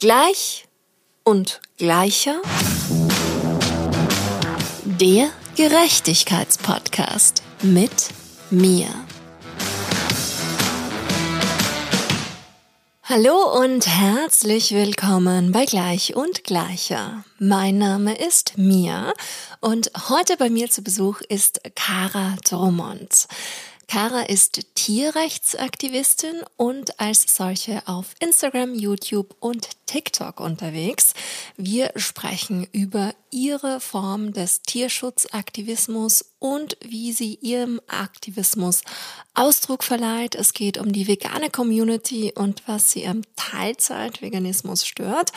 Gleich 0.00 0.66
und 1.24 1.60
gleicher. 1.76 2.40
Der 4.86 5.28
Gerechtigkeitspodcast 5.56 7.42
mit 7.60 8.08
mir. 8.48 8.86
Hallo 13.02 13.60
und 13.60 13.86
herzlich 13.86 14.72
willkommen 14.72 15.52
bei 15.52 15.66
Gleich 15.66 16.16
und 16.16 16.44
Gleicher. 16.44 17.22
Mein 17.38 17.76
Name 17.76 18.16
ist 18.16 18.56
Mia 18.56 19.12
und 19.60 19.90
heute 20.08 20.38
bei 20.38 20.48
mir 20.48 20.70
zu 20.70 20.82
Besuch 20.82 21.20
ist 21.28 21.60
Kara 21.74 22.36
Drummond. 22.48 23.26
Kara 23.90 24.20
ist 24.20 24.76
Tierrechtsaktivistin 24.76 26.44
und 26.56 27.00
als 27.00 27.34
solche 27.34 27.82
auf 27.88 28.14
Instagram, 28.20 28.72
YouTube 28.72 29.34
und 29.40 29.66
TikTok 29.86 30.38
unterwegs. 30.38 31.12
Wir 31.56 31.90
sprechen 31.96 32.68
über 32.70 33.12
ihre 33.32 33.80
Form 33.80 34.32
des 34.32 34.62
Tierschutzaktivismus 34.62 36.29
und 36.40 36.76
wie 36.82 37.12
sie 37.12 37.36
ihrem 37.36 37.80
Aktivismus 37.86 38.82
Ausdruck 39.34 39.84
verleiht. 39.84 40.34
Es 40.34 40.54
geht 40.54 40.78
um 40.78 40.92
die 40.92 41.06
vegane 41.06 41.50
Community 41.50 42.32
und 42.34 42.62
was 42.66 42.90
sie 42.90 43.06
am 43.06 43.22
Teilzeit-Veganismus 43.36 44.84
stört. 44.84 45.30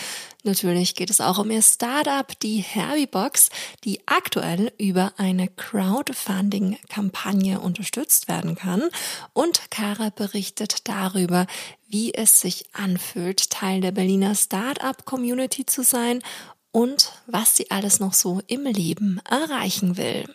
Natürlich 0.43 0.95
geht 0.95 1.09
es 1.09 1.21
auch 1.21 1.37
um 1.37 1.51
ihr 1.51 1.61
Startup, 1.61 2.27
die 2.39 2.57
Herbiebox, 2.57 3.49
die 3.83 3.99
aktuell 4.07 4.73
über 4.77 5.13
eine 5.17 5.49
Crowdfunding-Kampagne 5.49 7.59
unterstützt 7.59 8.27
werden 8.27 8.55
kann. 8.55 8.89
Und 9.33 9.69
Kara 9.69 10.09
berichtet 10.09 10.87
darüber, 10.87 11.45
wie 11.87 12.13
es 12.13 12.41
sich 12.41 12.65
anfühlt, 12.73 13.49
Teil 13.49 13.81
der 13.81 13.91
Berliner 13.91 14.35
Startup-Community 14.35 15.65
zu 15.65 15.83
sein 15.83 16.21
und 16.71 17.11
was 17.27 17.55
sie 17.55 17.71
alles 17.71 17.99
noch 17.99 18.13
so 18.13 18.41
im 18.47 18.63
Leben 18.63 19.21
erreichen 19.29 19.97
will. 19.97 20.25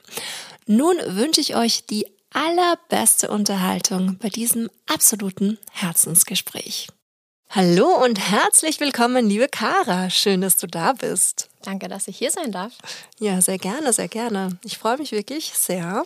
Nun 0.71 0.99
wünsche 1.07 1.41
ich 1.41 1.57
euch 1.57 1.87
die 1.87 2.07
allerbeste 2.31 3.31
Unterhaltung 3.31 4.19
bei 4.19 4.29
diesem 4.29 4.69
absoluten 4.87 5.57
Herzensgespräch. 5.73 6.89
Hallo 7.49 7.87
und 8.05 8.21
herzlich 8.21 8.79
willkommen, 8.79 9.31
liebe 9.31 9.49
Kara. 9.49 10.11
Schön, 10.11 10.43
dass 10.43 10.59
du 10.59 10.67
da 10.67 10.93
bist. 10.93 11.49
Danke, 11.63 11.89
dass 11.89 12.07
ich 12.07 12.19
hier 12.19 12.31
sein 12.31 12.53
darf. 12.53 12.75
Ja, 13.19 13.41
sehr 13.41 13.57
gerne, 13.57 13.95
sehr 13.95 14.09
gerne. 14.09 14.59
Ich 14.63 14.77
freue 14.77 14.99
mich 14.99 15.11
wirklich 15.11 15.55
sehr. 15.55 16.05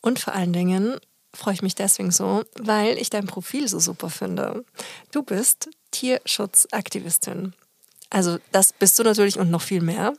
Und 0.00 0.18
vor 0.18 0.34
allen 0.34 0.52
Dingen 0.52 0.98
freue 1.32 1.54
ich 1.54 1.62
mich 1.62 1.76
deswegen 1.76 2.10
so, 2.10 2.42
weil 2.58 2.98
ich 2.98 3.08
dein 3.08 3.28
Profil 3.28 3.68
so 3.68 3.78
super 3.78 4.10
finde. 4.10 4.64
Du 5.12 5.22
bist 5.22 5.70
Tierschutzaktivistin. 5.92 7.54
Also 8.10 8.38
das 8.50 8.72
bist 8.72 8.98
du 8.98 9.04
natürlich 9.04 9.38
und 9.38 9.52
noch 9.52 9.62
viel 9.62 9.80
mehr. 9.80 10.14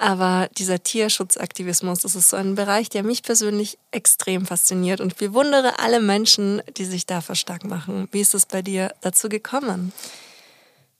Aber 0.00 0.48
dieser 0.56 0.82
Tierschutzaktivismus, 0.82 2.00
das 2.00 2.14
ist 2.14 2.30
so 2.30 2.36
ein 2.38 2.54
Bereich, 2.54 2.88
der 2.88 3.02
mich 3.02 3.22
persönlich 3.22 3.76
extrem 3.90 4.46
fasziniert 4.46 5.02
und 5.02 5.12
ich 5.12 5.18
bewundere 5.18 5.78
alle 5.78 6.00
Menschen, 6.00 6.62
die 6.78 6.86
sich 6.86 7.04
dafür 7.04 7.34
stark 7.34 7.64
machen. 7.64 8.08
Wie 8.10 8.22
ist 8.22 8.32
es 8.32 8.46
bei 8.46 8.62
dir 8.62 8.94
dazu 9.02 9.28
gekommen? 9.28 9.92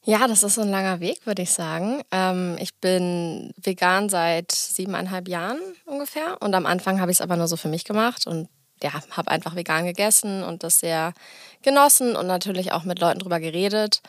Ja, 0.05 0.29
das 0.29 0.43
ist 0.43 0.59
ein 0.59 0.69
langer 0.69 1.01
Weg, 1.01 1.25
würde 1.25 1.41
ich 1.41 1.51
sagen. 1.51 2.03
Ähm, 2.11 2.59
ich 2.61 2.75
bin 2.75 3.55
vegan 3.57 4.11
seit 4.11 4.53
siebeneinhalb 4.53 5.29
Jahren 5.29 5.61
ungefähr 5.87 6.37
und 6.41 6.55
am 6.55 6.67
Anfang 6.67 7.01
habe 7.01 7.11
ich 7.11 7.17
es 7.17 7.23
aber 7.23 7.37
nur 7.37 7.49
so 7.49 7.57
für 7.57 7.69
mich 7.69 7.85
gemacht 7.85 8.27
und 8.27 8.51
ja, 8.83 8.93
habe 9.13 9.31
einfach 9.31 9.57
vegan 9.57 9.87
gegessen 9.87 10.43
und 10.43 10.63
das 10.63 10.81
sehr 10.81 11.15
genossen 11.63 12.17
und 12.17 12.27
natürlich 12.27 12.73
auch 12.73 12.85
mit 12.85 12.99
Leuten 12.99 13.21
drüber 13.21 13.41
geredet. 13.41 14.03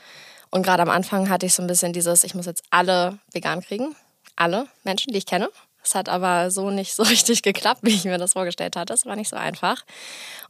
Und 0.50 0.64
gerade 0.64 0.82
am 0.84 0.90
Anfang 0.90 1.30
hatte 1.30 1.46
ich 1.46 1.54
so 1.54 1.62
ein 1.62 1.68
bisschen 1.68 1.94
dieses, 1.94 2.26
ich 2.26 2.36
muss 2.36 2.46
jetzt 2.46 2.64
alle 2.72 3.20
vegan 3.32 3.62
kriegen. 3.62 3.96
Alle 4.42 4.68
Menschen, 4.84 5.14
die 5.14 5.20
ich 5.20 5.28
kenne. 5.28 5.50
Es 5.84 5.94
hat 5.94 6.10
aber 6.10 6.50
so 6.50 6.72
nicht 6.72 6.96
so 6.96 7.04
richtig 7.16 7.44
geklappt, 7.44 7.82
wie 7.84 7.94
ich 7.94 8.06
mir 8.06 8.18
das 8.18 8.34
vorgestellt 8.34 8.76
hatte. 8.76 8.94
Es 8.94 9.06
war 9.06 9.16
nicht 9.16 9.30
so 9.30 9.36
einfach. 9.36 9.86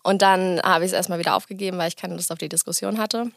Und 0.02 0.22
dann 0.22 0.62
habe 0.64 0.86
ich 0.86 0.92
es 0.92 0.96
erstmal 0.96 1.20
wieder 1.20 1.36
aufgegeben, 1.36 1.78
weil 1.78 1.90
ich 1.90 1.98
keine 1.98 2.16
Lust 2.16 2.32
auf 2.32 2.38
die 2.38 2.48
Diskussion 2.48 2.98
hatte. 2.98 3.32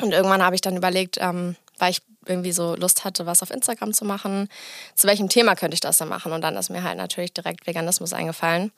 Und 0.00 0.12
irgendwann 0.12 0.42
habe 0.42 0.54
ich 0.54 0.60
dann 0.60 0.76
überlegt, 0.76 1.18
ähm, 1.20 1.56
weil 1.78 1.90
ich 1.90 2.02
irgendwie 2.26 2.52
so 2.52 2.76
Lust 2.76 3.04
hatte, 3.04 3.26
was 3.26 3.42
auf 3.42 3.50
Instagram 3.50 3.92
zu 3.92 4.04
machen, 4.04 4.48
zu 4.94 5.08
welchem 5.08 5.28
Thema 5.28 5.56
könnte 5.56 5.74
ich 5.74 5.80
das 5.80 5.98
dann 5.98 6.08
machen? 6.08 6.30
Und 6.32 6.42
dann 6.42 6.56
ist 6.56 6.70
mir 6.70 6.84
halt 6.84 6.96
natürlich 6.96 7.32
direkt 7.34 7.66
Veganismus 7.66 8.12
eingefallen 8.12 8.70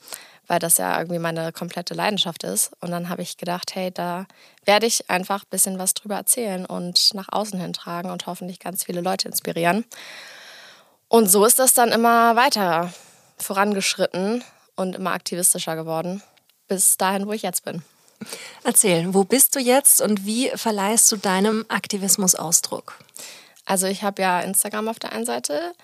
weil 0.47 0.59
das 0.59 0.79
ja 0.79 0.99
irgendwie 0.99 1.19
meine 1.19 1.53
komplette 1.53 1.95
Leidenschaft 1.95 2.45
ist. 2.45 2.73
Und 2.81 2.91
dann 2.91 3.09
habe 3.09 3.23
ich 3.23 3.37
gedacht, 3.37 3.75
hey, 3.75 3.91
da 3.91 4.27
werde 4.65 4.87
ich 4.87 5.09
einfach 5.11 5.43
ein 5.43 5.51
bisschen 5.51 5.79
was 5.79 5.95
drüber 5.95 6.17
erzählen 6.17 6.67
und 6.67 7.15
nach 7.15 7.29
außen 7.31 7.59
hin 7.61 7.73
tragen 7.73 8.11
und 8.11 8.27
hoffentlich 8.27 8.59
ganz 8.59 8.85
viele 8.85 9.01
Leute 9.01 9.29
inspirieren. 9.29 9.85
Und 11.09 11.31
so 11.31 11.45
ist 11.45 11.59
das 11.59 11.75
dann 11.75 11.93
immer 11.93 12.37
weiter 12.37 12.93
vorangeschritten 13.39 14.43
und 14.77 14.97
immer 14.97 15.13
aktivistischer 15.13 15.77
geworden, 15.77 16.23
bis 16.69 16.97
dahin, 16.97 17.27
wo 17.27 17.33
ich 17.33 17.43
jetzt 17.43 17.65
bin. 17.65 17.83
Erzähl, 18.63 19.13
wo 19.13 19.25
bist 19.25 19.55
du 19.55 19.61
jetzt 19.61 20.01
und 20.01 20.25
wie 20.25 20.51
verleihst 20.55 21.11
du 21.13 21.17
deinem 21.17 21.65
Aktivismus 21.69 22.35
Ausdruck? 22.35 22.99
Also 23.67 23.87
ich 23.87 24.03
habe 24.03 24.23
ja 24.23 24.41
Instagram 24.41 24.89
auf 24.89 24.99
der 24.99 25.13
einen 25.13 25.27
Seite, 25.27 25.75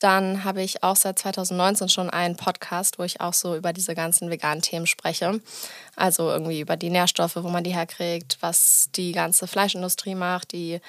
dann 0.00 0.44
habe 0.44 0.62
ich 0.62 0.82
auch 0.82 0.96
seit 0.96 1.18
2019 1.18 1.88
schon 1.88 2.10
einen 2.10 2.36
Podcast, 2.36 2.98
wo 2.98 3.04
ich 3.04 3.20
auch 3.20 3.32
so 3.32 3.56
über 3.56 3.72
diese 3.72 3.94
ganzen 3.94 4.28
veganen 4.28 4.60
Themen 4.60 4.86
spreche. 4.86 5.40
Also 5.96 6.28
irgendwie 6.30 6.60
über 6.60 6.76
die 6.76 6.90
Nährstoffe, 6.90 7.36
wo 7.36 7.48
man 7.48 7.64
die 7.64 7.74
herkriegt, 7.74 8.38
was 8.40 8.90
die 8.94 9.12
ganze 9.12 9.46
Fleischindustrie 9.46 10.14
macht, 10.14 10.52
die 10.52 10.80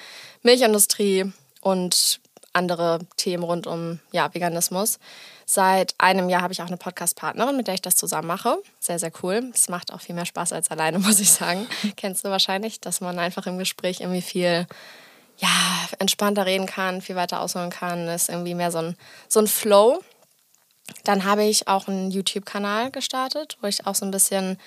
Milchindustrie 0.42 1.32
und 1.60 2.20
andere 2.56 2.98
Themen 3.16 3.44
rund 3.44 3.66
um 3.66 4.00
ja, 4.10 4.32
Veganismus. 4.34 4.98
Seit 5.44 5.94
einem 5.98 6.28
Jahr 6.28 6.42
habe 6.42 6.52
ich 6.52 6.62
auch 6.62 6.66
eine 6.66 6.76
Podcast-Partnerin, 6.76 7.56
mit 7.56 7.68
der 7.68 7.74
ich 7.74 7.82
das 7.82 7.94
zusammen 7.94 8.26
mache. 8.26 8.56
Sehr, 8.80 8.98
sehr 8.98 9.12
cool. 9.22 9.52
Es 9.54 9.68
macht 9.68 9.92
auch 9.92 10.00
viel 10.00 10.14
mehr 10.14 10.26
Spaß 10.26 10.52
als 10.52 10.70
alleine, 10.70 10.98
muss 11.00 11.20
ich 11.20 11.30
sagen. 11.30 11.68
Kennst 11.96 12.24
du 12.24 12.30
wahrscheinlich, 12.30 12.80
dass 12.80 13.00
man 13.00 13.18
einfach 13.18 13.46
im 13.46 13.58
Gespräch 13.58 14.00
irgendwie 14.00 14.22
viel 14.22 14.66
ja, 15.38 15.48
entspannter 15.98 16.46
reden 16.46 16.66
kann, 16.66 17.02
viel 17.02 17.14
weiter 17.14 17.40
ausholen 17.40 17.70
kann. 17.70 18.08
ist 18.08 18.28
irgendwie 18.28 18.54
mehr 18.54 18.72
so 18.72 18.78
ein, 18.78 18.96
so 19.28 19.38
ein 19.38 19.46
Flow. 19.46 20.02
Dann 21.04 21.24
habe 21.24 21.44
ich 21.44 21.68
auch 21.68 21.88
einen 21.88 22.10
YouTube-Kanal 22.10 22.90
gestartet, 22.90 23.58
wo 23.60 23.66
ich 23.66 23.86
auch 23.86 23.94
so 23.94 24.04
ein 24.04 24.10
bisschen, 24.10 24.58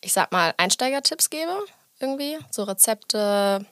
ich 0.00 0.12
sag 0.12 0.30
mal, 0.30 0.54
Einsteigertipps 0.56 1.30
gebe. 1.30 1.52
Irgendwie. 2.00 2.38
So 2.50 2.62
Rezepte, 2.62 3.66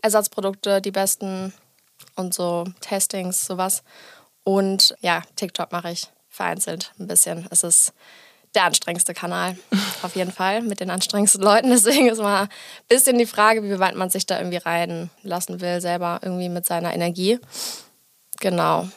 Ersatzprodukte, 0.00 0.80
die 0.80 0.90
besten 0.90 1.52
und 2.16 2.34
so 2.34 2.64
Testings, 2.80 3.46
sowas. 3.46 3.82
Und 4.44 4.94
ja, 5.00 5.22
TikTok 5.36 5.72
mache 5.72 5.90
ich 5.90 6.08
vereinzelt 6.28 6.92
ein 6.98 7.06
bisschen. 7.06 7.46
Es 7.50 7.62
ist 7.62 7.92
der 8.54 8.64
anstrengendste 8.64 9.14
Kanal. 9.14 9.56
Auf 10.02 10.16
jeden 10.16 10.32
Fall 10.32 10.62
mit 10.62 10.80
den 10.80 10.90
anstrengendsten 10.90 11.42
Leuten. 11.42 11.70
Deswegen 11.70 12.08
ist 12.08 12.18
mal 12.18 12.42
ein 12.42 12.48
bisschen 12.88 13.18
die 13.18 13.26
Frage, 13.26 13.62
wie 13.62 13.78
weit 13.78 13.96
man 13.96 14.10
sich 14.10 14.26
da 14.26 14.38
irgendwie 14.38 14.58
reinlassen 14.58 15.60
will, 15.60 15.80
selber 15.80 16.20
irgendwie 16.22 16.48
mit 16.48 16.66
seiner 16.66 16.94
Energie. 16.94 17.38
Genau. 18.40 18.88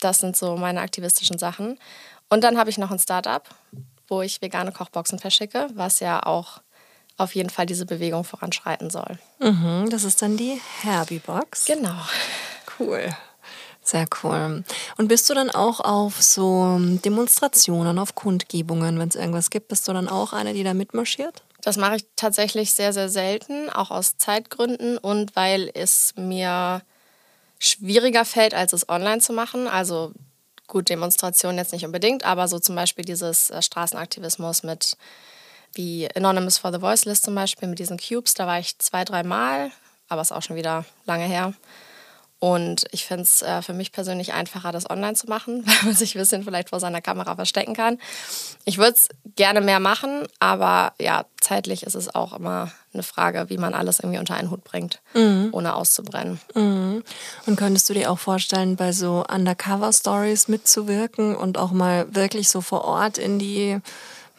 Das 0.00 0.18
sind 0.18 0.36
so 0.36 0.56
meine 0.56 0.80
aktivistischen 0.80 1.38
Sachen. 1.38 1.78
Und 2.28 2.42
dann 2.42 2.56
habe 2.56 2.70
ich 2.70 2.78
noch 2.78 2.90
ein 2.90 2.98
Startup, 2.98 3.46
wo 4.08 4.22
ich 4.22 4.40
vegane 4.40 4.72
Kochboxen 4.72 5.18
verschicke, 5.18 5.68
was 5.74 6.00
ja 6.00 6.22
auch 6.24 6.60
auf 7.20 7.34
jeden 7.34 7.50
Fall 7.50 7.66
diese 7.66 7.86
Bewegung 7.86 8.24
voranschreiten 8.24 8.90
soll. 8.90 9.18
Mhm, 9.38 9.88
das 9.90 10.04
ist 10.04 10.22
dann 10.22 10.36
die 10.36 10.60
Herbie-Box. 10.82 11.66
Genau. 11.66 11.96
Cool. 12.78 13.08
Sehr 13.82 14.06
cool. 14.22 14.64
Und 14.98 15.08
bist 15.08 15.28
du 15.28 15.34
dann 15.34 15.50
auch 15.50 15.80
auf 15.80 16.22
so 16.22 16.78
Demonstrationen, 16.78 17.98
auf 17.98 18.14
Kundgebungen, 18.14 18.98
wenn 18.98 19.08
es 19.08 19.16
irgendwas 19.16 19.50
gibt, 19.50 19.68
bist 19.68 19.88
du 19.88 19.92
dann 19.92 20.08
auch 20.08 20.32
eine, 20.32 20.54
die 20.54 20.64
da 20.64 20.74
mitmarschiert? 20.74 21.42
Das 21.62 21.76
mache 21.76 21.96
ich 21.96 22.06
tatsächlich 22.16 22.72
sehr, 22.72 22.92
sehr 22.92 23.08
selten, 23.08 23.68
auch 23.68 23.90
aus 23.90 24.16
Zeitgründen 24.16 24.96
und 24.96 25.36
weil 25.36 25.70
es 25.74 26.14
mir 26.16 26.82
schwieriger 27.58 28.24
fällt, 28.24 28.54
als 28.54 28.72
es 28.72 28.88
online 28.88 29.20
zu 29.20 29.32
machen. 29.32 29.68
Also 29.68 30.12
gut, 30.66 30.88
Demonstrationen 30.88 31.58
jetzt 31.58 31.72
nicht 31.72 31.84
unbedingt, 31.84 32.24
aber 32.24 32.48
so 32.48 32.58
zum 32.58 32.76
Beispiel 32.76 33.04
dieses 33.04 33.50
äh, 33.50 33.60
Straßenaktivismus 33.60 34.62
mit 34.62 34.96
wie 35.74 36.08
Anonymous 36.14 36.58
for 36.58 36.72
the 36.72 36.80
Voiceless 36.80 37.22
zum 37.22 37.34
Beispiel, 37.34 37.68
mit 37.68 37.78
diesen 37.78 37.98
Cubes, 37.98 38.34
da 38.34 38.46
war 38.46 38.58
ich 38.58 38.78
zwei, 38.78 39.04
dreimal, 39.04 39.70
aber 40.08 40.22
ist 40.22 40.32
auch 40.32 40.42
schon 40.42 40.56
wieder 40.56 40.84
lange 41.06 41.24
her. 41.24 41.54
Und 42.40 42.86
ich 42.90 43.04
finde 43.04 43.24
es 43.24 43.42
äh, 43.42 43.60
für 43.60 43.74
mich 43.74 43.92
persönlich 43.92 44.32
einfacher, 44.32 44.72
das 44.72 44.88
online 44.88 45.14
zu 45.14 45.26
machen, 45.26 45.62
weil 45.66 45.76
man 45.84 45.94
sich 45.94 46.14
ein 46.14 46.18
bisschen 46.18 46.42
vielleicht 46.42 46.70
vor 46.70 46.80
seiner 46.80 47.02
Kamera 47.02 47.36
verstecken 47.36 47.74
kann. 47.74 47.98
Ich 48.64 48.78
würde 48.78 48.94
es 48.96 49.08
gerne 49.36 49.60
mehr 49.60 49.78
machen, 49.78 50.26
aber 50.40 50.94
ja, 50.98 51.26
zeitlich 51.40 51.82
ist 51.82 51.94
es 51.94 52.12
auch 52.14 52.32
immer 52.32 52.72
eine 52.94 53.02
Frage, 53.02 53.50
wie 53.50 53.58
man 53.58 53.74
alles 53.74 54.00
irgendwie 54.00 54.18
unter 54.18 54.34
einen 54.34 54.50
Hut 54.50 54.64
bringt, 54.64 55.00
mhm. 55.12 55.50
ohne 55.52 55.74
auszubrennen. 55.74 56.40
Mhm. 56.54 57.04
Und 57.44 57.56
könntest 57.56 57.88
du 57.90 57.92
dir 57.92 58.10
auch 58.10 58.18
vorstellen, 58.18 58.76
bei 58.76 58.92
so 58.92 59.22
Undercover-Stories 59.30 60.48
mitzuwirken 60.48 61.36
und 61.36 61.58
auch 61.58 61.72
mal 61.72 62.14
wirklich 62.14 62.48
so 62.48 62.62
vor 62.62 62.86
Ort 62.86 63.18
in 63.18 63.38
die 63.38 63.78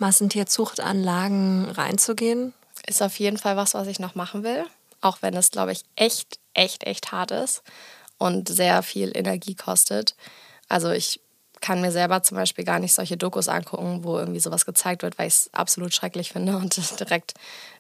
Massentierzuchtanlagen 0.02 1.70
reinzugehen? 1.70 2.54
Ist 2.88 3.02
auf 3.02 3.18
jeden 3.20 3.38
Fall 3.38 3.56
was, 3.56 3.74
was 3.74 3.88
ich 3.88 4.00
noch 4.00 4.16
machen 4.16 4.44
will. 4.44 4.66
Auch 5.00 5.20
wenn 5.22 5.36
es, 5.36 5.52
glaube 5.52 5.72
ich, 5.72 5.84
echt 5.96 6.42
echt, 6.54 6.84
echt 6.86 7.12
hart 7.12 7.32
ist 7.32 7.64
und 8.18 8.50
sehr 8.50 8.84
viel 8.84 9.12
Energie 9.16 9.56
kostet. 9.56 10.16
Also 10.68 10.90
ich 10.92 11.20
kann 11.60 11.82
mir 11.82 11.92
selber 11.92 12.24
zum 12.24 12.38
Beispiel 12.38 12.66
gar 12.66 12.80
nicht 12.80 12.94
solche 12.94 13.18
Dokus 13.18 13.48
angucken, 13.48 14.04
wo 14.04 14.18
irgendwie 14.18 14.40
sowas 14.40 14.66
gezeigt 14.66 15.04
wird, 15.04 15.20
weil 15.20 15.28
ich 15.28 15.34
es 15.34 15.50
absolut 15.54 15.94
schrecklich 15.94 16.32
finde 16.32 16.58
und 16.58 17.00
direkt 17.00 17.34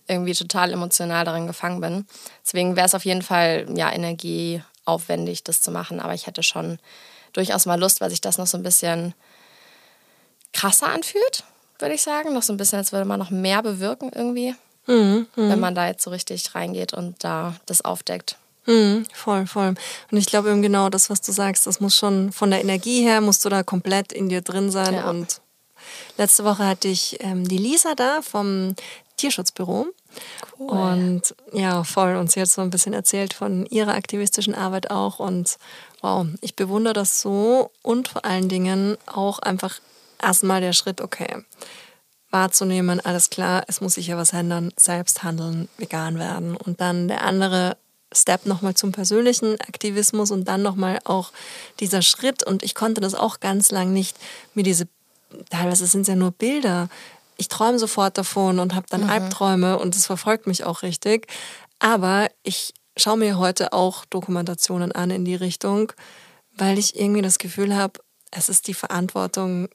irgendwie 0.08 0.34
total 0.34 0.72
emotional 0.72 1.26
darin 1.26 1.48
gefangen 1.48 1.82
bin. 1.82 2.06
Deswegen 2.46 2.76
wäre 2.76 2.86
es 2.86 2.96
auf 2.96 3.06
jeden 3.06 3.22
Fall 3.22 3.66
ja 3.76 3.92
energieaufwendig, 3.92 5.44
das 5.44 5.62
zu 5.62 5.72
machen. 5.72 6.00
Aber 6.00 6.14
ich 6.14 6.28
hätte 6.28 6.44
schon 6.44 6.80
durchaus 7.34 7.66
mal 7.66 7.80
Lust, 7.80 8.02
weil 8.02 8.10
sich 8.10 8.22
das 8.22 8.38
noch 8.38 8.48
so 8.48 8.58
ein 8.58 8.64
bisschen 8.64 9.14
krasser 10.54 10.90
anfühlt, 10.90 11.44
würde 11.82 11.96
ich 11.96 12.02
sagen. 12.02 12.34
Noch 12.34 12.44
so 12.44 12.54
ein 12.54 12.58
bisschen, 12.58 12.78
als 12.78 12.92
würde 12.92 13.06
man 13.06 13.20
noch 13.20 13.30
mehr 13.30 13.62
bewirken 13.62 14.12
irgendwie, 14.14 14.56
mhm, 14.88 15.28
mhm. 15.36 15.50
wenn 15.50 15.60
man 15.60 15.76
da 15.76 15.88
jetzt 15.88 16.04
so 16.04 16.10
richtig 16.10 16.54
reingeht 16.56 16.94
und 16.94 17.24
da 17.24 17.56
das 17.66 17.84
aufdeckt. 17.84 18.38
Mhm, 18.68 19.06
voll, 19.14 19.48
voll. 19.48 19.74
Und 20.12 20.18
ich 20.18 20.28
glaube 20.28 20.52
eben 20.52 20.62
genau 20.62 20.90
das, 20.90 21.10
was 21.10 21.22
du 21.22 21.32
sagst, 21.32 21.66
das 21.66 21.80
muss 21.80 21.96
schon 21.96 22.32
von 22.32 22.52
der 22.52 22.62
Energie 22.62 23.02
her, 23.02 23.22
musst 23.22 23.44
du 23.44 23.50
da 23.50 23.64
komplett 23.64 24.14
in 24.14 24.30
dir 24.30 24.42
drin 24.42 24.70
sein. 24.70 24.94
Ja. 24.94 25.10
Und 25.10 25.42
letzte 26.18 26.44
Woche 26.44 26.66
hatte 26.66 26.88
ich 26.88 27.18
ähm, 27.22 27.48
die 27.48 27.58
Lisa 27.58 27.96
da 27.96 28.22
vom 28.22 28.76
Tierschutzbüro. 29.18 29.88
Cool. 30.60 30.70
Und 30.70 31.36
ja, 31.54 31.84
voll. 31.84 32.16
Und 32.16 32.32
sie 32.32 32.42
hat 32.42 32.50
so 32.50 32.62
ein 32.62 32.70
bisschen 32.70 32.94
erzählt 32.94 33.34
von 33.34 33.66
ihrer 33.68 33.94
aktivistischen 33.94 34.54
Arbeit 34.54 34.92
auch. 34.92 35.20
Und 35.20 35.58
wow, 36.02 36.28
ich 36.42 36.56
bewundere 36.56 36.94
das 36.94 37.22
so. 37.22 37.72
Und 37.82 38.10
vor 38.10 38.26
allen 38.26 38.50
Dingen 38.50 38.98
auch 39.08 39.40
einfach 39.40 39.80
erstmal 40.22 40.62
der 40.62 40.74
Schritt, 40.74 41.02
okay, 41.02 41.44
wahrzunehmen, 42.32 43.00
alles 43.00 43.30
klar, 43.30 43.64
es 43.68 43.82
muss 43.82 43.96
sich 43.96 44.08
ja 44.08 44.18
was 44.18 44.34
ändern, 44.34 44.72
selbst 44.78 45.24
handeln, 45.24 45.68
vegan 45.78 46.18
werden. 46.18 46.56
Und 46.56 46.82
dann 46.82 47.08
der 47.08 47.24
andere 47.24 47.78
Step 48.14 48.46
nochmal 48.46 48.74
zum 48.74 48.92
persönlichen 48.92 49.60
Aktivismus 49.62 50.32
und 50.32 50.48
dann 50.48 50.62
nochmal 50.62 51.00
auch 51.06 51.32
dieser 51.80 52.02
Schritt. 52.02 52.44
Und 52.44 52.64
ich 52.64 52.76
konnte 52.76 53.02
das 53.02 53.16
auch 53.16 53.40
ganz 53.40 53.72
lang 53.72 53.94
nicht, 53.94 54.18
mir 54.54 54.64
diese, 54.64 54.88
teilweise 55.50 55.86
sind 55.88 56.02
es 56.02 56.08
ja 56.08 56.16
nur 56.16 56.32
Bilder. 56.32 56.90
Ich 57.38 57.48
träume 57.48 57.80
sofort 57.80 58.18
davon 58.18 58.60
und 58.60 58.76
habe 58.76 58.88
dann 58.90 59.04
mhm. 59.04 59.10
Albträume 59.10 59.80
und 59.80 59.96
es 59.96 60.06
verfolgt 60.06 60.48
mich 60.48 60.64
auch 60.64 60.84
richtig. 60.84 61.28
Aber 61.80 62.30
ich 62.44 62.74
schaue 62.98 63.18
mir 63.18 63.38
heute 63.38 63.74
auch 63.74 64.06
Dokumentationen 64.06 64.92
an 64.92 65.12
in 65.12 65.26
die 65.26 65.36
Richtung, 65.36 65.94
weil 66.58 66.78
ich 66.78 67.00
irgendwie 67.00 67.22
das 67.22 67.40
Gefühl 67.40 67.76
habe, 67.76 68.00
es 68.30 68.50
ist 68.50 68.68
die 68.68 68.74
Verantwortung, 68.74 69.70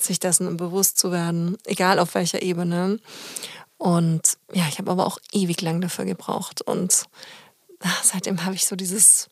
sich 0.00 0.18
dessen 0.18 0.56
bewusst 0.56 0.98
zu 0.98 1.12
werden, 1.12 1.56
egal 1.64 1.98
auf 1.98 2.14
welcher 2.14 2.42
Ebene. 2.42 2.98
Und 3.78 4.38
ja, 4.52 4.66
ich 4.68 4.78
habe 4.78 4.90
aber 4.90 5.06
auch 5.06 5.18
ewig 5.32 5.60
lang 5.60 5.80
dafür 5.80 6.04
gebraucht. 6.04 6.62
Und 6.62 7.04
ach, 7.80 8.04
seitdem 8.04 8.44
habe 8.44 8.54
ich 8.54 8.66
so 8.66 8.76
dieses, 8.76 9.30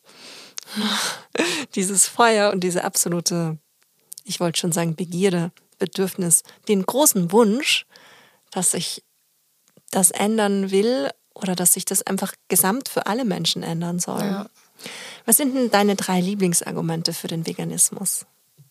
dieses 1.75 2.07
Feuer 2.07 2.51
und 2.51 2.61
diese 2.61 2.83
absolute, 2.83 3.57
ich 4.23 4.39
wollte 4.39 4.59
schon 4.59 4.71
sagen, 4.71 4.95
Begierde, 4.95 5.51
Bedürfnis, 5.77 6.43
den 6.67 6.85
großen 6.85 7.31
Wunsch, 7.31 7.85
dass 8.51 8.73
ich 8.73 9.03
das 9.91 10.11
ändern 10.11 10.71
will 10.71 11.09
oder 11.33 11.55
dass 11.55 11.73
sich 11.73 11.85
das 11.85 12.01
einfach 12.03 12.33
gesamt 12.47 12.89
für 12.89 13.07
alle 13.07 13.25
Menschen 13.25 13.63
ändern 13.63 13.99
soll. 13.99 14.23
Ja. 14.23 14.49
Was 15.25 15.37
sind 15.37 15.55
denn 15.55 15.69
deine 15.69 15.95
drei 15.95 16.21
Lieblingsargumente 16.21 17.13
für 17.13 17.27
den 17.27 17.45
Veganismus? 17.45 18.25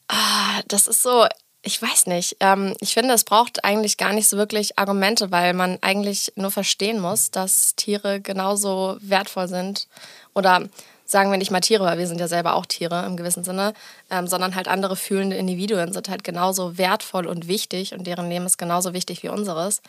Ah, 0.08 0.62
das 0.68 0.86
ist 0.86 1.02
so, 1.02 1.26
ich 1.64 1.80
weiß 1.80 2.06
nicht. 2.06 2.36
Ähm, 2.40 2.74
ich 2.80 2.94
finde, 2.94 3.14
es 3.14 3.24
braucht 3.24 3.64
eigentlich 3.64 3.96
gar 3.96 4.12
nicht 4.12 4.28
so 4.28 4.36
wirklich 4.36 4.78
Argumente, 4.78 5.30
weil 5.30 5.54
man 5.54 5.78
eigentlich 5.80 6.32
nur 6.36 6.50
verstehen 6.50 7.00
muss, 7.00 7.30
dass 7.30 7.74
Tiere 7.74 8.20
genauso 8.20 8.96
wertvoll 9.00 9.48
sind. 9.48 9.88
Oder 10.34 10.68
sagen 11.06 11.30
wir 11.30 11.38
nicht 11.38 11.50
mal 11.50 11.60
Tiere, 11.60 11.84
weil 11.84 11.98
wir 11.98 12.06
sind 12.06 12.20
ja 12.20 12.28
selber 12.28 12.54
auch 12.54 12.66
Tiere 12.66 13.04
im 13.06 13.16
gewissen 13.16 13.44
Sinne, 13.44 13.72
ähm, 14.10 14.26
sondern 14.26 14.54
halt 14.54 14.68
andere 14.68 14.94
fühlende 14.94 15.36
Individuen 15.36 15.92
sind 15.92 16.08
halt 16.08 16.22
genauso 16.22 16.78
wertvoll 16.78 17.26
und 17.26 17.48
wichtig 17.48 17.94
und 17.94 18.06
deren 18.06 18.28
Leben 18.28 18.46
ist 18.46 18.58
genauso 18.58 18.92
wichtig 18.92 19.22
wie 19.22 19.28
unseres. 19.28 19.82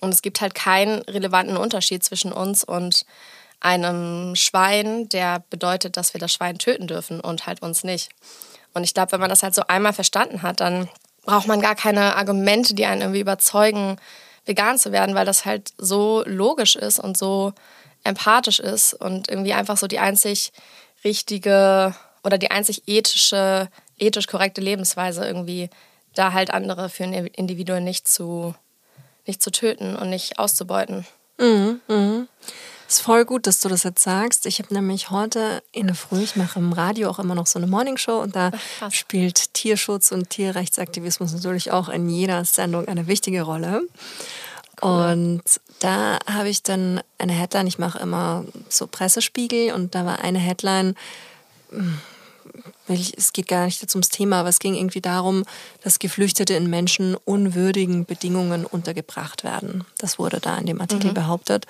Und 0.00 0.10
es 0.10 0.22
gibt 0.22 0.40
halt 0.40 0.54
keinen 0.54 1.02
relevanten 1.02 1.56
Unterschied 1.56 2.04
zwischen 2.04 2.32
uns 2.32 2.62
und 2.62 3.04
einem 3.60 4.36
Schwein, 4.36 5.08
der 5.08 5.42
bedeutet, 5.50 5.96
dass 5.96 6.14
wir 6.14 6.20
das 6.20 6.32
Schwein 6.32 6.58
töten 6.58 6.86
dürfen 6.86 7.20
und 7.20 7.46
halt 7.46 7.60
uns 7.60 7.82
nicht. 7.82 8.10
Und 8.72 8.84
ich 8.84 8.94
glaube, 8.94 9.12
wenn 9.12 9.20
man 9.20 9.30
das 9.30 9.42
halt 9.42 9.56
so 9.56 9.62
einmal 9.66 9.92
verstanden 9.92 10.42
hat, 10.42 10.60
dann 10.60 10.88
braucht 11.28 11.46
man 11.46 11.60
gar 11.60 11.74
keine 11.74 12.16
Argumente, 12.16 12.74
die 12.74 12.86
einen 12.86 13.02
irgendwie 13.02 13.20
überzeugen, 13.20 13.98
vegan 14.46 14.78
zu 14.78 14.92
werden, 14.92 15.14
weil 15.14 15.26
das 15.26 15.44
halt 15.44 15.72
so 15.76 16.22
logisch 16.24 16.74
ist 16.74 16.98
und 16.98 17.18
so 17.18 17.52
empathisch 18.02 18.60
ist 18.60 18.94
und 18.94 19.28
irgendwie 19.28 19.52
einfach 19.52 19.76
so 19.76 19.86
die 19.86 19.98
einzig 19.98 20.52
richtige 21.04 21.94
oder 22.24 22.38
die 22.38 22.50
einzig 22.50 22.84
ethische, 22.86 23.68
ethisch 23.98 24.26
korrekte 24.26 24.62
Lebensweise 24.62 25.26
irgendwie, 25.26 25.68
da 26.14 26.32
halt 26.32 26.50
andere 26.50 26.88
für 26.88 27.04
ein 27.04 27.12
Individuum 27.12 27.84
nicht 27.84 28.08
zu, 28.08 28.54
nicht 29.26 29.42
zu 29.42 29.50
töten 29.50 29.96
und 29.96 30.08
nicht 30.08 30.38
auszubeuten. 30.38 31.06
Mhm, 31.36 31.82
mhm. 31.88 32.28
Ist 32.88 33.00
voll 33.00 33.26
gut, 33.26 33.46
dass 33.46 33.60
du 33.60 33.68
das 33.68 33.82
jetzt 33.82 34.02
sagst. 34.02 34.46
Ich 34.46 34.60
habe 34.60 34.72
nämlich 34.72 35.10
heute 35.10 35.62
in 35.72 35.88
der 35.88 35.94
Früh, 35.94 36.22
ich 36.22 36.36
mache 36.36 36.58
im 36.58 36.72
Radio 36.72 37.10
auch 37.10 37.18
immer 37.18 37.34
noch 37.34 37.46
so 37.46 37.58
eine 37.58 37.66
Morningshow 37.66 38.18
und 38.22 38.34
da 38.34 38.50
Ach, 38.80 38.90
spielt 38.90 39.52
Tierschutz 39.52 40.10
und 40.10 40.30
Tierrechtsaktivismus 40.30 41.34
natürlich 41.34 41.70
auch 41.70 41.90
in 41.90 42.08
jeder 42.08 42.42
Sendung 42.46 42.88
eine 42.88 43.06
wichtige 43.06 43.42
Rolle. 43.42 43.82
Cool. 44.82 44.90
Und 44.90 45.42
da 45.80 46.18
habe 46.26 46.48
ich 46.48 46.62
dann 46.62 47.02
eine 47.18 47.32
Headline, 47.32 47.66
ich 47.66 47.78
mache 47.78 47.98
immer 47.98 48.46
so 48.70 48.86
Pressespiegel 48.86 49.74
und 49.74 49.94
da 49.94 50.06
war 50.06 50.20
eine 50.20 50.38
Headline, 50.38 50.94
hm, 51.70 51.98
es 52.88 53.34
geht 53.34 53.48
gar 53.48 53.66
nicht 53.66 53.82
jetzt 53.82 53.94
ums 53.94 54.08
Thema, 54.08 54.40
aber 54.40 54.48
es 54.48 54.60
ging 54.60 54.74
irgendwie 54.74 55.02
darum, 55.02 55.44
dass 55.82 55.98
Geflüchtete 55.98 56.54
in 56.54 56.70
menschenunwürdigen 56.70 58.06
Bedingungen 58.06 58.64
untergebracht 58.64 59.44
werden. 59.44 59.84
Das 59.98 60.18
wurde 60.18 60.40
da 60.40 60.56
in 60.56 60.64
dem 60.64 60.80
Artikel 60.80 61.10
mhm. 61.10 61.14
behauptet. 61.14 61.66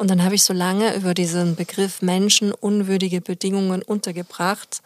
Und 0.00 0.10
dann 0.10 0.24
habe 0.24 0.34
ich 0.34 0.44
so 0.44 0.54
lange 0.54 0.96
über 0.96 1.12
diesen 1.12 1.56
Begriff 1.56 2.00
menschenunwürdige 2.00 3.20
Bedingungen 3.20 3.82
untergebracht, 3.82 4.80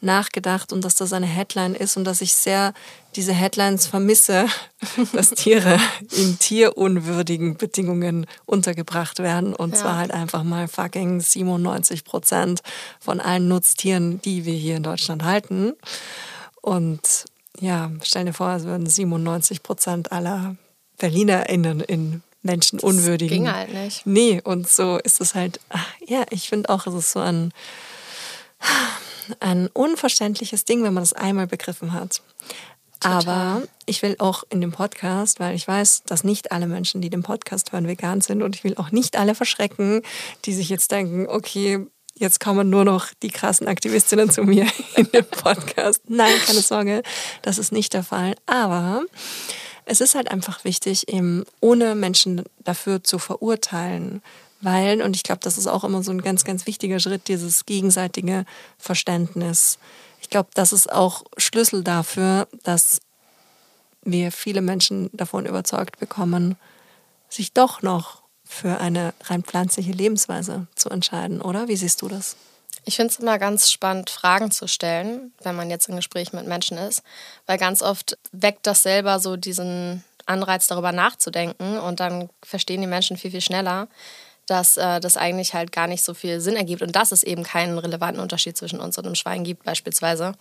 nachgedacht 0.00 0.72
und 0.72 0.84
dass 0.84 0.96
das 0.96 1.12
eine 1.12 1.26
Headline 1.26 1.76
ist 1.76 1.96
und 1.96 2.02
dass 2.02 2.20
ich 2.20 2.34
sehr 2.34 2.74
diese 3.14 3.32
Headlines 3.32 3.86
vermisse, 3.86 4.46
dass 5.12 5.30
Tiere 5.30 5.78
in 6.16 6.40
tierunwürdigen 6.40 7.56
Bedingungen 7.56 8.26
untergebracht 8.44 9.20
werden 9.20 9.54
und 9.54 9.74
ja. 9.74 9.82
zwar 9.82 9.98
halt 9.98 10.10
einfach 10.10 10.42
mal 10.42 10.66
fucking 10.66 11.20
97 11.20 12.02
Prozent 12.02 12.60
von 12.98 13.20
allen 13.20 13.46
Nutztieren, 13.46 14.20
die 14.22 14.46
wir 14.46 14.54
hier 14.54 14.78
in 14.78 14.82
Deutschland 14.82 15.22
halten. 15.22 15.74
Und 16.60 17.26
ja, 17.60 17.92
stell 18.02 18.24
dir 18.24 18.32
vor, 18.32 18.50
es 18.56 18.64
würden 18.64 18.88
97 18.88 19.62
Prozent 19.62 20.10
aller 20.10 20.56
BerlinerInnen 20.98 21.78
in 21.82 22.22
menschenunwürdigen. 22.46 23.44
Das 23.44 23.54
ging 23.54 23.54
halt 23.54 23.74
nicht. 23.74 24.06
Nee, 24.06 24.40
und 24.42 24.68
so 24.68 24.98
ist 24.98 25.20
es 25.20 25.34
halt, 25.34 25.60
ach, 25.68 25.86
ja, 26.06 26.24
ich 26.30 26.48
finde 26.48 26.70
auch, 26.70 26.86
es 26.86 26.94
ist 26.94 27.12
so 27.12 27.20
ein, 27.20 27.52
ein 29.40 29.68
unverständliches 29.68 30.64
Ding, 30.64 30.82
wenn 30.82 30.94
man 30.94 31.02
das 31.02 31.12
einmal 31.12 31.46
begriffen 31.46 31.92
hat. 31.92 32.22
Total. 33.00 33.28
Aber 33.28 33.62
ich 33.84 34.02
will 34.02 34.16
auch 34.18 34.44
in 34.48 34.60
dem 34.60 34.72
Podcast, 34.72 35.38
weil 35.38 35.54
ich 35.54 35.68
weiß, 35.68 36.04
dass 36.06 36.24
nicht 36.24 36.50
alle 36.50 36.66
Menschen, 36.66 37.02
die 37.02 37.10
den 37.10 37.22
Podcast 37.22 37.72
hören, 37.72 37.86
vegan 37.86 38.20
sind 38.20 38.42
und 38.42 38.56
ich 38.56 38.64
will 38.64 38.74
auch 38.76 38.90
nicht 38.90 39.16
alle 39.16 39.34
verschrecken, 39.34 40.02
die 40.44 40.54
sich 40.54 40.70
jetzt 40.70 40.90
denken, 40.92 41.26
okay, 41.28 41.86
jetzt 42.14 42.40
kommen 42.40 42.70
nur 42.70 42.84
noch 42.84 43.08
die 43.22 43.28
krassen 43.28 43.68
Aktivistinnen 43.68 44.30
zu 44.30 44.42
mir 44.42 44.66
in 44.96 45.10
dem 45.12 45.26
Podcast. 45.26 46.02
Nein, 46.08 46.34
keine 46.46 46.60
Sorge, 46.60 47.02
das 47.42 47.58
ist 47.58 47.70
nicht 47.70 47.92
der 47.92 48.02
Fall. 48.02 48.34
Aber 48.46 49.02
es 49.86 50.00
ist 50.00 50.14
halt 50.14 50.30
einfach 50.30 50.64
wichtig, 50.64 51.08
eben 51.08 51.44
ohne 51.60 51.94
Menschen 51.94 52.42
dafür 52.64 53.02
zu 53.02 53.18
verurteilen. 53.18 54.20
Weil, 54.60 55.00
und 55.00 55.14
ich 55.14 55.22
glaube, 55.22 55.40
das 55.42 55.58
ist 55.58 55.66
auch 55.66 55.84
immer 55.84 56.02
so 56.02 56.10
ein 56.10 56.22
ganz, 56.22 56.44
ganz 56.44 56.66
wichtiger 56.66 56.98
Schritt, 56.98 57.28
dieses 57.28 57.66
gegenseitige 57.66 58.44
Verständnis. 58.78 59.78
Ich 60.20 60.28
glaube, 60.28 60.48
das 60.54 60.72
ist 60.72 60.90
auch 60.90 61.24
Schlüssel 61.36 61.84
dafür, 61.84 62.48
dass 62.64 63.00
wir 64.02 64.32
viele 64.32 64.60
Menschen 64.60 65.10
davon 65.12 65.46
überzeugt 65.46 65.98
bekommen, 65.98 66.56
sich 67.28 67.52
doch 67.52 67.82
noch 67.82 68.22
für 68.44 68.78
eine 68.78 69.14
rein 69.24 69.42
pflanzliche 69.42 69.92
Lebensweise 69.92 70.66
zu 70.74 70.88
entscheiden, 70.88 71.40
oder? 71.40 71.68
Wie 71.68 71.76
siehst 71.76 72.02
du 72.02 72.08
das? 72.08 72.36
Ich 72.88 72.94
finde 72.94 73.12
es 73.12 73.18
immer 73.18 73.38
ganz 73.40 73.72
spannend, 73.72 74.10
Fragen 74.10 74.52
zu 74.52 74.68
stellen, 74.68 75.32
wenn 75.42 75.56
man 75.56 75.70
jetzt 75.70 75.88
im 75.88 75.96
Gespräch 75.96 76.32
mit 76.32 76.46
Menschen 76.46 76.78
ist, 76.78 77.02
weil 77.44 77.58
ganz 77.58 77.82
oft 77.82 78.16
weckt 78.30 78.64
das 78.64 78.84
selber 78.84 79.18
so 79.18 79.36
diesen 79.36 80.04
Anreiz, 80.24 80.68
darüber 80.68 80.92
nachzudenken 80.92 81.78
und 81.78 81.98
dann 81.98 82.30
verstehen 82.42 82.80
die 82.80 82.86
Menschen 82.86 83.16
viel, 83.16 83.32
viel 83.32 83.40
schneller, 83.40 83.88
dass 84.46 84.76
äh, 84.76 85.00
das 85.00 85.16
eigentlich 85.16 85.52
halt 85.52 85.72
gar 85.72 85.88
nicht 85.88 86.04
so 86.04 86.14
viel 86.14 86.40
Sinn 86.40 86.54
ergibt 86.54 86.80
und 86.80 86.94
dass 86.94 87.10
es 87.10 87.24
eben 87.24 87.42
keinen 87.42 87.76
relevanten 87.76 88.22
Unterschied 88.22 88.56
zwischen 88.56 88.78
uns 88.78 88.96
und 88.98 89.06
einem 89.06 89.16
Schwein 89.16 89.42
gibt 89.42 89.64
beispielsweise. 89.64 90.34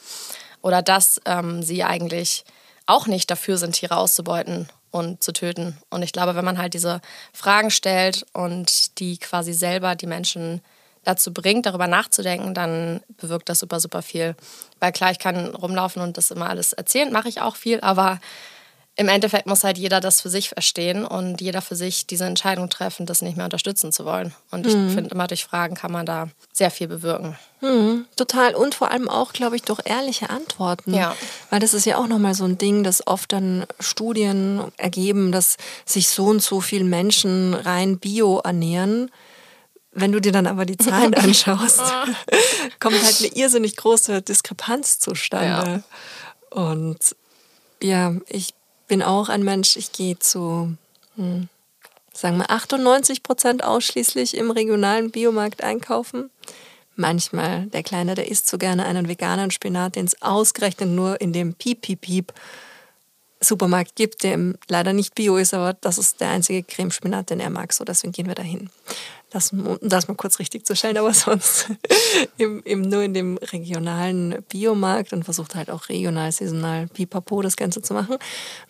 Oder 0.61 0.83
dass 0.83 1.19
ähm, 1.25 1.63
sie 1.63 1.83
eigentlich 1.83 2.45
auch 2.85 3.07
nicht 3.07 3.31
dafür 3.31 3.57
sind, 3.57 3.73
Tiere 3.73 3.97
auszubeuten 3.97 4.69
und 4.91 5.23
zu 5.23 5.33
töten. 5.33 5.77
Und 5.89 6.03
ich 6.03 6.11
glaube, 6.11 6.35
wenn 6.35 6.45
man 6.45 6.59
halt 6.59 6.75
diese 6.75 7.01
Fragen 7.33 7.71
stellt 7.71 8.23
und 8.33 8.99
die 8.99 9.17
quasi 9.17 9.53
selber 9.53 9.95
die 9.95 10.07
Menschen 10.07 10.61
dazu 11.05 11.33
bringt, 11.33 11.65
darüber 11.65 11.87
nachzudenken, 11.87 12.53
dann 12.53 13.01
bewirkt 13.17 13.49
das 13.49 13.59
super, 13.59 13.79
super 13.79 14.01
viel. 14.01 14.35
Weil 14.79 14.91
klar, 14.91 15.11
ich 15.11 15.19
kann 15.19 15.55
rumlaufen 15.55 16.01
und 16.01 16.17
das 16.17 16.31
immer 16.31 16.49
alles 16.49 16.73
erzählen, 16.73 17.11
mache 17.11 17.29
ich 17.29 17.41
auch 17.41 17.55
viel, 17.55 17.79
aber 17.81 18.19
im 18.97 19.09
Endeffekt 19.09 19.45
muss 19.45 19.63
halt 19.65 19.77
jeder 19.77 19.99
das 19.99 20.21
für 20.21 20.29
sich 20.29 20.49
verstehen 20.49 21.03
und 21.03 21.41
jeder 21.41 21.61
für 21.61 21.75
sich 21.75 22.07
diese 22.07 22.25
Entscheidung 22.25 22.69
treffen, 22.69 23.05
das 23.05 23.21
nicht 23.21 23.35
mehr 23.35 23.45
unterstützen 23.45 23.91
zu 23.91 24.05
wollen. 24.05 24.33
Und 24.51 24.65
ich 24.65 24.73
mhm. 24.73 24.89
finde, 24.89 25.09
immer 25.09 25.27
durch 25.27 25.43
Fragen 25.43 25.75
kann 25.75 25.91
man 25.91 26.05
da 26.05 26.29
sehr 26.53 26.71
viel 26.71 26.87
bewirken. 26.87 27.37
Mhm, 27.59 28.05
total. 28.15 28.55
Und 28.55 28.73
vor 28.73 28.91
allem 28.91 29.09
auch, 29.09 29.33
glaube 29.33 29.57
ich, 29.57 29.63
durch 29.63 29.81
ehrliche 29.83 30.29
Antworten. 30.29 30.93
Ja. 30.93 31.13
Weil 31.49 31.59
das 31.59 31.73
ist 31.73 31.85
ja 31.85 31.97
auch 31.97 32.07
nochmal 32.07 32.35
so 32.35 32.45
ein 32.45 32.57
Ding, 32.57 32.83
dass 32.83 33.05
oft 33.05 33.33
dann 33.33 33.65
Studien 33.81 34.63
ergeben, 34.77 35.33
dass 35.33 35.57
sich 35.83 36.07
so 36.07 36.27
und 36.27 36.41
so 36.41 36.61
viele 36.61 36.85
Menschen 36.85 37.53
rein 37.53 37.99
bio 37.99 38.39
ernähren. 38.39 39.11
Wenn 39.97 40.11
du 40.11 40.19
dir 40.19 40.33
dann 40.33 40.45
aber 40.45 40.65
die 40.65 40.77
Zahlen 40.77 41.13
anschaust, 41.15 41.81
kommt 42.79 43.01
halt 43.01 43.19
eine 43.19 43.33
irrsinnig 43.33 43.77
große 43.77 44.21
Diskrepanz 44.21 44.99
zustande. 44.99 45.83
Ja. 46.53 46.61
Und 46.61 47.15
ja, 47.81 48.13
ich 48.27 48.53
bin 48.87 49.01
auch 49.01 49.29
ein 49.29 49.43
Mensch, 49.43 49.77
ich 49.77 49.93
gehe 49.93 50.19
zu, 50.19 50.75
hm, 51.15 51.47
sagen 52.13 52.37
wir, 52.37 52.51
98 52.51 53.23
Prozent 53.23 53.63
ausschließlich 53.63 54.35
im 54.35 54.51
regionalen 54.51 55.11
Biomarkt 55.11 55.63
einkaufen. 55.63 56.29
Manchmal, 56.97 57.67
der 57.67 57.83
Kleine, 57.83 58.15
der 58.15 58.29
isst 58.29 58.47
so 58.47 58.57
gerne 58.57 58.85
einen 58.85 59.07
veganen 59.07 59.49
Spinat, 59.49 59.95
den 59.95 60.05
es 60.05 60.21
ausgerechnet 60.21 60.89
nur 60.89 61.19
in 61.21 61.31
dem 61.31 61.53
Piep, 61.53 61.81
Piep, 61.81 62.01
Piep 62.01 62.33
Supermarkt 63.41 63.95
gibt, 63.95 64.23
der 64.23 64.55
leider 64.69 64.93
nicht 64.93 65.13
bio 65.13 65.37
ist, 65.37 65.53
aber 65.53 65.73
das 65.73 65.97
ist 65.97 66.19
der 66.19 66.29
einzige 66.29 66.63
Cremespinat, 66.63 67.29
den 67.29 67.39
er 67.39 67.49
mag. 67.49 67.73
So, 67.73 67.83
deswegen 67.83 68.13
gehen 68.13 68.27
wir 68.27 68.35
dahin 68.35 68.69
das, 69.35 69.51
das 69.81 70.07
mal 70.07 70.15
kurz 70.15 70.39
richtig 70.39 70.65
zu 70.65 70.75
stellen, 70.75 70.97
aber 70.97 71.13
sonst 71.13 71.67
eben, 72.37 72.81
nur 72.81 73.03
in 73.03 73.13
dem 73.13 73.37
regionalen 73.37 74.43
Biomarkt 74.49 75.13
und 75.13 75.23
versucht 75.23 75.55
halt 75.55 75.69
auch 75.69 75.89
regional, 75.89 76.31
saisonal, 76.31 76.87
pipapo 76.87 77.41
das 77.41 77.57
Ganze 77.57 77.81
zu 77.81 77.93
machen. 77.93 78.13
Und 78.13 78.21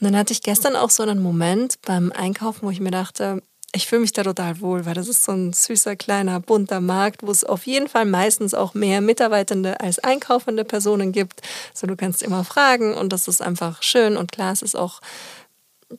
dann 0.01 0.17
hatte 0.17 0.33
ich 0.33 0.41
gestern 0.41 0.75
auch 0.75 0.89
so 0.89 1.03
einen 1.03 1.21
Moment 1.21 1.79
beim 1.85 2.11
Einkaufen, 2.11 2.63
wo 2.63 2.71
ich 2.71 2.79
mir 2.79 2.91
dachte, 2.91 3.41
ich 3.73 3.87
fühle 3.87 4.01
mich 4.01 4.13
da 4.13 4.23
total 4.23 4.61
wohl, 4.61 4.85
weil 4.85 4.93
das 4.93 5.09
ist 5.09 5.23
so 5.25 5.33
ein 5.33 5.51
süßer, 5.51 5.97
kleiner, 5.97 6.39
bunter 6.39 6.79
Markt, 6.79 7.23
wo 7.23 7.31
es 7.31 7.43
auf 7.43 7.67
jeden 7.67 7.89
Fall 7.89 8.05
meistens 8.05 8.53
auch 8.53 8.73
mehr 8.73 9.01
Mitarbeitende 9.01 9.79
als 9.81 9.99
einkaufende 9.99 10.63
Personen 10.63 11.11
gibt. 11.11 11.41
So, 11.73 11.85
du 11.85 11.95
kannst 11.97 12.23
immer 12.23 12.45
fragen 12.45 12.93
und 12.93 13.11
das 13.11 13.27
ist 13.27 13.41
einfach 13.41 13.83
schön 13.83 14.15
und 14.15 14.31
klar, 14.31 14.53
es 14.53 14.61
ist 14.61 14.75
auch 14.75 15.01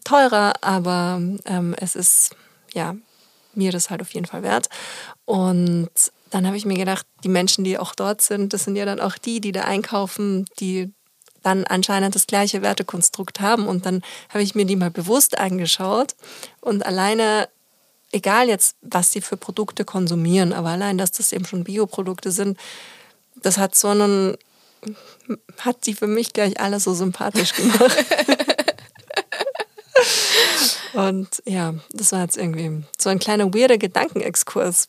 teurer, 0.05 0.55
aber 0.63 1.21
ähm, 1.45 1.75
es 1.79 1.95
ist 1.95 2.35
ja 2.73 2.97
mir 3.57 3.73
das 3.73 3.91
halt 3.91 4.03
auf 4.03 4.13
jeden 4.15 4.27
Fall 4.27 4.43
wert. 4.43 4.69
Und 5.25 5.91
dann 6.31 6.47
habe 6.47 6.57
ich 6.57 6.65
mir 6.65 6.77
gedacht, 6.77 7.07
die 7.25 7.29
Menschen, 7.29 7.65
die 7.65 7.79
auch 7.79 7.95
dort 7.95 8.21
sind, 8.21 8.53
das 8.53 8.65
sind 8.65 8.77
ja 8.77 8.85
dann 8.85 9.01
auch 9.01 9.17
die, 9.19 9.41
die 9.41 9.53
da 9.53 9.63
einkaufen, 9.63 10.45
die 10.61 10.93
dann 11.43 11.65
anscheinend 11.65 12.15
das 12.15 12.27
gleiche 12.27 12.61
Wertekonstrukt 12.61 13.41
haben. 13.41 13.69
Und 13.69 13.87
dann 13.87 14.03
habe 14.31 14.43
ich 14.43 14.55
mir 14.55 14.65
die 14.65 14.77
mal 14.77 14.91
bewusst 14.91 15.39
angeschaut 15.39 16.17
und 16.61 16.85
alleine, 16.85 17.49
egal 18.11 18.49
jetzt, 18.49 18.77
was 18.83 19.13
sie 19.13 19.21
für 19.21 19.37
Produkte 19.37 19.85
konsumieren, 19.85 20.53
aber 20.53 20.71
allein, 20.71 20.99
dass 20.99 21.13
das 21.13 21.33
eben 21.33 21.47
schon 21.47 21.65
Bioprodukte 21.65 22.33
sind, 22.33 22.59
das 23.37 23.59
hat 23.59 23.77
so 23.77 23.89
einen, 23.89 24.37
hat 25.59 25.87
die 25.87 25.95
für 25.95 26.09
mich 26.09 26.33
gleich 26.33 26.59
alle 26.59 26.81
so 26.81 26.95
sympathisch 26.95 27.53
gemacht. 27.57 27.97
Und 30.97 31.43
ja, 31.45 31.75
das 31.93 32.13
war 32.13 32.23
jetzt 32.23 32.39
irgendwie 32.39 32.83
so 32.99 33.11
ein 33.11 33.19
kleiner 33.19 33.53
weirder 33.53 33.77
Gedankenexkurs. 33.77 34.89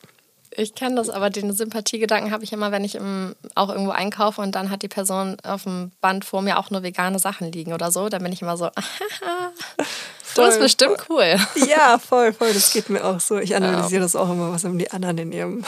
Ich 0.50 0.74
kenne 0.74 0.96
das, 0.96 1.10
aber 1.10 1.28
den 1.28 1.52
Sympathiegedanken 1.52 2.32
habe 2.32 2.44
ich 2.44 2.52
immer, 2.52 2.72
wenn 2.72 2.82
ich 2.82 2.94
im, 2.94 3.36
auch 3.54 3.68
irgendwo 3.68 3.90
einkaufe 3.90 4.40
und 4.40 4.54
dann 4.54 4.70
hat 4.70 4.82
die 4.82 4.88
Person 4.88 5.36
auf 5.42 5.64
dem 5.64 5.92
Band 6.00 6.24
vor 6.24 6.40
mir 6.40 6.58
auch 6.58 6.70
nur 6.70 6.82
vegane 6.82 7.18
Sachen 7.18 7.52
liegen 7.52 7.74
oder 7.74 7.92
so. 7.92 8.08
Dann 8.08 8.22
bin 8.22 8.32
ich 8.32 8.40
immer 8.40 8.56
so, 8.56 8.70
du 10.34 10.46
bist 10.46 10.58
bestimmt 10.58 10.96
cool. 11.10 11.36
Ja, 11.68 11.98
voll, 11.98 12.32
voll. 12.32 12.54
Das 12.54 12.72
geht 12.72 12.88
mir 12.88 13.04
auch 13.04 13.20
so. 13.20 13.36
Ich 13.36 13.54
analysiere 13.54 14.00
ja. 14.00 14.06
das 14.06 14.16
auch 14.16 14.30
immer, 14.30 14.50
was 14.50 14.64
haben 14.64 14.78
die 14.78 14.90
anderen 14.90 15.18
in 15.18 15.32
ihrem, 15.32 15.64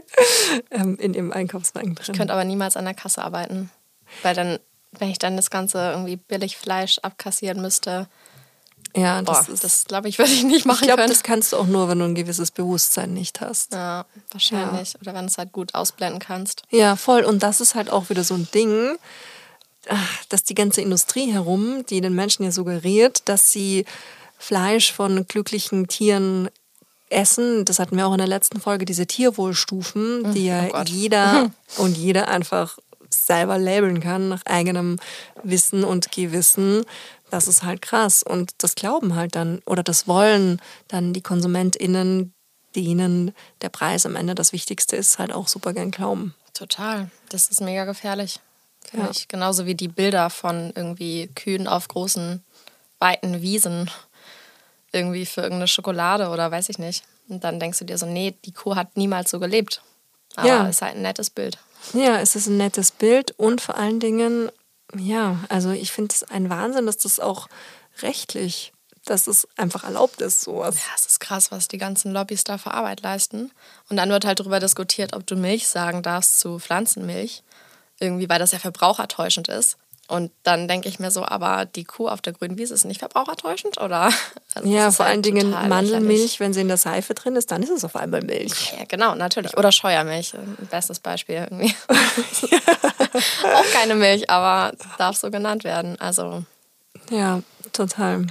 ähm, 0.70 0.96
in 0.96 1.12
ihrem 1.12 1.32
Einkaufswagen 1.32 1.94
drin. 1.94 2.06
Ich 2.12 2.18
könnte 2.18 2.32
aber 2.32 2.44
niemals 2.44 2.78
an 2.78 2.86
der 2.86 2.94
Kasse 2.94 3.22
arbeiten. 3.22 3.70
Weil 4.22 4.34
dann, 4.34 4.58
wenn 4.92 5.10
ich 5.10 5.18
dann 5.18 5.36
das 5.36 5.50
Ganze 5.50 5.90
irgendwie 5.90 6.16
billig 6.16 6.56
Fleisch 6.56 6.98
abkassieren 7.00 7.60
müsste, 7.60 8.08
ja, 8.96 9.22
das, 9.22 9.46
Boah, 9.46 9.54
das 9.60 9.84
glaube 9.84 10.08
ich, 10.08 10.18
würde 10.18 10.32
ich 10.32 10.44
nicht 10.44 10.66
machen 10.66 10.80
Ich 10.80 10.86
glaube, 10.86 11.06
das 11.06 11.22
kannst 11.22 11.52
du 11.52 11.56
auch 11.56 11.66
nur, 11.66 11.88
wenn 11.88 11.98
du 11.98 12.04
ein 12.04 12.14
gewisses 12.14 12.50
Bewusstsein 12.50 13.12
nicht 13.12 13.40
hast. 13.40 13.72
Ja, 13.72 14.06
wahrscheinlich. 14.30 14.94
Ja. 14.94 15.00
Oder 15.02 15.14
wenn 15.14 15.26
du 15.26 15.30
es 15.30 15.38
halt 15.38 15.52
gut 15.52 15.74
ausblenden 15.74 16.18
kannst. 16.20 16.62
Ja, 16.70 16.96
voll. 16.96 17.24
Und 17.24 17.42
das 17.42 17.60
ist 17.60 17.74
halt 17.74 17.90
auch 17.90 18.08
wieder 18.10 18.24
so 18.24 18.34
ein 18.34 18.48
Ding, 18.54 18.96
ah, 19.88 19.96
dass 20.28 20.44
die 20.44 20.54
ganze 20.54 20.80
Industrie 20.80 21.30
herum, 21.30 21.84
die 21.88 22.00
den 22.00 22.14
Menschen 22.14 22.44
ja 22.44 22.50
suggeriert, 22.50 23.22
dass 23.28 23.52
sie 23.52 23.84
Fleisch 24.38 24.92
von 24.92 25.26
glücklichen 25.26 25.88
Tieren 25.88 26.48
essen. 27.08 27.64
Das 27.64 27.78
hatten 27.78 27.96
wir 27.96 28.06
auch 28.06 28.12
in 28.12 28.18
der 28.18 28.26
letzten 28.26 28.60
Folge, 28.60 28.84
diese 28.84 29.06
Tierwohlstufen, 29.06 30.32
die 30.34 30.46
ja 30.46 30.68
oh 30.72 30.82
jeder 30.86 31.50
und 31.78 31.96
jeder 31.96 32.28
einfach 32.28 32.78
selber 33.08 33.58
labeln 33.58 34.00
kann 34.00 34.28
nach 34.28 34.44
eigenem 34.44 34.98
Wissen 35.42 35.84
und 35.84 36.12
Gewissen 36.12 36.84
das 37.36 37.48
ist 37.48 37.62
halt 37.62 37.82
krass. 37.82 38.22
Und 38.22 38.52
das 38.58 38.74
glauben 38.74 39.14
halt 39.14 39.36
dann 39.36 39.60
oder 39.66 39.82
das 39.82 40.08
wollen 40.08 40.60
dann 40.88 41.12
die 41.12 41.20
KonsumentInnen, 41.20 42.32
denen 42.74 43.34
der 43.60 43.68
Preis 43.68 44.06
am 44.06 44.16
Ende 44.16 44.34
das 44.34 44.52
Wichtigste 44.52 44.96
ist, 44.96 45.18
halt 45.18 45.32
auch 45.32 45.46
super 45.46 45.74
gern 45.74 45.90
glauben. 45.90 46.34
Total. 46.54 47.10
Das 47.28 47.48
ist 47.48 47.60
mega 47.60 47.84
gefährlich. 47.84 48.40
Finde 48.88 49.06
ja. 49.06 49.12
ich. 49.12 49.28
Genauso 49.28 49.66
wie 49.66 49.74
die 49.74 49.88
Bilder 49.88 50.30
von 50.30 50.72
irgendwie 50.74 51.28
Kühen 51.34 51.68
auf 51.68 51.88
großen, 51.88 52.42
weiten 52.98 53.42
Wiesen. 53.42 53.90
Irgendwie 54.92 55.26
für 55.26 55.42
irgendeine 55.42 55.68
Schokolade 55.68 56.30
oder 56.30 56.50
weiß 56.50 56.70
ich 56.70 56.78
nicht. 56.78 57.04
Und 57.28 57.44
dann 57.44 57.60
denkst 57.60 57.80
du 57.80 57.84
dir 57.84 57.98
so, 57.98 58.06
nee, 58.06 58.34
die 58.46 58.52
Kuh 58.52 58.76
hat 58.76 58.96
niemals 58.96 59.30
so 59.30 59.38
gelebt. 59.38 59.82
Aber 60.36 60.48
ja. 60.48 60.66
ist 60.68 60.80
halt 60.80 60.94
ein 60.94 61.02
nettes 61.02 61.28
Bild. 61.28 61.58
Ja, 61.92 62.18
es 62.18 62.34
ist 62.34 62.46
ein 62.46 62.56
nettes 62.56 62.92
Bild 62.92 63.32
und 63.32 63.60
vor 63.60 63.76
allen 63.76 64.00
Dingen 64.00 64.50
ja, 64.94 65.38
also 65.48 65.70
ich 65.70 65.92
finde 65.92 66.12
es 66.14 66.22
ein 66.24 66.50
Wahnsinn, 66.50 66.86
dass 66.86 66.98
das 66.98 67.20
auch 67.20 67.48
rechtlich, 68.02 68.72
dass 69.04 69.26
es 69.26 69.48
einfach 69.56 69.84
erlaubt 69.84 70.20
ist, 70.20 70.40
sowas. 70.40 70.76
Ja, 70.76 70.92
es 70.94 71.06
ist 71.06 71.20
krass, 71.20 71.50
was 71.50 71.68
die 71.68 71.78
ganzen 71.78 72.12
Lobbys 72.12 72.44
da 72.44 72.58
für 72.58 72.72
Arbeit 72.72 73.02
leisten. 73.02 73.52
Und 73.88 73.96
dann 73.96 74.10
wird 74.10 74.24
halt 74.24 74.40
darüber 74.40 74.60
diskutiert, 74.60 75.14
ob 75.14 75.26
du 75.26 75.36
Milch 75.36 75.68
sagen 75.68 76.02
darfst 76.02 76.38
zu 76.40 76.58
Pflanzenmilch. 76.58 77.42
Irgendwie, 77.98 78.28
weil 78.28 78.38
das 78.38 78.52
ja 78.52 78.58
verbrauchertäuschend 78.58 79.48
ist. 79.48 79.76
Und 80.08 80.30
dann 80.44 80.68
denke 80.68 80.88
ich 80.88 80.98
mir 80.98 81.10
so, 81.10 81.24
aber 81.24 81.64
die 81.64 81.84
Kuh 81.84 82.08
auf 82.08 82.20
der 82.20 82.32
grünen 82.32 82.58
Wiese 82.58 82.74
ist 82.74 82.84
nicht 82.84 83.00
verbrauchertäuschend, 83.00 83.80
oder? 83.80 84.10
Also 84.54 84.70
ja, 84.70 84.90
vor 84.90 85.04
halt 85.04 85.16
allen 85.16 85.22
Dingen 85.22 85.50
Mandelmilch, 85.50 86.00
lächerlich. 86.00 86.40
wenn 86.40 86.54
sie 86.54 86.62
in 86.62 86.68
der 86.68 86.78
Seife 86.78 87.12
drin 87.12 87.36
ist, 87.36 87.50
dann 87.50 87.62
ist 87.62 87.68
es 87.68 87.84
auf 87.84 87.94
einmal 87.94 88.22
Milch. 88.22 88.72
Ja, 88.72 88.86
genau, 88.88 89.14
natürlich. 89.14 89.54
Oder 89.54 89.70
Scheuermilch, 89.70 90.32
ein 90.32 90.66
bestes 90.70 90.98
Beispiel 90.98 91.34
irgendwie. 91.34 91.74
Auch 93.54 93.70
keine 93.74 93.96
Milch, 93.96 94.30
aber 94.30 94.74
darf 94.96 95.18
so 95.18 95.30
genannt 95.30 95.64
werden. 95.64 96.00
Also. 96.00 96.42
Ja, 97.10 97.42
total. 97.74 98.26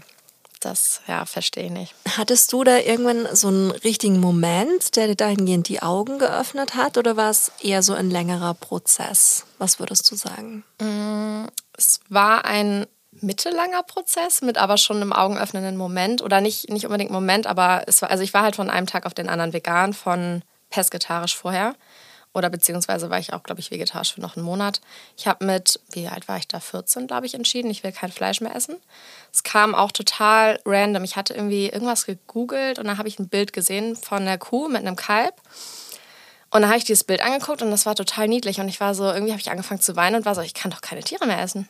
Das, 0.65 1.01
ja, 1.07 1.25
verstehe 1.27 1.65
ich 1.65 1.71
nicht. 1.71 1.93
Hattest 2.17 2.51
du 2.51 2.63
da 2.63 2.79
irgendwann 2.79 3.27
so 3.35 3.49
einen 3.49 3.69
richtigen 3.69 4.19
Moment, 4.19 4.95
der 4.95 5.05
dir 5.05 5.15
dahingehend 5.15 5.67
die 5.67 5.83
Augen 5.83 6.17
geöffnet 6.17 6.73
hat, 6.73 6.97
oder 6.97 7.15
war 7.15 7.29
es 7.29 7.51
eher 7.61 7.83
so 7.83 7.93
ein 7.93 8.09
längerer 8.09 8.55
Prozess? 8.55 9.45
Was 9.59 9.79
würdest 9.79 10.09
du 10.09 10.15
sagen? 10.15 10.63
Es 11.77 11.99
war 12.09 12.45
ein 12.45 12.85
mittellanger 13.21 13.83
Prozess 13.83 14.41
mit 14.41 14.57
aber 14.57 14.77
schon 14.77 14.97
einem 14.97 15.13
augenöffnenden 15.13 15.77
Moment 15.77 16.21
oder 16.21 16.41
nicht, 16.41 16.69
nicht 16.69 16.85
unbedingt 16.85 17.11
Moment, 17.11 17.47
aber 17.47 17.83
es 17.87 18.01
war, 18.01 18.11
also 18.11 18.23
ich 18.23 18.33
war 18.33 18.43
halt 18.43 18.57
von 18.57 18.69
einem 18.69 18.87
Tag 18.87 19.05
auf 19.05 19.13
den 19.13 19.29
anderen 19.29 19.53
vegan, 19.53 19.93
von 19.93 20.41
pesketarisch 20.69 21.35
vorher 21.35 21.75
oder 22.35 22.49
beziehungsweise 22.49 23.09
war 23.09 23.17
ich 23.17 23.31
auch, 23.31 23.43
glaube 23.43 23.61
ich, 23.61 23.71
vegetarisch 23.71 24.13
für 24.13 24.21
noch 24.21 24.35
einen 24.35 24.45
Monat. 24.45 24.81
Ich 25.15 25.25
habe 25.25 25.45
mit, 25.45 25.79
wie 25.91 26.07
alt 26.09 26.27
war 26.27 26.37
ich 26.37 26.49
da, 26.49 26.59
14, 26.59 27.07
glaube 27.07 27.25
ich, 27.25 27.33
entschieden, 27.33 27.71
ich 27.71 27.83
will 27.83 27.93
kein 27.93 28.11
Fleisch 28.11 28.41
mehr 28.41 28.53
essen. 28.53 28.75
Es 29.31 29.43
kam 29.43 29.73
auch 29.73 29.93
total 29.93 30.59
random. 30.65 31.05
Ich 31.05 31.15
hatte 31.15 31.33
irgendwie 31.33 31.69
irgendwas 31.69 32.05
gegoogelt 32.05 32.77
und 32.77 32.87
dann 32.87 32.97
habe 32.97 33.07
ich 33.07 33.19
ein 33.19 33.29
Bild 33.29 33.53
gesehen 33.53 33.95
von 33.95 34.23
einer 34.23 34.37
Kuh 34.37 34.67
mit 34.67 34.81
einem 34.81 34.97
Kalb. 34.97 35.35
Und 36.55 36.61
dann 36.61 36.69
habe 36.69 36.77
ich 36.77 36.85
dieses 36.85 37.03
Bild 37.03 37.21
angeguckt 37.21 37.61
und 37.61 37.69
das 37.69 37.85
war 37.85 37.95
total 37.95 38.29
niedlich. 38.29 38.61
Und 38.61 38.69
ich 38.69 38.79
war 38.79 38.95
so, 38.95 39.03
irgendwie 39.03 39.33
habe 39.33 39.41
ich 39.41 39.51
angefangen 39.51 39.81
zu 39.81 39.97
weinen 39.97 40.15
und 40.15 40.25
war 40.25 40.35
so, 40.35 40.39
ich 40.39 40.53
kann 40.53 40.71
doch 40.71 40.79
keine 40.79 41.01
Tiere 41.01 41.25
mehr 41.25 41.41
essen. 41.41 41.67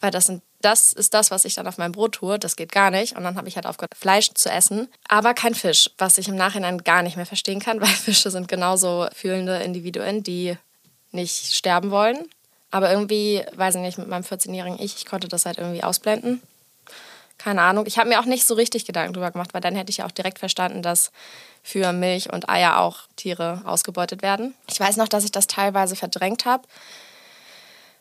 Weil 0.00 0.12
das, 0.12 0.24
sind, 0.24 0.42
das 0.62 0.94
ist 0.94 1.12
das, 1.12 1.30
was 1.30 1.44
ich 1.44 1.54
dann 1.54 1.66
auf 1.66 1.76
meinem 1.76 1.92
Brot 1.92 2.12
tue. 2.12 2.38
Das 2.38 2.56
geht 2.56 2.72
gar 2.72 2.90
nicht. 2.90 3.18
Und 3.18 3.24
dann 3.24 3.36
habe 3.36 3.48
ich 3.48 3.56
halt 3.56 3.66
aufgehört, 3.66 3.94
Fleisch 3.94 4.32
zu 4.32 4.50
essen. 4.50 4.88
Aber 5.08 5.34
kein 5.34 5.54
Fisch, 5.54 5.90
was 5.98 6.16
ich 6.16 6.26
im 6.26 6.36
Nachhinein 6.36 6.78
gar 6.78 7.02
nicht 7.02 7.16
mehr 7.16 7.26
verstehen 7.26 7.60
kann, 7.60 7.80
weil 7.82 7.88
Fische 7.88 8.30
sind 8.30 8.48
genauso 8.48 9.08
fühlende 9.14 9.58
Individuen, 9.58 10.22
die 10.22 10.56
nicht 11.12 11.54
sterben 11.54 11.90
wollen. 11.90 12.16
Aber 12.70 12.90
irgendwie, 12.90 13.44
weiß 13.54 13.74
ich 13.74 13.82
nicht, 13.82 13.98
mit 13.98 14.08
meinem 14.08 14.24
14-jährigen 14.24 14.80
Ich, 14.80 14.96
ich 14.96 15.04
konnte 15.04 15.28
das 15.28 15.44
halt 15.44 15.58
irgendwie 15.58 15.84
ausblenden. 15.84 16.40
Keine 17.38 17.62
Ahnung. 17.62 17.86
Ich 17.86 17.98
habe 17.98 18.08
mir 18.08 18.20
auch 18.20 18.24
nicht 18.24 18.46
so 18.46 18.54
richtig 18.54 18.84
Gedanken 18.86 19.12
drüber 19.12 19.30
gemacht, 19.30 19.54
weil 19.54 19.60
dann 19.60 19.74
hätte 19.74 19.90
ich 19.90 19.98
ja 19.98 20.06
auch 20.06 20.10
direkt 20.10 20.38
verstanden, 20.38 20.82
dass 20.82 21.10
für 21.62 21.92
Milch 21.92 22.32
und 22.32 22.48
Eier 22.48 22.78
auch 22.78 23.00
Tiere 23.16 23.62
ausgebeutet 23.64 24.22
werden. 24.22 24.54
Ich 24.70 24.78
weiß 24.78 24.96
noch, 24.96 25.08
dass 25.08 25.24
ich 25.24 25.32
das 25.32 25.46
teilweise 25.46 25.96
verdrängt 25.96 26.44
habe. 26.44 26.64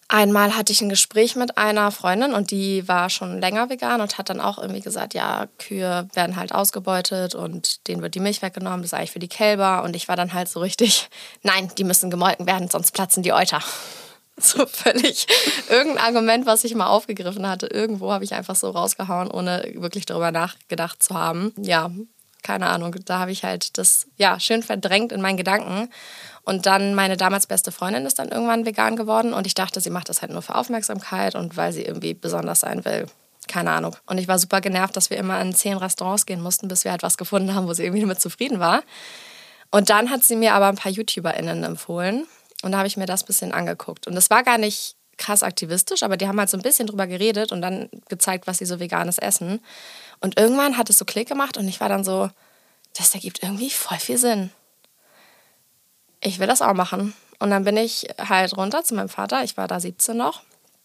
Einmal 0.10 0.56
hatte 0.56 0.72
ich 0.72 0.82
ein 0.82 0.90
Gespräch 0.90 1.36
mit 1.36 1.58
einer 1.58 1.90
Freundin 1.90 2.34
und 2.34 2.52
die 2.52 2.88
war 2.88 3.10
schon 3.10 3.40
länger 3.40 3.70
vegan 3.70 4.02
und 4.02 4.18
hat 4.18 4.30
dann 4.30 4.42
auch 4.42 4.60
irgendwie 4.60 4.82
gesagt, 4.82 5.13
ja, 5.13 5.48
Kühe 5.58 6.08
werden 6.13 6.36
halt 6.36 6.54
ausgebeutet 6.54 7.36
und 7.36 7.88
denen 7.88 8.02
wird 8.02 8.13
die 8.13 8.20
Milch 8.20 8.42
weggenommen, 8.42 8.82
das 8.82 8.90
ist 8.90 8.94
eigentlich 8.94 9.12
für 9.12 9.20
die 9.20 9.30
Kälber. 9.30 9.82
Und 9.82 9.96
ich 9.96 10.08
war 10.08 10.16
dann 10.16 10.34
halt 10.34 10.50
so 10.50 10.60
richtig, 10.60 11.10
nein, 11.42 11.72
die 11.78 11.84
müssen 11.84 12.12
gemolken 12.12 12.46
werden, 12.46 12.70
sonst 12.70 12.92
platzen 12.92 13.24
die 13.24 13.34
Euter. 13.34 13.62
So 14.42 14.66
völlig 14.66 15.28
irgendein 15.70 16.04
Argument, 16.04 16.46
was 16.46 16.63
ich 16.63 16.74
mal 16.74 16.88
aufgegriffen 16.88 17.48
hatte. 17.48 17.68
Irgendwo 17.68 18.12
habe 18.12 18.24
ich 18.24 18.34
einfach 18.34 18.56
so 18.56 18.70
rausgehauen, 18.72 19.30
ohne 19.30 19.72
wirklich 19.75 20.06
darüber 20.06 20.32
nachgedacht 20.32 21.04
zu 21.04 21.13
haben. 21.13 21.54
Ja, 21.58 21.92
keine 22.42 22.68
Ahnung. 22.68 22.96
Da 23.06 23.20
habe 23.20 23.32
ich 23.32 23.44
halt 23.44 23.78
das 23.78 24.08
ja 24.18 24.40
schön 24.40 24.63
verdrängt 24.63 25.12
in 25.12 25.22
meinen 25.22 25.38
Gedanken. 25.38 25.90
Und 26.44 26.66
dann 26.66 26.96
meine 26.96 27.16
damals 27.16 27.48
beste 27.48 27.72
Freundin 27.72 28.06
ist 28.06 28.20
dann 28.20 28.30
irgendwann 28.30 28.66
vegan 28.66 28.96
geworden 28.96 29.34
und 29.34 29.48
ich 29.48 29.54
dachte, 29.54 29.80
sie 29.80 29.90
macht 29.90 30.10
das 30.10 30.22
halt 30.22 30.32
nur 30.32 30.42
für 30.42 30.56
Aufmerksamkeit 30.56 31.36
und 31.36 31.56
weil 31.56 31.72
sie 31.72 31.84
irgendwie 31.84 32.13
besonders 32.13 32.62
sein 32.62 32.84
will. 32.84 33.06
Keine 33.48 33.72
Ahnung. 33.72 33.96
Und 34.08 34.18
ich 34.18 34.28
war 34.28 34.40
super 34.40 34.62
genervt, 34.62 34.98
dass 34.98 35.10
wir 35.10 35.18
immer 35.18 35.40
in 35.42 35.54
zehn 35.54 35.78
Restaurants 35.78 36.25
gehen 36.25 36.42
mussten, 36.42 36.68
bis 36.68 36.84
wir 36.84 36.92
halt 36.92 37.04
was 37.04 37.18
gefunden 37.18 37.56
haben, 37.56 37.68
wo 37.68 37.74
sie 37.74 37.84
irgendwie 37.84 38.02
damit 38.02 38.20
zufrieden 38.20 38.60
war. 38.60 38.84
Und 39.72 39.90
dann 39.90 40.10
hat 40.10 40.24
sie 40.24 40.36
mir 40.36 40.54
aber 40.54 40.68
ein 40.68 40.75
paar 40.75 40.92
YouTuberInnen 40.92 41.63
empfohlen 41.63 42.28
und 42.63 42.72
da 42.72 42.79
habe 42.79 42.88
ich 42.88 42.98
mir 42.98 43.05
das 43.05 43.24
ein 43.24 43.27
bisschen 43.27 43.51
angeguckt. 43.51 44.08
Und 44.08 44.15
das 44.15 44.29
war 44.29 44.43
gar 44.43 44.58
nicht 44.58 44.96
krass 45.17 45.43
aktivistisch, 45.43 46.01
aber 46.01 46.17
die 46.17 46.27
haben 46.27 46.39
halt 46.39 46.50
so 46.50 46.58
ein 46.58 46.63
bisschen 46.63 46.88
drüber 46.88 47.05
geredet 47.05 47.51
und 47.51 47.62
dann 47.62 47.89
gezeigt, 48.10 48.48
was 48.48 48.58
sie 48.58 48.65
so 48.65 48.79
veganes 48.79 49.17
essen. 49.20 49.62
Und 50.22 50.39
irgendwann 50.39 50.77
hat 50.77 50.89
es 50.89 50.98
so 50.98 51.05
Klick 51.05 51.27
gemacht 51.27 51.58
und 51.58 51.67
ich 51.67 51.79
war 51.79 51.89
dann 51.89 52.03
so, 52.03 52.29
das 52.98 53.13
ergibt 53.13 53.43
irgendwie 53.43 53.70
voll 53.70 54.00
viel 54.00 54.17
Sinn. 54.17 54.50
Ich 56.22 56.39
will 56.39 56.48
das 56.48 56.62
auch 56.62 56.74
machen. 56.74 57.13
Und 57.39 57.50
dann 57.50 57.65
bin 57.65 57.77
ich 57.77 58.08
halt 58.17 58.55
runter 58.55 58.84
zu 58.84 58.96
meinem 58.96 59.10
Vater, 59.10 59.43
ich 59.43 59.58
war 59.58 59.67
da 59.67 59.79
17 59.79 60.15
noch, 60.15 60.41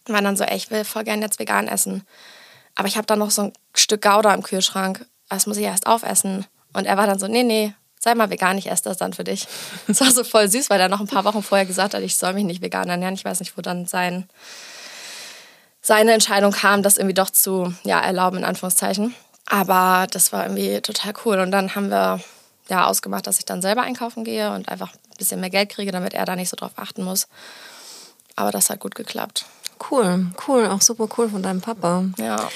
und 0.07 0.13
war 0.13 0.21
dann 0.21 0.35
so, 0.35 0.43
ey, 0.43 0.57
ich 0.57 0.69
will 0.71 0.83
voll 0.83 1.05
gerne 1.05 1.21
jetzt 1.21 1.39
vegan 1.39 1.67
essen. 1.67 2.05
Aber 2.75 2.87
ich 2.87 2.97
habe 2.97 3.07
da 3.07 3.15
noch 3.15 3.31
so 3.31 3.43
ein 3.43 3.53
Stück 3.73 4.01
Gouda 4.01 4.33
im 4.33 4.43
Kühlschrank, 4.43 5.05
das 5.29 5.47
muss 5.47 5.57
ich 5.57 5.63
erst 5.63 5.87
aufessen. 5.87 6.45
Und 6.73 6.85
er 6.85 6.97
war 6.97 7.07
dann 7.07 7.19
so, 7.19 7.27
nee, 7.27 7.43
nee, 7.43 7.73
sei 7.99 8.15
mal 8.15 8.29
vegan, 8.29 8.57
ich 8.57 8.71
esse 8.71 8.83
das 8.83 8.97
dann 8.97 9.13
für 9.13 9.23
dich. 9.23 9.47
Das 9.87 10.01
war 10.01 10.11
so 10.11 10.23
voll 10.23 10.49
süß, 10.49 10.69
weil 10.69 10.79
er 10.79 10.87
noch 10.87 11.01
ein 11.01 11.07
paar 11.07 11.25
Wochen 11.25 11.43
vorher 11.43 11.65
gesagt 11.65 11.93
hat, 11.93 12.01
ich 12.01 12.15
soll 12.15 12.33
mich 12.33 12.45
nicht 12.45 12.61
vegan 12.61 12.89
ernähren. 12.89 13.13
Ich 13.13 13.25
weiß 13.25 13.39
nicht, 13.41 13.57
wo 13.57 13.61
dann 13.61 13.85
sein, 13.85 14.27
seine 15.81 16.13
Entscheidung 16.13 16.53
kam, 16.53 16.81
das 16.81 16.97
irgendwie 16.97 17.13
doch 17.13 17.29
zu 17.29 17.73
ja, 17.83 17.99
erlauben, 17.99 18.37
in 18.37 18.45
Anführungszeichen. 18.45 19.13
Aber 19.45 20.07
das 20.09 20.31
war 20.31 20.43
irgendwie 20.43 20.79
total 20.81 21.13
cool. 21.25 21.39
Und 21.39 21.51
dann 21.51 21.75
haben 21.75 21.89
wir 21.89 22.21
ja 22.69 22.85
ausgemacht, 22.85 23.27
dass 23.27 23.39
ich 23.39 23.45
dann 23.45 23.61
selber 23.61 23.81
einkaufen 23.81 24.23
gehe 24.23 24.53
und 24.53 24.69
einfach 24.69 24.93
ein 24.93 25.17
bisschen 25.17 25.41
mehr 25.41 25.49
Geld 25.49 25.69
kriege, 25.69 25.91
damit 25.91 26.13
er 26.13 26.25
da 26.25 26.35
nicht 26.35 26.49
so 26.49 26.55
drauf 26.55 26.71
achten 26.77 27.03
muss. 27.03 27.27
Aber 28.35 28.51
das 28.51 28.69
hat 28.69 28.79
gut 28.79 28.95
geklappt. 28.95 29.45
Cool, 29.91 30.27
cool, 30.47 30.67
auch 30.67 30.81
super 30.81 31.09
cool 31.17 31.29
von 31.29 31.41
deinem 31.41 31.61
Papa. 31.61 32.05
Ja. 32.17 32.47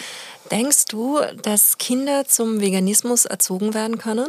Denkst 0.51 0.85
du, 0.85 1.19
dass 1.41 1.77
Kinder 1.77 2.25
zum 2.27 2.61
Veganismus 2.61 3.25
erzogen 3.25 3.73
werden 3.73 3.97
können? 3.97 4.27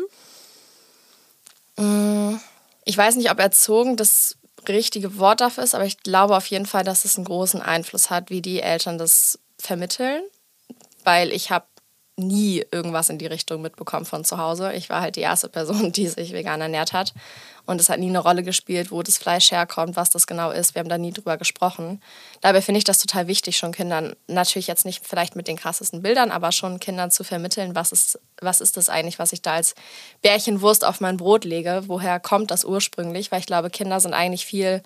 Mm, 1.77 2.37
ich 2.85 2.97
weiß 2.97 3.17
nicht, 3.17 3.31
ob 3.31 3.39
erzogen 3.39 3.97
das 3.97 4.37
richtige 4.69 5.19
Wort 5.19 5.41
dafür 5.41 5.65
ist, 5.65 5.75
aber 5.75 5.85
ich 5.85 5.99
glaube 5.99 6.37
auf 6.37 6.47
jeden 6.47 6.67
Fall, 6.67 6.85
dass 6.85 7.05
es 7.05 7.17
einen 7.17 7.27
großen 7.27 7.61
Einfluss 7.61 8.11
hat, 8.11 8.31
wie 8.31 8.43
die 8.43 8.61
Eltern 8.61 8.99
das 8.99 9.39
vermitteln. 9.59 10.23
Weil 11.05 11.33
ich 11.33 11.51
habe 11.51 11.67
nie 12.17 12.65
irgendwas 12.71 13.09
in 13.09 13.19
die 13.19 13.27
Richtung 13.27 13.61
mitbekommen 13.63 14.07
von 14.07 14.25
zu 14.25 14.39
Hause. 14.39 14.73
Ich 14.73 14.89
war 14.89 15.01
halt 15.01 15.17
die 15.17 15.21
erste 15.21 15.49
Person, 15.49 15.93
die 15.93 16.09
sich 16.09 16.33
vegan 16.33 16.61
ernährt 16.61 16.93
hat. 16.93 17.13
Und 17.67 17.81
es 17.81 17.89
hat 17.89 17.99
nie 17.99 18.09
eine 18.09 18.19
Rolle 18.19 18.43
gespielt, 18.43 18.91
wo 18.91 19.03
das 19.03 19.17
Fleisch 19.17 19.51
herkommt, 19.51 19.97
was 19.97 20.11
das 20.11 20.27
genau 20.27 20.51
ist. 20.51 20.75
Wir 20.75 20.81
haben 20.81 20.89
da 20.89 20.99
nie 20.99 21.13
drüber 21.13 21.39
gesprochen. 21.39 22.03
Dabei 22.43 22.61
finde 22.61 22.79
ich 22.79 22.85
das 22.85 22.99
total 22.99 23.27
wichtig, 23.27 23.57
schon 23.57 23.73
Kindern, 23.73 24.15
natürlich 24.27 24.67
jetzt 24.67 24.85
nicht 24.85 25.07
vielleicht 25.07 25.35
mit 25.35 25.49
den 25.49 25.57
krassesten 25.57 26.03
Bildern, 26.03 26.31
aber 26.31 26.53
schon 26.53 26.79
Kindern 26.79 27.11
zu 27.11 27.25
vermitteln, 27.25 27.75
was 27.75 27.91
ist, 27.91 28.19
was 28.41 28.61
ist 28.61 28.77
das 28.77 28.91
eigentlich, 28.91 29.19
was 29.19 29.33
ich 29.33 29.41
da 29.41 29.55
als 29.55 29.75
Bärchenwurst 30.21 30.85
auf 30.85 31.01
mein 31.01 31.17
Brot 31.17 31.45
lege? 31.45 31.85
Woher 31.87 32.21
kommt 32.21 32.51
das 32.51 32.65
ursprünglich? 32.65 33.33
Weil 33.33 33.41
ich 33.41 33.47
glaube, 33.47 33.71
Kinder 33.71 33.99
sind 33.99 34.13
eigentlich 34.13 34.45
viel 34.45 34.83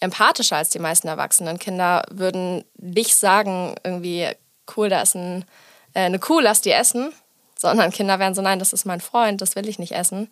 empathischer 0.00 0.56
als 0.56 0.70
die 0.70 0.78
meisten 0.78 1.08
Erwachsenen. 1.08 1.58
Kinder 1.58 2.04
würden 2.10 2.64
nicht 2.76 3.14
sagen, 3.14 3.74
irgendwie, 3.84 4.28
cool, 4.76 4.88
da 4.88 5.02
ist 5.02 5.14
ein, 5.14 5.44
äh, 5.94 6.00
eine 6.00 6.18
Kuh, 6.18 6.40
lass 6.40 6.60
die 6.60 6.70
essen. 6.70 7.12
Sondern 7.60 7.90
Kinder 7.90 8.18
wären 8.18 8.34
so, 8.34 8.40
nein, 8.40 8.60
das 8.60 8.72
ist 8.72 8.86
mein 8.86 9.00
Freund, 9.00 9.42
das 9.42 9.56
will 9.56 9.68
ich 9.68 9.78
nicht 9.78 9.92
essen. 9.92 10.30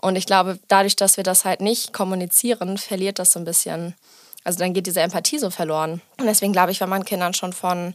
Und 0.00 0.16
ich 0.16 0.24
glaube, 0.24 0.58
dadurch, 0.68 0.96
dass 0.96 1.16
wir 1.16 1.24
das 1.24 1.44
halt 1.44 1.60
nicht 1.60 1.92
kommunizieren, 1.92 2.78
verliert 2.78 3.18
das 3.18 3.32
so 3.32 3.40
ein 3.40 3.44
bisschen. 3.44 3.94
Also 4.44 4.60
dann 4.60 4.72
geht 4.72 4.86
diese 4.86 5.00
Empathie 5.00 5.38
so 5.38 5.50
verloren. 5.50 6.00
Und 6.18 6.26
deswegen 6.26 6.52
glaube 6.52 6.70
ich, 6.70 6.80
wenn 6.80 6.88
man 6.88 7.04
Kindern 7.04 7.34
schon 7.34 7.52
von 7.52 7.94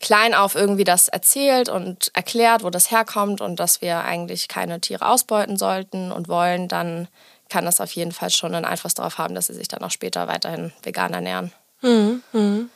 klein 0.00 0.34
auf 0.34 0.54
irgendwie 0.54 0.84
das 0.84 1.08
erzählt 1.08 1.68
und 1.68 2.10
erklärt, 2.14 2.64
wo 2.64 2.70
das 2.70 2.90
herkommt 2.90 3.40
und 3.40 3.60
dass 3.60 3.80
wir 3.80 4.00
eigentlich 4.00 4.48
keine 4.48 4.80
Tiere 4.80 5.06
ausbeuten 5.06 5.56
sollten 5.56 6.10
und 6.10 6.28
wollen, 6.28 6.68
dann 6.68 7.08
kann 7.48 7.64
das 7.66 7.80
auf 7.80 7.92
jeden 7.92 8.12
Fall 8.12 8.30
schon 8.30 8.54
einen 8.54 8.64
Einfluss 8.64 8.94
darauf 8.94 9.18
haben, 9.18 9.34
dass 9.34 9.46
sie 9.46 9.54
sich 9.54 9.68
dann 9.68 9.82
auch 9.84 9.90
später 9.90 10.26
weiterhin 10.26 10.72
vegan 10.82 11.12
ernähren. 11.12 11.52
Mhm. 11.82 12.70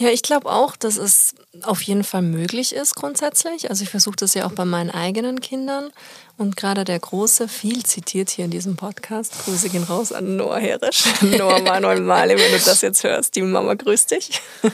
Ja, 0.00 0.08
ich 0.08 0.22
glaube 0.22 0.50
auch, 0.50 0.76
dass 0.76 0.96
es 0.96 1.34
auf 1.60 1.82
jeden 1.82 2.04
Fall 2.04 2.22
möglich 2.22 2.74
ist 2.74 2.94
grundsätzlich. 2.94 3.68
Also 3.68 3.82
ich 3.82 3.90
versuche 3.90 4.16
das 4.16 4.32
ja 4.32 4.46
auch 4.46 4.52
bei 4.52 4.64
meinen 4.64 4.88
eigenen 4.88 5.42
Kindern. 5.42 5.90
Und 6.38 6.56
gerade 6.56 6.84
der 6.84 6.98
Große, 6.98 7.48
viel 7.48 7.84
zitiert 7.84 8.30
hier 8.30 8.46
in 8.46 8.50
diesem 8.50 8.76
Podcast, 8.76 9.34
Grüße 9.44 9.68
gehen 9.68 9.82
raus 9.82 10.10
an 10.10 10.36
Noah 10.36 10.56
Herisch. 10.58 11.04
Noah 11.20 11.60
Manuel 11.60 12.00
Male, 12.00 12.38
wenn 12.38 12.50
du 12.50 12.58
das 12.64 12.80
jetzt 12.80 13.04
hörst, 13.04 13.36
die 13.36 13.42
Mama 13.42 13.74
grüßt 13.74 14.12
dich. 14.12 14.40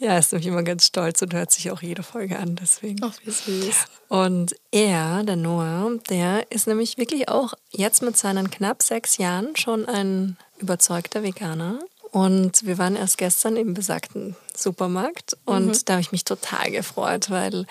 ja, 0.00 0.16
ist 0.16 0.32
nämlich 0.32 0.46
immer 0.46 0.62
ganz 0.62 0.86
stolz 0.86 1.20
und 1.20 1.34
hört 1.34 1.50
sich 1.50 1.70
auch 1.70 1.82
jede 1.82 2.02
Folge 2.02 2.38
an, 2.38 2.56
deswegen. 2.56 2.98
Ach, 3.02 3.12
wie 3.26 3.30
süß. 3.30 3.76
Und 4.08 4.56
er, 4.70 5.22
der 5.22 5.36
Noah, 5.36 5.90
der 6.08 6.50
ist 6.50 6.66
nämlich 6.66 6.96
wirklich 6.96 7.28
auch 7.28 7.52
jetzt 7.70 8.00
mit 8.00 8.16
seinen 8.16 8.50
knapp 8.50 8.82
sechs 8.82 9.18
Jahren 9.18 9.54
schon 9.54 9.84
ein 9.84 10.38
überzeugter 10.58 11.22
Veganer. 11.22 11.78
Und 12.12 12.66
wir 12.66 12.76
waren 12.76 12.94
erst 12.94 13.16
gestern 13.18 13.56
im 13.56 13.72
besagten 13.72 14.36
Supermarkt 14.54 15.36
und 15.46 15.68
mhm. 15.68 15.78
da 15.86 15.94
habe 15.94 16.02
ich 16.02 16.12
mich 16.12 16.24
total 16.24 16.70
gefreut, 16.70 17.30
weil 17.30 17.66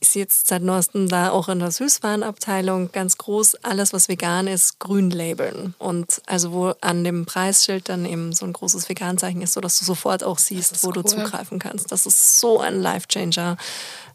ich 0.00 0.14
jetzt 0.16 0.48
seit 0.48 0.62
neuestem 0.62 1.08
da 1.08 1.30
auch 1.30 1.48
in 1.48 1.60
der 1.60 1.70
Süßwarenabteilung 1.70 2.90
ganz 2.90 3.16
groß 3.18 3.56
alles, 3.62 3.92
was 3.92 4.08
vegan 4.08 4.48
ist, 4.48 4.80
grün 4.80 5.10
labeln. 5.10 5.74
Und 5.78 6.20
also 6.26 6.52
wo 6.52 6.72
an 6.80 7.04
dem 7.04 7.26
Preisschild 7.26 7.88
dann 7.88 8.06
eben 8.06 8.32
so 8.32 8.44
ein 8.44 8.52
großes 8.52 8.88
Veganzeichen 8.88 9.42
ist, 9.42 9.52
sodass 9.52 9.78
du 9.78 9.84
sofort 9.84 10.24
auch 10.24 10.38
siehst, 10.38 10.82
wo 10.82 10.88
cool. 10.88 10.94
du 10.94 11.02
zugreifen 11.02 11.60
kannst. 11.60 11.92
Das 11.92 12.06
ist 12.06 12.40
so 12.40 12.58
ein 12.58 12.80
Life-Changer 12.80 13.56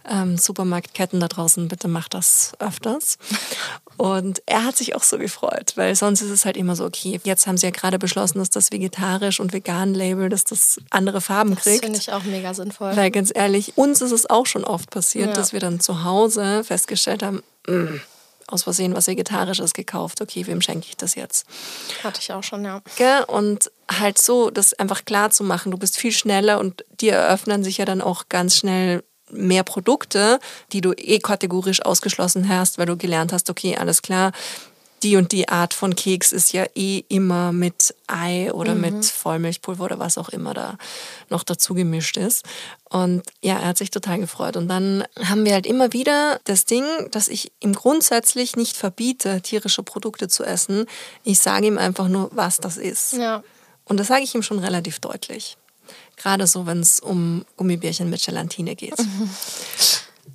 ähm, 0.10 0.38
Supermarktketten 0.38 1.20
da 1.20 1.28
draußen, 1.28 1.68
bitte 1.68 1.88
macht 1.88 2.14
das 2.14 2.54
öfters. 2.60 3.18
Und 3.98 4.42
er 4.46 4.66
hat 4.66 4.78
sich 4.78 4.96
auch 4.96 5.04
so 5.04 5.18
gefreut, 5.18 5.74
weil 5.76 5.96
sonst 5.96 6.22
ist 6.22 6.30
es 6.30 6.46
halt 6.46 6.58
immer 6.58 6.76
so, 6.76 6.86
okay, 6.86 7.20
jetzt 7.24 7.48
haben 7.48 7.58
sie 7.58 7.68
ja 7.68 7.72
gerade 7.72 7.98
beschlossen, 7.98 8.40
dass 8.40 8.50
das 8.50 8.72
vegetarisch 8.72 9.40
und 9.40 9.54
vegan 9.54 9.94
Label, 9.94 10.30
dass 10.30 10.44
das 10.44 10.80
andere 10.90 11.22
Farben 11.22 11.56
kriegt. 11.56 11.78
Das 11.78 11.86
finde 11.86 12.00
ich 12.00 12.12
auch 12.12 12.24
mega 12.24 12.54
sinnvoll. 12.54 12.96
Weil 12.96 13.12
ganz 13.12 13.32
ehrlich, 13.34 13.78
uns 13.78 14.02
ist 14.02 14.12
es 14.12 14.30
auch 14.30 14.46
schon 14.46 14.64
oft 14.64 14.90
passiert, 14.90 15.30
ja. 15.30 15.34
dass 15.34 15.54
wir 15.54 15.60
dann 15.60 15.80
zu 15.80 16.04
Hause 16.04 16.64
festgestellt 16.64 17.24
haben, 17.24 17.42
mh, 17.68 17.92
mm, 17.92 18.02
aus 18.48 18.64
Versehen 18.64 18.96
was 18.96 19.08
Vegetarisches 19.08 19.74
gekauft. 19.74 20.22
Okay, 20.22 20.46
wem 20.46 20.62
schenke 20.62 20.88
ich 20.90 20.98
das 20.98 21.16
jetzt? 21.16 21.48
Hatte 22.04 22.20
ich 22.22 22.32
auch 22.32 22.44
schon, 22.44 22.64
ja. 22.64 22.82
Und 23.28 23.72
halt 23.90 24.18
so, 24.18 24.50
das 24.52 24.74
einfach 24.74 25.06
klar 25.06 25.32
zu 25.32 25.44
machen, 25.44 25.72
du 25.72 25.78
bist 25.78 25.98
viel 25.98 26.12
schneller 26.12 26.60
und 26.60 26.86
dir 27.02 27.14
eröffnen 27.14 27.64
sich 27.64 27.78
ja 27.78 27.86
dann 27.86 28.02
auch 28.02 28.30
ganz 28.30 28.56
schnell 28.56 29.04
mehr 29.32 29.64
Produkte, 29.64 30.40
die 30.72 30.82
du 30.82 30.94
eh 30.94 31.20
kategorisch 31.20 31.84
ausgeschlossen 31.84 32.50
hast, 32.50 32.78
weil 32.78 32.86
du 32.86 32.98
gelernt 32.98 33.34
hast, 33.34 33.50
okay, 33.50 33.76
alles 33.78 34.02
klar, 34.02 34.32
die 35.04 35.18
und 35.18 35.32
die 35.32 35.50
Art 35.50 35.74
von 35.74 35.96
Keks 35.96 36.32
ist 36.32 36.52
ja 36.54 36.66
eh 36.74 37.04
immer 37.10 37.52
mit 37.52 37.94
Ei 38.08 38.52
oder 38.52 38.74
mhm. 38.74 38.82
mit 38.82 39.06
Vollmilchpulver 39.06 39.84
oder 39.84 40.00
was 40.00 40.18
auch 40.18 40.30
immer 40.30 40.54
da 40.54 40.78
noch 41.30 41.44
dazu 41.44 41.76
gemischt 41.76 42.18
ist. 42.18 42.44
Und 42.90 43.22
ja, 43.42 43.60
er 43.60 43.68
hat 43.68 43.78
sich 43.78 43.92
total 43.92 44.20
gefreut. 44.20 44.58
Und 44.58 44.68
dann 44.68 45.04
haben 45.24 45.46
wir 45.46 45.54
halt 45.54 45.68
immer 45.68 45.94
wieder 45.94 46.40
das 46.46 46.66
Ding, 46.66 46.86
dass 47.12 47.28
ich 47.28 47.52
ihm 47.60 47.74
grundsätzlich 47.74 48.56
nicht 48.56 48.78
verbiete, 48.78 49.42
tierische 49.42 49.84
Produkte 49.84 50.28
zu 50.28 50.44
essen. 50.44 50.86
Ich 51.24 51.40
sage 51.40 51.68
ihm 51.68 51.78
einfach 51.78 52.08
nur, 52.08 52.32
was 52.34 52.58
das 52.58 52.78
ist. 52.78 53.14
Ja. 53.14 53.44
Und 53.84 54.00
das 54.00 54.08
sage 54.08 54.24
ich 54.24 54.34
ihm 54.34 54.42
schon 54.42 54.60
relativ 54.60 55.00
deutlich. 55.00 55.58
Gerade 56.18 56.48
so, 56.48 56.66
wenn 56.66 56.80
es 56.80 57.00
um 57.00 57.46
Gummibärchen 57.58 58.10
mit 58.10 58.24
Gelatine 58.24 58.76
geht. 58.76 58.98
Mhm. 58.98 59.30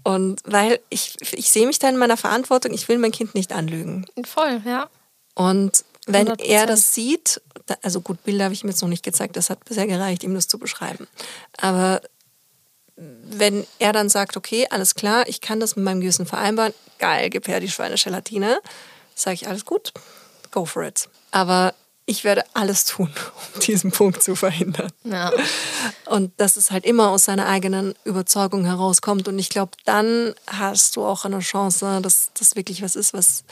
Und 0.02 0.40
weil 0.44 0.80
ich, 0.88 1.16
ich 1.32 1.50
sehe 1.50 1.66
mich 1.66 1.78
da 1.78 1.88
in 1.88 1.96
meiner 1.96 2.16
Verantwortung, 2.16 2.72
ich 2.72 2.88
will 2.88 2.98
mein 2.98 3.12
Kind 3.12 3.34
nicht 3.34 3.52
anlügen. 3.52 4.06
Voll, 4.24 4.62
ja. 4.64 4.88
Und 5.34 5.84
wenn 6.06 6.28
100%. 6.28 6.42
er 6.42 6.66
das 6.66 6.94
sieht, 6.94 7.40
also 7.82 8.00
gut, 8.00 8.24
Bilder 8.24 8.44
habe 8.44 8.54
ich 8.54 8.64
ihm 8.64 8.70
jetzt 8.70 8.82
noch 8.82 8.88
nicht 8.88 9.04
gezeigt, 9.04 9.36
das 9.36 9.50
hat 9.50 9.64
bisher 9.64 9.86
gereicht, 9.86 10.22
ihm 10.22 10.34
das 10.34 10.48
zu 10.48 10.58
beschreiben. 10.58 11.06
Aber 11.58 12.00
wenn 12.96 13.66
er 13.78 13.92
dann 13.92 14.08
sagt, 14.08 14.36
okay, 14.36 14.66
alles 14.70 14.94
klar, 14.94 15.26
ich 15.28 15.40
kann 15.40 15.60
das 15.60 15.76
mit 15.76 15.84
meinem 15.84 16.00
Gewissen 16.00 16.26
vereinbaren, 16.26 16.74
geil, 16.98 17.30
gib 17.30 17.48
her 17.48 17.60
die 17.60 17.70
Schweinegelatine, 17.70 18.60
sage 19.14 19.34
ich, 19.34 19.48
alles 19.48 19.64
gut, 19.64 19.92
go 20.50 20.64
for 20.64 20.82
it. 20.82 21.08
Aber 21.30 21.74
ich 22.10 22.24
werde 22.24 22.44
alles 22.54 22.84
tun, 22.84 23.08
um 23.54 23.60
diesen 23.60 23.92
Punkt 23.92 24.22
zu 24.22 24.34
verhindern. 24.34 24.90
Ja. 25.04 25.32
Und 26.06 26.32
dass 26.38 26.56
es 26.56 26.72
halt 26.72 26.84
immer 26.84 27.10
aus 27.10 27.24
seiner 27.24 27.46
eigenen 27.46 27.94
Überzeugung 28.04 28.64
herauskommt. 28.64 29.28
Und 29.28 29.38
ich 29.38 29.48
glaube, 29.48 29.72
dann 29.84 30.34
hast 30.48 30.96
du 30.96 31.04
auch 31.04 31.24
eine 31.24 31.38
Chance, 31.38 32.00
dass 32.02 32.30
das 32.38 32.56
wirklich 32.56 32.82
was 32.82 32.96
ist, 32.96 33.14
was 33.14 33.44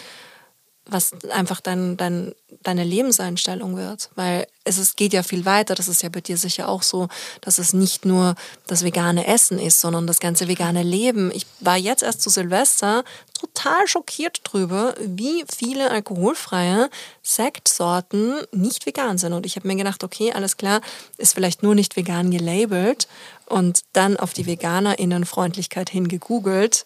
was 0.88 1.12
einfach 1.30 1.60
dein, 1.60 1.96
dein, 1.96 2.34
deine 2.62 2.84
Lebenseinstellung 2.84 3.76
wird. 3.76 4.10
Weil 4.14 4.46
es 4.64 4.78
ist, 4.78 4.96
geht 4.96 5.12
ja 5.12 5.22
viel 5.22 5.44
weiter. 5.44 5.74
Das 5.74 5.88
ist 5.88 6.02
ja 6.02 6.08
bei 6.08 6.20
dir 6.20 6.36
sicher 6.36 6.68
auch 6.68 6.82
so, 6.82 7.08
dass 7.40 7.58
es 7.58 7.72
nicht 7.72 8.04
nur 8.04 8.34
das 8.66 8.84
vegane 8.84 9.26
Essen 9.26 9.58
ist, 9.58 9.80
sondern 9.80 10.06
das 10.06 10.18
ganze 10.18 10.48
vegane 10.48 10.82
Leben. 10.82 11.30
Ich 11.34 11.46
war 11.60 11.76
jetzt 11.76 12.02
erst 12.02 12.22
zu 12.22 12.30
Silvester 12.30 13.04
total 13.38 13.86
schockiert 13.86 14.40
drüber, 14.44 14.94
wie 15.00 15.44
viele 15.54 15.90
alkoholfreie 15.90 16.90
Sektsorten 17.22 18.34
nicht 18.52 18.86
vegan 18.86 19.18
sind. 19.18 19.32
Und 19.32 19.46
ich 19.46 19.56
habe 19.56 19.68
mir 19.68 19.76
gedacht, 19.76 20.02
okay, 20.02 20.32
alles 20.32 20.56
klar, 20.56 20.80
ist 21.18 21.34
vielleicht 21.34 21.62
nur 21.62 21.74
nicht 21.74 21.96
vegan 21.96 22.30
gelabelt 22.30 23.08
und 23.46 23.82
dann 23.92 24.16
auf 24.16 24.32
die 24.32 24.46
VeganerInnenfreundlichkeit 24.46 25.90
hingegoogelt 25.90 26.84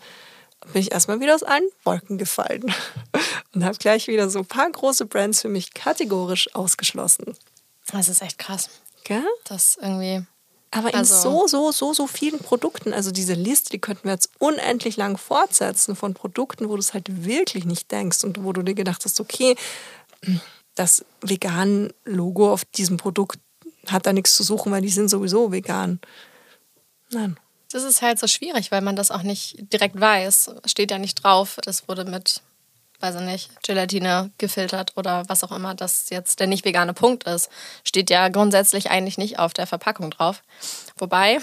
bin 0.72 0.80
ich 0.82 0.92
erstmal 0.92 1.20
wieder 1.20 1.34
aus 1.34 1.42
allen 1.42 1.68
Wolken 1.84 2.18
gefallen 2.18 2.72
und 3.54 3.64
habe 3.64 3.76
gleich 3.78 4.06
wieder 4.08 4.28
so 4.30 4.40
ein 4.40 4.46
paar 4.46 4.70
große 4.70 5.06
Brands 5.06 5.42
für 5.42 5.48
mich 5.48 5.74
kategorisch 5.74 6.54
ausgeschlossen. 6.54 7.36
Das 7.90 8.08
ist 8.08 8.22
echt 8.22 8.38
krass. 8.38 8.70
Gell? 9.04 9.24
Das 9.44 9.78
irgendwie. 9.80 10.24
Aber 10.70 10.88
in 10.90 10.94
Also- 10.96 11.20
so, 11.20 11.46
so, 11.46 11.72
so, 11.72 11.92
so 11.92 12.06
vielen 12.06 12.38
Produkten, 12.38 12.94
also 12.94 13.10
diese 13.10 13.34
Liste, 13.34 13.70
die 13.70 13.78
könnten 13.78 14.04
wir 14.04 14.12
jetzt 14.12 14.30
unendlich 14.38 14.96
lang 14.96 15.18
fortsetzen 15.18 15.94
von 15.96 16.14
Produkten, 16.14 16.68
wo 16.68 16.74
du 16.74 16.80
es 16.80 16.94
halt 16.94 17.24
wirklich 17.24 17.64
nicht 17.66 17.90
denkst 17.90 18.24
und 18.24 18.42
wo 18.42 18.52
du 18.52 18.62
dir 18.62 18.74
gedacht 18.74 19.04
hast, 19.04 19.20
okay, 19.20 19.54
das 20.74 21.04
vegan 21.20 21.92
Logo 22.04 22.50
auf 22.52 22.64
diesem 22.64 22.96
Produkt 22.96 23.38
hat 23.88 24.06
da 24.06 24.12
nichts 24.12 24.34
zu 24.36 24.42
suchen, 24.44 24.72
weil 24.72 24.80
die 24.80 24.88
sind 24.88 25.08
sowieso 25.08 25.52
vegan. 25.52 26.00
Nein. 27.10 27.36
Das 27.72 27.84
ist 27.84 28.02
halt 28.02 28.18
so 28.18 28.26
schwierig, 28.26 28.70
weil 28.70 28.82
man 28.82 28.96
das 28.96 29.10
auch 29.10 29.22
nicht 29.22 29.56
direkt 29.72 29.98
weiß. 29.98 30.50
Steht 30.66 30.90
ja 30.90 30.98
nicht 30.98 31.24
drauf. 31.24 31.56
Das 31.64 31.88
wurde 31.88 32.04
mit, 32.04 32.42
weiß 33.00 33.14
ich 33.14 33.20
nicht, 33.22 33.62
Gelatine 33.62 34.30
gefiltert 34.36 34.92
oder 34.96 35.24
was 35.28 35.42
auch 35.42 35.52
immer 35.52 35.74
das 35.74 36.10
jetzt 36.10 36.38
der 36.40 36.48
nicht 36.48 36.66
vegane 36.66 36.92
Punkt 36.92 37.24
ist. 37.24 37.48
Steht 37.82 38.10
ja 38.10 38.28
grundsätzlich 38.28 38.90
eigentlich 38.90 39.16
nicht 39.16 39.38
auf 39.38 39.54
der 39.54 39.66
Verpackung 39.66 40.10
drauf. 40.10 40.42
Wobei, 40.98 41.38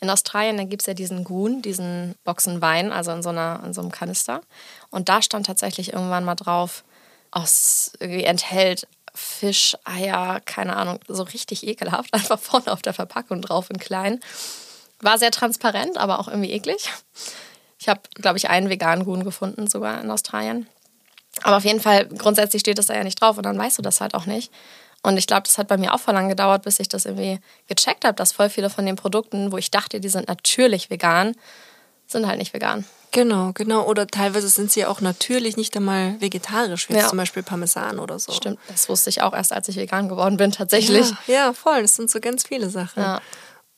in 0.00 0.10
Australien, 0.10 0.56
da 0.56 0.64
gibt 0.64 0.82
es 0.82 0.86
ja 0.86 0.94
diesen 0.94 1.22
Goon, 1.22 1.62
diesen 1.62 2.16
Boxenwein, 2.24 2.90
also 2.90 3.12
in 3.12 3.22
so, 3.22 3.28
einer, 3.28 3.62
in 3.64 3.72
so 3.72 3.80
einem 3.80 3.92
Kanister. 3.92 4.40
Und 4.90 5.08
da 5.08 5.22
stand 5.22 5.46
tatsächlich 5.46 5.92
irgendwann 5.92 6.24
mal 6.24 6.34
drauf, 6.34 6.82
aus, 7.30 7.92
enthält 8.00 8.88
Fisch, 9.14 9.76
Eier, 9.84 10.40
keine 10.44 10.76
Ahnung, 10.76 10.98
so 11.06 11.22
richtig 11.22 11.66
ekelhaft. 11.66 12.12
Einfach 12.12 12.40
vorne 12.40 12.72
auf 12.72 12.82
der 12.82 12.94
Verpackung 12.94 13.40
drauf 13.40 13.70
in 13.70 13.78
klein. 13.78 14.18
War 15.00 15.18
sehr 15.18 15.30
transparent, 15.30 15.96
aber 15.96 16.18
auch 16.20 16.28
irgendwie 16.28 16.52
eklig. 16.52 16.90
Ich 17.78 17.88
habe, 17.88 18.00
glaube 18.14 18.36
ich, 18.38 18.50
einen 18.50 18.68
veganen 18.68 19.06
Huhn 19.06 19.24
gefunden, 19.24 19.66
sogar 19.66 20.00
in 20.00 20.10
Australien. 20.10 20.66
Aber 21.42 21.56
auf 21.56 21.64
jeden 21.64 21.80
Fall, 21.80 22.06
grundsätzlich 22.06 22.60
steht 22.60 22.78
das 22.78 22.86
da 22.86 22.94
ja 22.94 23.04
nicht 23.04 23.20
drauf 23.20 23.36
und 23.38 23.44
dann 23.44 23.58
weißt 23.58 23.78
du 23.78 23.82
das 23.82 24.00
halt 24.00 24.14
auch 24.14 24.26
nicht. 24.26 24.52
Und 25.02 25.16
ich 25.16 25.26
glaube, 25.26 25.44
das 25.44 25.56
hat 25.56 25.68
bei 25.68 25.78
mir 25.78 25.94
auch 25.94 26.00
voll 26.00 26.12
lang 26.12 26.28
gedauert, 26.28 26.62
bis 26.62 26.78
ich 26.78 26.88
das 26.88 27.06
irgendwie 27.06 27.38
gecheckt 27.68 28.04
habe, 28.04 28.14
dass 28.14 28.32
voll 28.32 28.50
viele 28.50 28.68
von 28.68 28.84
den 28.84 28.96
Produkten, 28.96 29.50
wo 29.50 29.56
ich 29.56 29.70
dachte, 29.70 30.00
die 30.00 30.10
sind 30.10 30.28
natürlich 30.28 30.90
vegan, 30.90 31.34
sind 32.06 32.26
halt 32.26 32.38
nicht 32.38 32.52
vegan. 32.52 32.84
Genau, 33.12 33.52
genau. 33.54 33.84
Oder 33.86 34.06
teilweise 34.06 34.48
sind 34.48 34.70
sie 34.70 34.84
auch 34.84 35.00
natürlich 35.00 35.56
nicht 35.56 35.74
einmal 35.76 36.20
vegetarisch, 36.20 36.88
wie 36.90 36.94
Ja. 36.94 37.08
zum 37.08 37.16
Beispiel 37.18 37.42
Parmesan 37.42 37.98
oder 37.98 38.18
so. 38.18 38.32
Stimmt, 38.32 38.58
das 38.68 38.88
wusste 38.88 39.08
ich 39.10 39.22
auch 39.22 39.32
erst, 39.32 39.52
als 39.52 39.68
ich 39.68 39.76
vegan 39.76 40.08
geworden 40.08 40.36
bin, 40.36 40.52
tatsächlich. 40.52 41.08
Ja, 41.26 41.34
ja, 41.34 41.52
voll. 41.54 41.82
Das 41.82 41.96
sind 41.96 42.10
so 42.10 42.20
ganz 42.20 42.44
viele 42.46 42.68
Sachen. 42.68 43.02
Ja. 43.02 43.20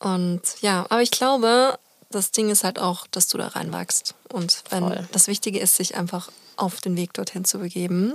Und 0.02 0.42
ja, 0.60 0.84
aber 0.88 1.02
ich 1.02 1.10
glaube, 1.10 1.78
das 2.10 2.30
Ding 2.30 2.50
ist 2.50 2.64
halt 2.64 2.78
auch, 2.78 3.06
dass 3.06 3.28
du 3.28 3.38
da 3.38 3.48
reinwachst. 3.48 4.14
Und 4.28 4.62
wenn 4.70 4.84
Voll. 4.84 5.08
das 5.12 5.26
Wichtige 5.28 5.58
ist, 5.58 5.76
sich 5.76 5.96
einfach 5.96 6.30
auf 6.56 6.80
den 6.80 6.96
Weg 6.96 7.14
dorthin 7.14 7.44
zu 7.44 7.58
begeben. 7.58 8.14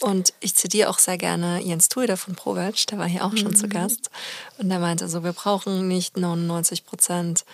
Und 0.00 0.32
ich 0.40 0.54
zitiere 0.54 0.88
auch 0.88 0.98
sehr 0.98 1.18
gerne 1.18 1.60
Jens 1.60 1.88
Tuida 1.88 2.16
von 2.16 2.34
ProVeg, 2.34 2.86
der 2.86 2.98
war 2.98 3.08
hier 3.08 3.24
auch 3.24 3.36
schon 3.36 3.56
zu 3.56 3.68
Gast. 3.68 4.10
Und 4.58 4.68
der 4.68 4.78
meinte 4.78 5.08
so, 5.08 5.24
wir 5.24 5.32
brauchen 5.32 5.88
nicht 5.88 6.16
99 6.16 6.86
Prozent 6.86 7.44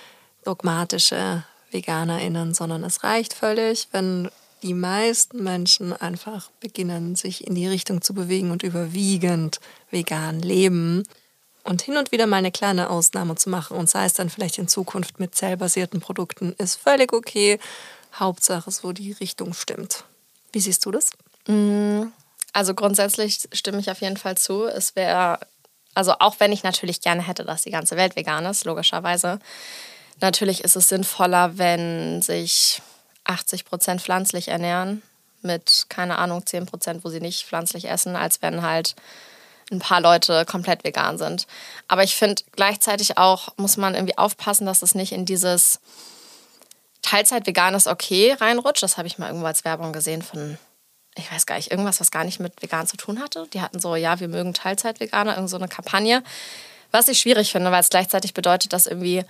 dogmatische 0.45 1.45
VeganerInnen, 1.71 2.55
sondern 2.55 2.85
es 2.85 3.03
reicht 3.03 3.33
völlig, 3.33 3.89
wenn 3.93 4.31
die 4.63 4.75
meisten 4.75 5.43
Menschen 5.43 5.93
einfach 5.95 6.51
beginnen, 6.61 7.17
sich 7.17 7.47
in 7.47 7.55
die 7.55 7.67
Richtung 7.67 8.03
zu 8.03 8.13
bewegen 8.13 8.51
und 8.51 8.63
überwiegend 8.63 9.59
vegan 9.91 10.41
leben 10.41 11.05
und 11.71 11.83
hin 11.83 11.97
und 11.97 12.11
wieder 12.11 12.27
mal 12.27 12.39
eine 12.39 12.51
kleine 12.51 12.91
Ausnahme 12.91 13.37
zu 13.37 13.49
machen 13.49 13.77
und 13.77 13.89
sei 13.89 14.05
es 14.05 14.15
dann 14.15 14.29
vielleicht 14.29 14.59
in 14.59 14.67
Zukunft 14.67 15.21
mit 15.21 15.37
zellbasierten 15.37 16.01
Produkten, 16.01 16.53
ist 16.59 16.75
völlig 16.75 17.13
okay. 17.13 17.61
Hauptsache 18.13 18.73
so 18.73 18.91
die 18.91 19.13
Richtung 19.13 19.55
stimmt. 19.55 20.03
Wie 20.53 20.59
siehst 20.59 20.85
du 20.85 20.91
das? 20.91 21.11
Also 22.53 22.75
grundsätzlich 22.75 23.49
stimme 23.53 23.79
ich 23.79 23.89
auf 23.89 24.01
jeden 24.01 24.17
Fall 24.17 24.37
zu. 24.37 24.65
Es 24.65 24.97
wäre, 24.97 25.39
also 25.95 26.15
auch 26.19 26.41
wenn 26.41 26.51
ich 26.51 26.65
natürlich 26.65 27.03
gerne 27.03 27.23
hätte, 27.23 27.45
dass 27.45 27.63
die 27.63 27.71
ganze 27.71 27.97
Welt 27.97 28.17
vegan 28.17 28.47
ist, 28.47 28.65
logischerweise. 28.65 29.39
Natürlich 30.21 30.65
ist 30.65 30.75
es 30.75 30.89
sinnvoller, 30.89 31.57
wenn 31.57 32.21
sich 32.21 32.83
80 33.23 33.65
Prozent 33.65 34.03
pflanzlich 34.03 34.49
ernähren, 34.49 35.03
mit, 35.41 35.87
keine 35.89 36.19
Ahnung, 36.19 36.45
10 36.45 36.67
Prozent, 36.67 37.05
wo 37.05 37.11
sie 37.11 37.21
nicht 37.21 37.47
pflanzlich 37.47 37.89
essen, 37.89 38.17
als 38.17 38.43
wenn 38.43 38.63
halt 38.63 38.97
ein 39.71 39.79
paar 39.79 40.01
Leute 40.01 40.45
komplett 40.45 40.85
vegan 40.85 41.19
sind. 41.19 41.47
Aber 41.89 42.03
ich 42.03 42.17
finde 42.17 42.43
gleichzeitig 42.53 43.19
auch, 43.19 43.49
muss 43.57 43.77
man 43.77 43.95
irgendwie 43.95 44.19
aufpassen, 44.19 44.67
dass 44.67 44.83
es 44.83 44.95
nicht 44.95 45.13
in 45.13 45.25
dieses 45.25 45.81
Teilzeit 47.03 47.47
vegan 47.47 47.75
ist 47.75 47.87
okay 47.87 48.37
reinrutscht. 48.39 48.83
Das 48.83 48.99
habe 48.99 49.09
ich 49.09 49.19
mal 49.19 49.29
irgendwo 49.29 49.47
als 49.47 49.65
Werbung 49.65 49.93
gesehen 49.93 50.23
von, 50.23 50.59
ich 51.15 51.31
weiß 51.31 51.47
gar 51.47 51.57
nicht, 51.57 51.71
irgendwas, 51.71 52.01
was 52.01 52.11
gar 52.11 52.25
nicht 52.25 52.41
mit 52.41 52.61
vegan 52.63 52.87
zu 52.87 52.97
tun 52.97 53.21
hatte. 53.21 53.47
Die 53.53 53.61
hatten 53.61 53.81
so, 53.81 53.97
ja, 53.97 54.21
wir 54.21 54.29
mögen 54.29 54.55
Teilzeit-Veganer, 54.55 55.37
irgend 55.37 55.51
so 55.51 55.57
eine 55.57 55.69
Kampagne. 55.69 56.23
Was 56.91 57.09
ich 57.09 57.21
schwierig 57.21 57.53
finde, 57.53 57.71
weil 57.71 57.81
es 57.81 57.91
gleichzeitig 57.91 58.35
bedeutet, 58.35 58.73
dass 58.73 58.87
irgendwie, 58.87 59.25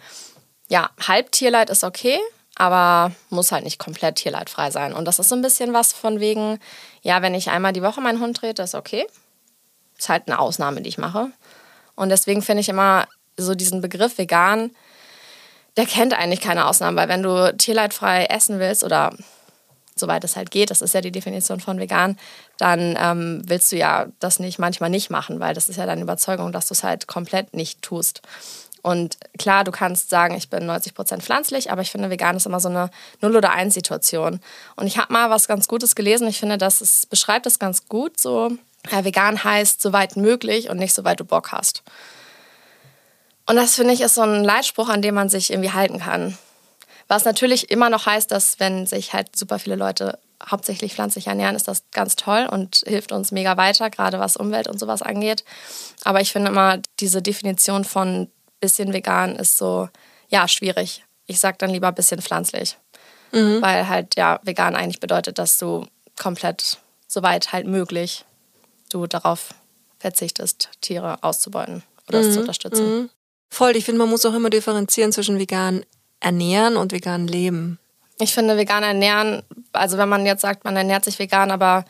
ja, 0.68 0.90
halb 1.06 1.30
ist 1.70 1.84
okay, 1.84 2.18
aber 2.56 3.12
muss 3.28 3.52
halt 3.52 3.64
nicht 3.64 3.78
komplett 3.78 4.16
tierleidfrei 4.16 4.70
sein. 4.70 4.94
Und 4.94 5.04
das 5.04 5.18
ist 5.18 5.28
so 5.28 5.34
ein 5.34 5.42
bisschen 5.42 5.72
was 5.72 5.92
von 5.92 6.20
wegen, 6.20 6.58
ja, 7.02 7.22
wenn 7.22 7.34
ich 7.34 7.50
einmal 7.50 7.72
die 7.72 7.82
Woche 7.82 8.00
meinen 8.00 8.20
Hund 8.20 8.38
trete, 8.38 8.62
ist 8.62 8.74
okay. 8.74 9.06
Ist 10.00 10.08
halt 10.08 10.28
eine 10.28 10.38
Ausnahme, 10.38 10.80
die 10.80 10.88
ich 10.88 10.96
mache. 10.96 11.30
Und 11.94 12.08
deswegen 12.08 12.40
finde 12.40 12.62
ich 12.62 12.70
immer 12.70 13.06
so 13.36 13.54
diesen 13.54 13.82
Begriff 13.82 14.16
vegan, 14.16 14.70
der 15.76 15.84
kennt 15.84 16.14
eigentlich 16.14 16.40
keine 16.40 16.66
Ausnahmen, 16.66 16.96
weil 16.96 17.10
wenn 17.10 17.22
du 17.22 17.54
tierleidfrei 17.54 18.24
essen 18.24 18.58
willst 18.58 18.82
oder 18.82 19.14
soweit 19.94 20.24
es 20.24 20.36
halt 20.36 20.50
geht, 20.50 20.70
das 20.70 20.80
ist 20.80 20.94
ja 20.94 21.02
die 21.02 21.12
Definition 21.12 21.60
von 21.60 21.78
vegan, 21.78 22.18
dann 22.56 22.96
ähm, 22.98 23.42
willst 23.44 23.70
du 23.72 23.76
ja 23.76 24.06
das 24.20 24.38
nicht 24.38 24.58
manchmal 24.58 24.88
nicht 24.88 25.10
machen, 25.10 25.38
weil 25.38 25.52
das 25.52 25.68
ist 25.68 25.76
ja 25.76 25.84
deine 25.84 26.00
Überzeugung, 26.00 26.50
dass 26.50 26.68
du 26.68 26.72
es 26.72 26.82
halt 26.82 27.06
komplett 27.06 27.52
nicht 27.52 27.82
tust. 27.82 28.22
Und 28.80 29.18
klar, 29.38 29.64
du 29.64 29.70
kannst 29.70 30.08
sagen, 30.08 30.34
ich 30.34 30.48
bin 30.48 30.62
90% 30.68 31.20
pflanzlich, 31.20 31.70
aber 31.70 31.82
ich 31.82 31.90
finde, 31.90 32.08
vegan 32.08 32.36
ist 32.36 32.46
immer 32.46 32.60
so 32.60 32.70
eine 32.70 32.90
Null- 33.20 33.36
oder 33.36 33.52
Eins-Situation. 33.52 34.40
Und 34.76 34.86
ich 34.86 34.96
habe 34.96 35.12
mal 35.12 35.28
was 35.28 35.48
ganz 35.48 35.68
Gutes 35.68 35.94
gelesen. 35.94 36.26
Ich 36.28 36.40
finde, 36.40 36.56
das 36.56 36.80
es 36.80 37.04
beschreibt 37.04 37.44
es 37.44 37.58
ganz 37.58 37.88
gut. 37.88 38.18
So, 38.18 38.52
ja, 38.90 39.04
vegan 39.04 39.42
heißt, 39.42 39.80
soweit 39.82 40.16
möglich 40.16 40.70
und 40.70 40.78
nicht 40.78 40.94
soweit 40.94 41.20
du 41.20 41.24
Bock 41.24 41.52
hast. 41.52 41.82
Und 43.46 43.56
das 43.56 43.74
finde 43.74 43.94
ich 43.94 44.00
ist 44.00 44.14
so 44.14 44.22
ein 44.22 44.44
Leitspruch, 44.44 44.88
an 44.88 45.02
dem 45.02 45.14
man 45.14 45.28
sich 45.28 45.50
irgendwie 45.50 45.72
halten 45.72 45.98
kann. 45.98 46.38
Was 47.08 47.24
natürlich 47.24 47.70
immer 47.70 47.90
noch 47.90 48.06
heißt, 48.06 48.30
dass 48.30 48.60
wenn 48.60 48.86
sich 48.86 49.12
halt 49.12 49.34
super 49.34 49.58
viele 49.58 49.74
Leute 49.74 50.18
hauptsächlich 50.48 50.94
pflanzlich 50.94 51.26
ernähren, 51.26 51.56
ist 51.56 51.68
das 51.68 51.82
ganz 51.90 52.16
toll 52.16 52.48
und 52.50 52.84
hilft 52.86 53.12
uns 53.12 53.32
mega 53.32 53.56
weiter, 53.56 53.90
gerade 53.90 54.20
was 54.20 54.36
Umwelt 54.36 54.68
und 54.68 54.78
sowas 54.78 55.02
angeht. 55.02 55.44
Aber 56.04 56.20
ich 56.20 56.32
finde 56.32 56.50
immer, 56.50 56.78
diese 57.00 57.20
Definition 57.20 57.84
von 57.84 58.30
bisschen 58.60 58.92
vegan 58.92 59.36
ist 59.36 59.58
so, 59.58 59.88
ja, 60.28 60.46
schwierig. 60.46 61.04
Ich 61.26 61.40
sag 61.40 61.58
dann 61.58 61.70
lieber 61.70 61.90
bisschen 61.92 62.22
pflanzlich. 62.22 62.78
Weil 63.60 63.88
halt, 63.88 64.16
ja, 64.16 64.40
vegan 64.42 64.76
eigentlich 64.76 65.00
bedeutet, 65.00 65.38
dass 65.38 65.58
du 65.58 65.86
komplett, 66.18 66.78
soweit 67.06 67.52
halt 67.52 67.66
möglich, 67.66 68.24
du 68.90 69.06
darauf 69.06 69.54
verzichtest, 69.98 70.68
Tiere 70.80 71.22
auszubeuten 71.22 71.82
oder 72.08 72.20
es 72.20 72.34
zu 72.34 72.40
unterstützen. 72.40 73.10
Voll, 73.48 73.76
ich 73.76 73.84
finde, 73.84 73.98
man 73.98 74.10
muss 74.10 74.24
auch 74.24 74.34
immer 74.34 74.50
differenzieren 74.50 75.12
zwischen 75.12 75.38
vegan 75.38 75.84
ernähren 76.20 76.76
und 76.76 76.92
vegan 76.92 77.26
leben. 77.26 77.78
Ich 78.18 78.34
finde, 78.34 78.56
vegan 78.56 78.82
ernähren, 78.82 79.42
also 79.72 79.96
wenn 79.98 80.08
man 80.08 80.26
jetzt 80.26 80.42
sagt, 80.42 80.64
man 80.64 80.76
ernährt 80.76 81.04
sich 81.04 81.18
vegan, 81.18 81.50
aber 81.50 81.84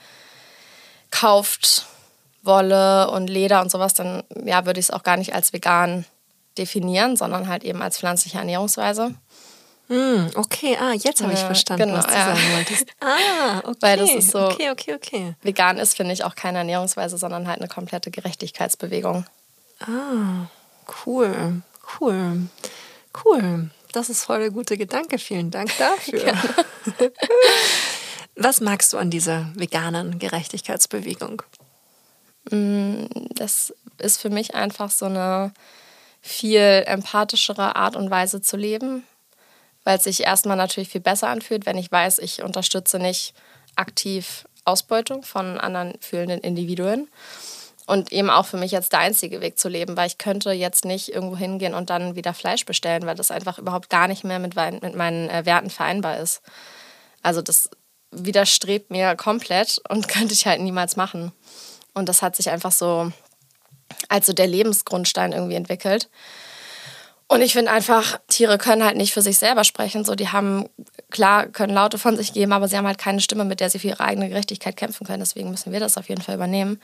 kauft 1.11 1.87
Wolle 2.43 3.11
und 3.11 3.29
Leder 3.29 3.61
und 3.61 3.71
sowas, 3.71 3.95
dann 3.95 4.23
ja, 4.45 4.65
würde 4.65 4.81
ich 4.81 4.87
es 4.87 4.91
auch 4.91 5.03
gar 5.03 5.17
nicht 5.17 5.35
als 5.35 5.53
vegan 5.53 6.05
definieren, 6.57 7.17
sondern 7.17 7.49
halt 7.49 7.65
eben 7.65 7.83
als 7.83 7.99
pflanzliche 7.99 8.39
Ernährungsweise. 8.39 9.15
Mm, 9.91 10.31
okay, 10.37 10.79
ah, 10.81 10.93
jetzt 10.93 11.21
habe 11.21 11.33
ich 11.33 11.41
verstanden, 11.41 11.89
genau, 11.89 11.99
was 11.99 12.07
du 12.07 12.13
ja. 12.13 12.25
sagen 12.27 12.53
wolltest. 12.55 12.87
Ah, 13.01 13.59
okay. 13.65 13.77
Weil 13.81 13.97
das 13.99 14.15
ist 14.15 14.31
so. 14.31 14.47
Okay, 14.47 14.71
okay, 14.71 14.95
okay. 14.95 15.35
Vegan 15.43 15.79
ist, 15.79 15.97
finde 15.97 16.13
ich, 16.13 16.23
auch 16.23 16.37
keine 16.37 16.59
Ernährungsweise, 16.59 17.19
sondern 17.19 17.49
halt 17.49 17.59
eine 17.59 17.67
komplette 17.67 18.13
Gerechtigkeitsbewegung. 18.13 19.27
Ah, 19.81 20.47
cool, 21.05 21.63
cool, 22.01 22.49
cool. 23.25 23.71
Das 23.91 24.09
ist 24.11 24.23
voll 24.23 24.39
der 24.39 24.51
gute 24.51 24.79
Gedanke. 24.79 25.19
Vielen 25.19 25.51
Dank 25.51 25.77
dafür. 25.77 26.35
Was 28.37 28.61
magst 28.61 28.93
du 28.93 28.97
an 28.97 29.11
dieser 29.11 29.51
veganen 29.57 30.21
Gerechtigkeitsbewegung? 30.21 31.43
Mm, 32.53 33.07
das 33.35 33.75
ist 33.99 34.21
für 34.21 34.31
mich 34.31 34.55
einfach 34.55 34.93
so 34.93 35.07
eine 35.07 35.53
viel 36.23 36.85
empathischere 36.87 37.75
Art 37.75 37.97
und 37.97 38.09
Weise 38.09 38.41
zu 38.41 38.57
leben, 38.57 39.05
weil 39.85 39.99
es 39.99 40.05
sich 40.05 40.21
erstmal 40.21 40.57
natürlich 40.57 40.89
viel 40.89 41.01
besser 41.01 41.29
anfühlt, 41.29 41.67
wenn 41.67 41.79
ich 41.79 41.91
weiß, 41.91 42.19
ich 42.19 42.43
unterstütze 42.43 42.99
nicht 42.99 43.35
aktiv 43.77 44.45
Ausbeutung 44.65 45.23
von 45.23 45.59
anderen 45.59 45.95
fühlenden 46.01 46.41
Individuen. 46.41 47.09
Und 47.87 48.13
eben 48.13 48.31
auch 48.31 48.47
für 48.47 48.57
mich 48.57 48.71
jetzt 48.71 48.93
der 48.93 49.01
einzige 49.01 49.41
Weg 49.41 49.59
zu 49.59 49.69
leben, 49.69 49.97
weil 49.97 50.07
ich 50.07 50.19
könnte 50.19 50.53
jetzt 50.53 50.85
nicht 50.85 51.09
irgendwo 51.09 51.37
hingehen 51.37 51.75
und 51.75 51.91
dann 51.91 52.15
wieder 52.15 52.35
Fleisch 52.35 52.65
bestellen, 52.65 53.05
weil 53.05 53.17
das 53.17 53.33
einfach 53.33 53.59
überhaupt 53.59 53.91
gar 53.91 54.07
nicht 54.07 54.23
mehr 54.23 54.39
mit, 54.39 54.55
mit 54.55 54.95
meinen 54.95 55.29
äh, 55.29 55.45
Werten 55.45 55.71
vereinbar 55.71 56.19
ist. 56.19 56.41
Also 57.23 57.43
das 57.43 57.69
widerstrebt 58.13 58.93
mir 58.93 59.17
komplett 59.17 59.81
und 59.89 60.07
könnte 60.09 60.35
ich 60.35 60.47
halt 60.47 60.61
niemals 60.61 60.95
machen. 60.95 61.33
Und 61.93 62.09
das 62.09 62.23
hat 62.23 62.37
sich 62.37 62.51
einfach 62.51 62.71
so 62.71 63.11
als 64.09 64.27
so 64.27 64.33
der 64.33 64.47
Lebensgrundstein 64.47 65.33
irgendwie 65.33 65.57
entwickelt. 65.57 66.09
Und 67.31 67.43
ich 67.43 67.53
finde 67.53 67.71
einfach, 67.71 68.19
Tiere 68.27 68.59
können 68.59 68.85
halt 68.85 68.97
nicht 68.97 69.13
für 69.13 69.23
sich 69.23 69.39
selber 69.39 69.63
sprechen. 69.63 70.05
So, 70.05 70.17
die 70.17 70.31
haben, 70.31 70.69
klar, 71.11 71.47
können 71.47 71.73
Laute 71.73 71.97
von 71.97 72.17
sich 72.17 72.33
geben, 72.33 72.53
aber 72.53 72.67
sie 72.67 72.77
haben 72.77 72.89
halt 72.89 72.99
keine 72.99 73.21
Stimme, 73.21 73.45
mit 73.45 73.61
der 73.61 73.71
sie 73.71 73.79
für 73.79 73.87
ihre 73.87 74.01
eigene 74.01 74.29
Gerechtigkeit 74.29 74.77
kämpfen 74.77 75.07
können. 75.07 75.21
Deswegen 75.21 75.49
müssen 75.49 75.73
wir 75.73 75.79
das 75.79 75.97
auf 75.97 76.09
jeden 76.09 76.23
Fall 76.23 76.35
übernehmen. 76.35 76.81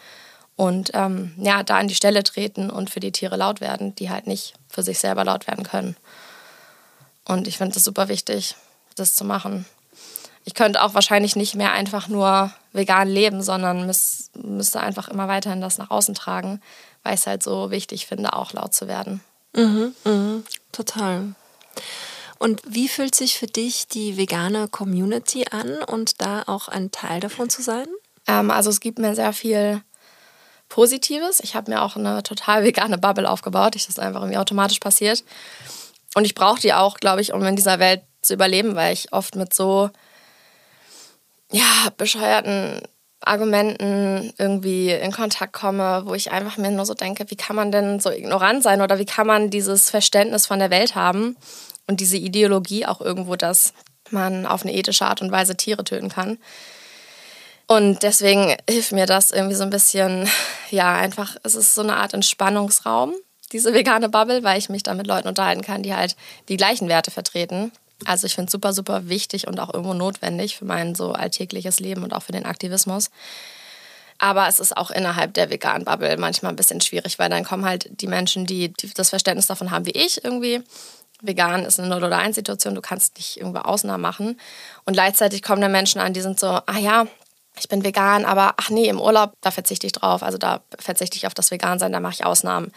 Und 0.55 0.93
ähm, 0.95 1.35
ja, 1.37 1.65
da 1.65 1.79
an 1.79 1.89
die 1.89 1.97
Stelle 1.97 2.23
treten 2.23 2.71
und 2.71 2.91
für 2.91 3.01
die 3.01 3.11
Tiere 3.11 3.37
laut 3.37 3.61
werden, 3.61 3.97
die 3.97 4.09
halt 4.09 4.29
nicht 4.29 4.55
für 4.69 4.85
sich 4.85 5.01
selber 5.01 5.25
laut 5.25 5.49
werden 5.49 5.65
können. 5.65 5.97
Und 7.25 7.49
ich 7.49 7.59
finde 7.59 7.77
es 7.77 7.83
super 7.83 8.07
wichtig, 8.07 8.55
das 8.95 9.17
zu 9.17 9.25
machen 9.25 9.67
ich 10.47 10.55
könnte 10.55 10.81
auch 10.81 10.95
wahrscheinlich 10.95 11.35
nicht 11.35 11.57
mehr 11.57 11.73
einfach 11.73 12.07
nur 12.07 12.53
vegan 12.73 13.09
leben, 13.09 13.43
sondern 13.43 13.85
müß, 13.85 14.31
müsste 14.35 14.79
einfach 14.81 15.09
immer 15.09 15.27
weiterhin 15.27 15.61
das 15.61 15.77
nach 15.77 15.91
außen 15.91 16.15
tragen, 16.15 16.63
weil 17.03 17.15
ich 17.15 17.21
es 17.21 17.27
halt 17.27 17.43
so 17.43 17.73
wichtig 17.73 18.07
finde, 18.07 18.33
auch 18.33 18.53
laut 18.53 18.73
zu 18.73 18.87
werden. 18.87 19.21
Mhm, 19.57 19.95
mhm, 20.05 20.45
total. 20.71 21.35
Und 22.39 22.61
wie 22.67 22.89
fühlt 22.89 23.15
sich 23.15 23.39
für 23.39 23.47
dich 23.47 23.89
die 23.89 24.17
vegane 24.17 24.69
Community 24.69 25.47
an 25.51 25.83
und 25.83 26.21
da 26.21 26.45
auch 26.47 26.69
ein 26.69 26.91
Teil 26.91 27.21
davon 27.21 27.49
zu 27.49 27.63
sein? 27.63 27.87
Ähm, 28.27 28.51
also 28.51 28.71
es 28.71 28.81
gibt 28.81 28.99
mir 28.99 29.15
sehr 29.15 29.33
viel 29.33 29.83
Positives. 30.69 31.41
Ich 31.41 31.55
habe 31.55 31.71
mir 31.71 31.83
auch 31.83 31.97
eine 31.97 32.23
total 32.23 32.65
vegane 32.65 32.99
Bubble 32.99 33.29
aufgebaut. 33.29 33.77
Ich 33.77 33.87
das 33.87 33.99
einfach 33.99 34.21
irgendwie 34.21 34.39
automatisch 34.39 34.81
passiert. 34.81 35.25
Und 36.15 36.25
ich 36.25 36.35
brauche 36.35 36.61
die 36.61 36.75
auch, 36.75 36.99
glaube 36.99 37.23
ich, 37.23 37.33
um 37.33 37.43
in 37.45 37.57
dieser 37.57 37.79
Welt 37.79 38.03
zu 38.21 38.35
überleben, 38.35 38.75
weil 38.75 38.93
ich 38.93 39.13
oft 39.13 39.37
mit 39.37 39.55
so 39.55 39.91
ja, 41.51 41.89
bescheuerten 41.97 42.83
Argumenten 43.27 44.33
irgendwie 44.39 44.91
in 44.91 45.13
Kontakt 45.13 45.53
komme, 45.53 46.03
wo 46.07 46.15
ich 46.15 46.31
einfach 46.31 46.57
mir 46.57 46.71
nur 46.71 46.87
so 46.87 46.95
denke, 46.95 47.25
wie 47.29 47.37
kann 47.37 47.57
man 47.57 47.73
denn 47.73 48.01
so 48.01 48.11
ignorant 48.11 48.63
sein 48.63 48.81
oder 48.81 48.99
wie 48.99 49.05
kann 49.05 49.27
man 49.27 49.51
dieses 49.51 49.91
Verständnis 49.91 50.47
von 50.47 50.59
der 50.59 50.71
Welt 50.71 50.95
haben 50.95 51.37
und 51.87 52.01
diese 52.01 52.17
Ideologie 52.17 52.87
auch 52.87 53.01
irgendwo, 53.01 53.37
dass 53.37 53.73
man 54.11 54.47
auf 54.47 54.63
eine 54.63 54.75
ethische 54.75 55.07
Art 55.07 55.23
und 55.23 55.33
Weise 55.33 55.57
Tiere 55.57 55.83
töten 55.83 56.09
kann. 56.09 56.39
Und 57.67 58.05
deswegen 58.05 58.55
hilft 58.71 58.93
mir 58.93 59.07
das 59.07 59.33
irgendwie 59.33 59.57
so 59.57 59.65
ein 59.65 59.71
bisschen, 59.71 60.29
ja, 60.71 60.95
einfach, 60.95 61.37
es 61.43 61.57
ist 61.57 61.75
so 61.75 61.83
eine 61.83 61.97
Art 61.97 62.15
Entspannungsraum, 62.15 63.13
diese 63.51 63.75
vegane 63.75 64.09
Bubble, 64.09 64.45
weil 64.45 64.59
ich 64.59 64.69
mich 64.69 64.85
da 64.85 64.95
mit 64.95 65.09
Leuten 65.09 65.27
unterhalten 65.27 65.63
kann, 65.63 65.83
die 65.83 65.95
halt 65.95 66.15
die 66.49 66.57
gleichen 66.57 66.89
Werte 66.89 67.11
vertreten 67.11 67.73
also 68.05 68.27
ich 68.27 68.35
finde 68.35 68.47
es 68.47 68.53
super, 68.53 68.73
super 68.73 69.09
wichtig 69.09 69.47
und 69.47 69.59
auch 69.59 69.73
irgendwo 69.73 69.95
notwendig 69.95 70.57
für 70.57 70.65
mein 70.65 70.95
so 70.95 71.13
alltägliches 71.13 71.81
Leben 71.81 72.03
und 72.03 72.13
auch 72.13 72.23
für 72.23 72.33
den 72.33 72.47
Aktivismus. 72.47 73.11
Aber 74.19 74.49
es 74.49 74.61
ist 74.61 74.77
auch 74.77 74.91
innerhalb 74.91 75.35
der 75.35 75.51
veganen 75.51 75.85
Bubble 75.85 76.17
manchmal 76.17 76.53
ein 76.53 76.57
bisschen 76.57 76.81
schwierig, 76.81 77.19
weil 77.19 77.29
dann 77.29 77.45
kommen 77.45 77.65
halt 77.65 77.89
die 78.01 78.07
Menschen, 78.07 78.47
die, 78.47 78.73
das 78.95 79.11
Verständnis 79.11 79.47
davon 79.47 79.71
haben 79.71 79.87
wie 79.87 79.91
ich 79.91 80.25
irgendwie. 80.25 80.63
Vegan 81.23 81.65
ist 81.65 81.81
eine 81.81 81.89
Null- 81.89 82.05
oder 82.05 82.19
Eins-Situation, 82.19 82.75
du 82.75 82.83
kannst 82.83 83.17
nicht 83.17 83.39
irgendwo 83.39 83.61
Ausnahmen 83.61 84.03
machen. 84.03 84.39
Und 84.85 84.93
gleichzeitig 84.93 85.43
kommen 85.43 85.63
dann 85.63 85.73
Menschen 85.73 86.01
an, 86.01 86.13
die 86.13 86.21
sind 86.21 86.39
so, 86.39 86.47
ah 86.49 86.79
ja, 86.79 87.07
ich 87.59 87.69
bin 87.69 87.85
vegan, 87.85 88.27
aber 88.27 88.55
ach 88.59 88.69
nee, 88.69 88.89
im 88.89 89.01
Urlaub, 89.01 89.33
da 89.41 89.51
verzichte 89.51 89.87
ich 89.87 89.93
drauf. 89.93 90.23
Also 90.23 90.37
da 90.37 90.61
verzichte 90.79 91.17
ich 91.17 91.27
auf 91.27 91.35
das 91.35 91.51
Vegan-Sein, 91.51 91.93
da 91.93 92.01
mache 92.01 92.15
ich 92.15 92.25
Ausnahmen. 92.25 92.71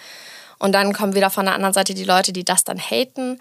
Und 0.58 0.72
dann 0.74 0.94
kommen 0.94 1.16
wieder 1.16 1.30
von 1.30 1.46
der 1.46 1.56
anderen 1.56 1.74
Seite 1.74 1.94
die 1.94 2.06
Leute, 2.06 2.32
die 2.32 2.46
das 2.46 2.64
dann 2.64 2.80
haten. 2.80 3.40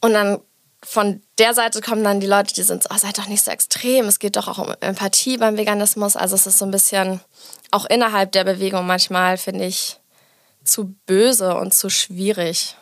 Und 0.00 0.14
dann 0.14 0.40
von 0.82 1.22
der 1.38 1.52
Seite 1.54 1.80
kommen 1.80 2.04
dann 2.04 2.20
die 2.20 2.26
Leute, 2.26 2.54
die 2.54 2.62
sind 2.62 2.82
so, 2.82 2.88
oh, 2.92 2.96
seid 2.96 3.18
doch 3.18 3.28
nicht 3.28 3.44
so 3.44 3.50
extrem, 3.50 4.06
es 4.06 4.18
geht 4.18 4.36
doch 4.36 4.48
auch 4.48 4.58
um 4.58 4.74
Empathie 4.80 5.36
beim 5.36 5.56
Veganismus. 5.56 6.16
Also 6.16 6.34
es 6.34 6.46
ist 6.46 6.58
so 6.58 6.64
ein 6.64 6.70
bisschen, 6.70 7.20
auch 7.70 7.84
innerhalb 7.84 8.32
der 8.32 8.44
Bewegung 8.44 8.86
manchmal, 8.86 9.36
finde 9.36 9.66
ich, 9.66 9.98
zu 10.64 10.94
böse 11.06 11.56
und 11.56 11.74
zu 11.74 11.90
schwierig. 11.90 12.76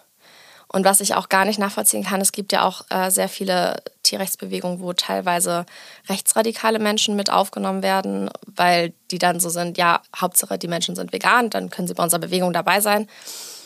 Und 0.71 0.85
was 0.85 1.01
ich 1.01 1.15
auch 1.15 1.31
gar 1.31 1.47
nicht 1.47 1.59
nachvollziehen 1.59 2.05
kann, 2.05 2.21
es 2.21 2.31
gibt 2.31 2.53
ja 2.53 2.63
auch 2.63 2.83
äh, 2.91 3.11
sehr 3.11 3.29
viele 3.29 3.83
Tierrechtsbewegungen, 4.03 4.81
wo 4.81 4.93
teilweise 4.93 5.65
rechtsradikale 6.09 6.79
Menschen 6.79 7.17
mit 7.17 7.31
aufgenommen 7.31 7.83
werden, 7.83 8.31
weil 8.47 8.93
die 9.11 9.19
dann 9.19 9.41
so 9.41 9.49
sind, 9.49 9.79
ja, 9.79 10.03
Hauptsache 10.15 10.59
die 10.59 10.69
Menschen 10.69 10.95
sind 10.95 11.13
vegan, 11.13 11.49
dann 11.49 11.71
können 11.71 11.89
sie 11.89 11.95
bei 11.95 12.03
unserer 12.03 12.21
Bewegung 12.21 12.53
dabei 12.53 12.81
sein. 12.81 13.09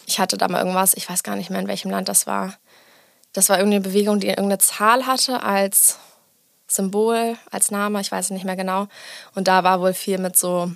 Ich 0.06 0.20
hatte 0.20 0.36
da 0.36 0.46
mal 0.46 0.60
irgendwas, 0.60 0.94
ich 0.94 1.08
weiß 1.08 1.24
gar 1.24 1.34
nicht 1.34 1.50
mehr, 1.50 1.60
in 1.60 1.68
welchem 1.68 1.90
Land 1.90 2.08
das 2.08 2.26
war 2.26 2.54
das 3.32 3.48
war 3.48 3.58
irgendeine 3.58 3.82
Bewegung, 3.82 4.20
die 4.20 4.28
irgendeine 4.28 4.58
Zahl 4.58 5.06
hatte 5.06 5.42
als 5.42 5.98
Symbol, 6.66 7.36
als 7.50 7.70
Name, 7.70 8.00
ich 8.00 8.10
weiß 8.10 8.26
es 8.26 8.30
nicht 8.30 8.44
mehr 8.44 8.56
genau. 8.56 8.88
Und 9.34 9.48
da 9.48 9.64
war 9.64 9.80
wohl 9.80 9.94
viel 9.94 10.18
mit 10.18 10.36
so 10.36 10.70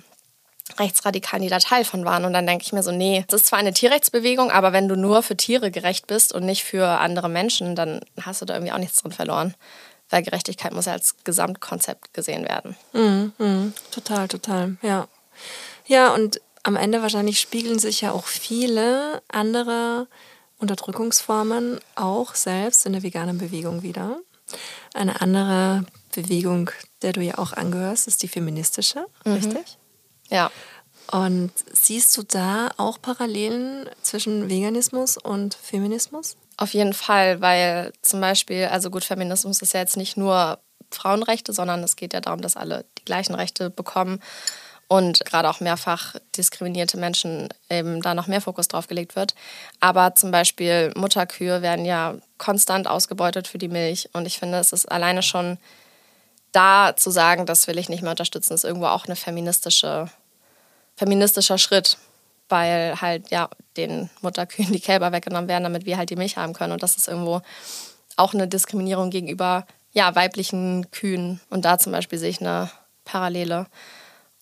Rechtsradikalen, 0.77 1.43
die 1.43 1.49
da 1.49 1.59
Teil 1.59 1.85
von 1.85 2.05
waren. 2.05 2.25
Und 2.25 2.33
dann 2.33 2.45
denke 2.45 2.63
ich 2.65 2.73
mir 2.73 2.83
so, 2.83 2.91
nee, 2.91 3.25
das 3.27 3.41
ist 3.41 3.47
zwar 3.47 3.59
eine 3.59 3.73
Tierrechtsbewegung, 3.73 4.51
aber 4.51 4.73
wenn 4.73 4.87
du 4.87 4.95
nur 4.95 5.23
für 5.23 5.37
Tiere 5.37 5.71
gerecht 5.71 6.07
bist 6.07 6.33
und 6.33 6.45
nicht 6.45 6.63
für 6.63 6.85
andere 6.99 7.29
Menschen, 7.29 7.75
dann 7.75 8.01
hast 8.21 8.41
du 8.41 8.45
da 8.45 8.55
irgendwie 8.55 8.73
auch 8.73 8.77
nichts 8.77 9.01
drin 9.01 9.11
verloren. 9.11 9.55
Weil 10.09 10.23
Gerechtigkeit 10.23 10.73
muss 10.73 10.85
ja 10.85 10.93
als 10.93 11.15
Gesamtkonzept 11.23 12.13
gesehen 12.13 12.47
werden. 12.47 12.77
Mhm, 12.93 13.33
mh, 13.37 13.71
total, 13.91 14.27
total, 14.27 14.77
ja. 14.81 15.07
Ja, 15.85 16.13
und 16.13 16.41
am 16.63 16.75
Ende 16.75 17.01
wahrscheinlich 17.01 17.39
spiegeln 17.39 17.79
sich 17.79 18.01
ja 18.01 18.11
auch 18.11 18.25
viele 18.25 19.21
andere 19.29 20.07
Unterdrückungsformen 20.59 21.79
auch 21.95 22.35
selbst 22.35 22.85
in 22.85 22.93
der 22.93 23.03
veganen 23.03 23.37
Bewegung 23.37 23.83
wieder. 23.83 24.19
Eine 24.93 25.21
andere 25.21 25.85
Bewegung, 26.13 26.71
der 27.01 27.13
du 27.13 27.21
ja 27.21 27.37
auch 27.37 27.53
angehörst, 27.53 28.07
ist 28.07 28.23
die 28.23 28.27
feministische, 28.27 29.05
mhm. 29.23 29.33
richtig? 29.33 29.77
Ja. 30.29 30.51
Und 31.11 31.51
siehst 31.71 32.17
du 32.17 32.23
da 32.23 32.71
auch 32.77 33.01
Parallelen 33.01 33.89
zwischen 34.01 34.49
Veganismus 34.49 35.17
und 35.17 35.53
Feminismus? 35.53 36.35
Auf 36.57 36.73
jeden 36.73 36.93
Fall, 36.93 37.39
weil 37.39 37.93
zum 38.01 38.19
Beispiel, 38.19 38.65
also 38.65 38.89
gut, 38.89 39.05
Feminismus 39.05 39.61
ist 39.61 39.73
ja 39.73 39.79
jetzt 39.79 39.95
nicht 39.95 40.17
nur 40.17 40.59
Frauenrechte, 40.91 41.53
sondern 41.53 41.83
es 41.83 41.95
geht 41.95 42.13
ja 42.13 42.21
darum, 42.21 42.41
dass 42.41 42.57
alle 42.57 42.85
die 42.97 43.05
gleichen 43.05 43.35
Rechte 43.35 43.69
bekommen 43.69 44.19
und 44.87 45.25
gerade 45.25 45.49
auch 45.49 45.59
mehrfach 45.59 46.15
diskriminierte 46.35 46.97
Menschen 46.97 47.49
eben 47.69 48.01
da 48.01 48.13
noch 48.13 48.27
mehr 48.27 48.41
Fokus 48.41 48.67
drauf 48.67 48.87
gelegt 48.87 49.15
wird. 49.15 49.35
Aber 49.79 50.15
zum 50.15 50.31
Beispiel 50.31 50.93
Mutterkühe 50.95 51.61
werden 51.61 51.85
ja 51.85 52.15
konstant 52.37 52.87
ausgebeutet 52.87 53.47
für 53.47 53.57
die 53.57 53.67
Milch 53.67 54.09
und 54.13 54.25
ich 54.25 54.39
finde, 54.39 54.59
es 54.59 54.71
ist 54.71 54.89
alleine 54.89 55.23
schon 55.23 55.57
da 56.51 56.95
zu 56.95 57.11
sagen, 57.11 57.45
das 57.45 57.67
will 57.67 57.77
ich 57.77 57.89
nicht 57.89 58.01
mehr 58.01 58.11
unterstützen, 58.11 58.53
ist 58.53 58.63
irgendwo 58.63 58.87
auch 58.87 59.05
eine 59.05 59.15
feministische, 59.15 60.09
feministischer 60.95 61.57
Schritt, 61.57 61.97
weil 62.47 63.01
halt 63.01 63.29
ja 63.29 63.49
den 63.75 64.09
Mutterkühen 64.21 64.71
die 64.71 64.79
Kälber 64.79 65.11
weggenommen 65.11 65.49
werden, 65.49 65.63
damit 65.63 65.85
wir 65.85 65.97
halt 65.97 66.09
die 66.09 66.15
Milch 66.15 66.37
haben 66.37 66.53
können 66.53 66.71
und 66.71 66.83
das 66.83 66.95
ist 66.95 67.07
irgendwo 67.07 67.41
auch 68.15 68.33
eine 68.33 68.47
Diskriminierung 68.47 69.09
gegenüber 69.09 69.67
ja, 69.91 70.15
weiblichen 70.15 70.89
Kühen 70.91 71.41
und 71.49 71.65
da 71.65 71.77
zum 71.77 71.91
Beispiel 71.91 72.19
sehe 72.19 72.29
ich 72.29 72.41
eine 72.41 72.69
Parallele. 73.03 73.67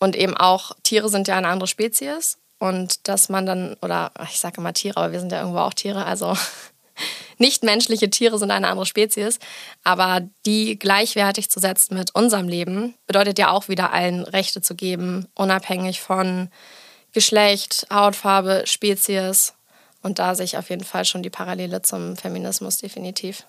Und 0.06 0.16
eben 0.16 0.38
auch, 0.38 0.74
Tiere 0.84 1.10
sind 1.10 1.28
ja 1.28 1.36
eine 1.36 1.48
andere 1.48 1.66
Spezies. 1.66 2.38
Und 2.60 3.08
dass 3.08 3.28
man 3.28 3.48
dann, 3.48 3.76
oder 3.82 4.12
ich 4.30 4.40
sage 4.40 4.62
immer 4.62 4.72
Tiere, 4.72 4.98
aber 4.98 5.12
wir 5.12 5.20
sind 5.20 5.32
ja 5.32 5.40
irgendwo 5.40 5.58
auch 5.58 5.74
Tiere, 5.74 6.06
also 6.06 6.38
nichtmenschliche 7.40 8.12
Tiere 8.12 8.38
sind 8.38 8.52
eine 8.52 8.68
andere 8.68 8.86
Spezies. 8.86 9.40
Aber 9.84 10.22
die 10.46 10.78
gleichwertig 10.78 11.50
zu 11.50 11.60
setzen 11.60 11.98
mit 11.98 12.14
unserem 12.14 12.48
Leben, 12.48 12.94
bedeutet 13.08 13.40
ja 13.40 13.50
auch 13.50 13.68
wieder 13.68 13.94
allen 13.94 14.22
Rechte 14.22 14.62
zu 14.62 14.76
geben, 14.76 15.28
unabhängig 15.34 16.02
von 16.02 16.50
Geschlecht, 17.12 17.88
Hautfarbe, 17.92 18.62
Spezies. 18.68 19.56
Und 20.04 20.20
da 20.20 20.36
sehe 20.36 20.46
ich 20.46 20.60
auf 20.60 20.70
jeden 20.70 20.84
Fall 20.84 21.06
schon 21.06 21.24
die 21.24 21.32
Parallele 21.32 21.82
zum 21.82 22.16
Feminismus 22.16 22.78
definitiv. 22.78 23.44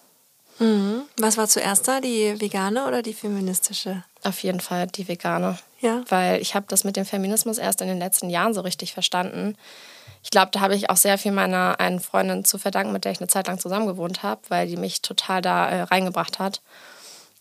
Mhm. 0.58 1.02
Was 1.18 1.36
war 1.36 1.48
zuerst 1.48 1.86
da, 1.86 2.00
die 2.00 2.40
vegane 2.40 2.86
oder 2.86 3.02
die 3.02 3.12
feministische? 3.12 4.04
Auf 4.26 4.42
jeden 4.42 4.60
Fall 4.60 4.88
die 4.88 5.06
vegane. 5.06 5.56
Ja. 5.80 6.02
Weil 6.08 6.40
ich 6.40 6.56
habe 6.56 6.66
das 6.68 6.82
mit 6.82 6.96
dem 6.96 7.04
Feminismus 7.04 7.58
erst 7.58 7.80
in 7.80 7.86
den 7.86 7.98
letzten 7.98 8.28
Jahren 8.28 8.54
so 8.54 8.60
richtig 8.62 8.92
verstanden. 8.92 9.56
Ich 10.24 10.30
glaube, 10.30 10.50
da 10.50 10.60
habe 10.60 10.74
ich 10.74 10.90
auch 10.90 10.96
sehr 10.96 11.16
viel 11.16 11.30
meiner 11.30 11.78
einen 11.78 12.00
Freundin 12.00 12.44
zu 12.44 12.58
verdanken, 12.58 12.92
mit 12.92 13.04
der 13.04 13.12
ich 13.12 13.20
eine 13.20 13.28
Zeit 13.28 13.46
lang 13.46 13.60
zusammen 13.60 13.86
gewohnt 13.86 14.24
habe, 14.24 14.40
weil 14.48 14.66
die 14.66 14.76
mich 14.76 15.00
total 15.00 15.42
da 15.42 15.68
äh, 15.68 15.82
reingebracht 15.82 16.40
hat. 16.40 16.60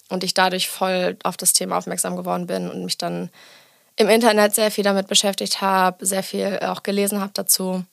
Und 0.10 0.24
ich 0.24 0.36
dadurch 0.36 0.70
voll 0.70 1.18
auf 1.24 1.38
das 1.38 1.54
Thema 1.54 1.78
aufmerksam 1.78 2.16
geworden 2.16 2.46
bin 2.46 2.70
und 2.70 2.86
mich 2.86 3.00
dann 3.00 3.32
im 3.96 4.08
Internet 4.08 4.54
sehr 4.54 4.70
viel 4.70 4.84
damit 4.84 5.08
beschäftigt 5.08 5.62
habe, 5.62 6.06
sehr 6.06 6.22
viel 6.22 6.60
auch 6.60 6.84
gelesen 6.84 7.22
habe 7.22 7.32
dazu. 7.34 7.84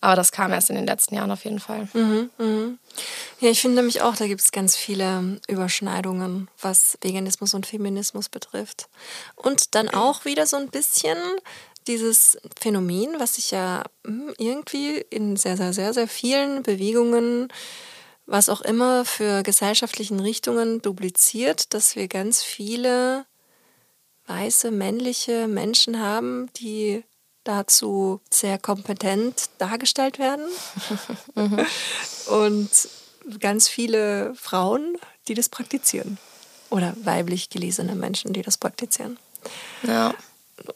Aber 0.00 0.16
das 0.16 0.32
kam 0.32 0.52
erst 0.52 0.70
in 0.70 0.76
den 0.76 0.86
letzten 0.86 1.16
Jahren 1.16 1.30
auf 1.30 1.44
jeden 1.44 1.58
Fall. 1.58 1.88
Mhm, 1.92 2.30
mhm. 2.38 2.78
Ja, 3.40 3.50
ich 3.50 3.60
finde 3.60 3.76
nämlich 3.76 4.02
auch, 4.02 4.16
da 4.16 4.26
gibt 4.26 4.40
es 4.40 4.52
ganz 4.52 4.76
viele 4.76 5.40
Überschneidungen, 5.48 6.48
was 6.60 6.98
Veganismus 7.00 7.54
und 7.54 7.66
Feminismus 7.66 8.28
betrifft. 8.28 8.88
Und 9.34 9.74
dann 9.74 9.88
auch 9.88 10.24
wieder 10.24 10.46
so 10.46 10.56
ein 10.56 10.68
bisschen 10.68 11.18
dieses 11.86 12.38
Phänomen, 12.60 13.18
was 13.18 13.36
sich 13.36 13.50
ja 13.50 13.82
hm, 14.06 14.34
irgendwie 14.38 14.98
in 15.10 15.36
sehr, 15.36 15.56
sehr, 15.56 15.72
sehr, 15.72 15.94
sehr 15.94 16.06
vielen 16.06 16.62
Bewegungen, 16.62 17.48
was 18.26 18.48
auch 18.48 18.60
immer 18.60 19.04
für 19.04 19.42
gesellschaftlichen 19.42 20.20
Richtungen 20.20 20.82
dupliziert, 20.82 21.72
dass 21.72 21.96
wir 21.96 22.08
ganz 22.08 22.42
viele 22.42 23.24
weiße 24.26 24.70
männliche 24.70 25.48
Menschen 25.48 26.00
haben, 26.00 26.50
die 26.54 27.02
dazu 27.48 28.20
sehr 28.30 28.58
kompetent 28.58 29.50
dargestellt 29.58 30.18
werden. 30.18 30.46
Und 32.26 32.70
ganz 33.40 33.68
viele 33.68 34.34
Frauen, 34.34 34.96
die 35.26 35.34
das 35.34 35.48
praktizieren. 35.48 36.18
Oder 36.70 36.94
weiblich 37.02 37.48
gelesene 37.48 37.94
Menschen, 37.94 38.32
die 38.32 38.42
das 38.42 38.58
praktizieren. 38.58 39.18
Ja. 39.82 40.14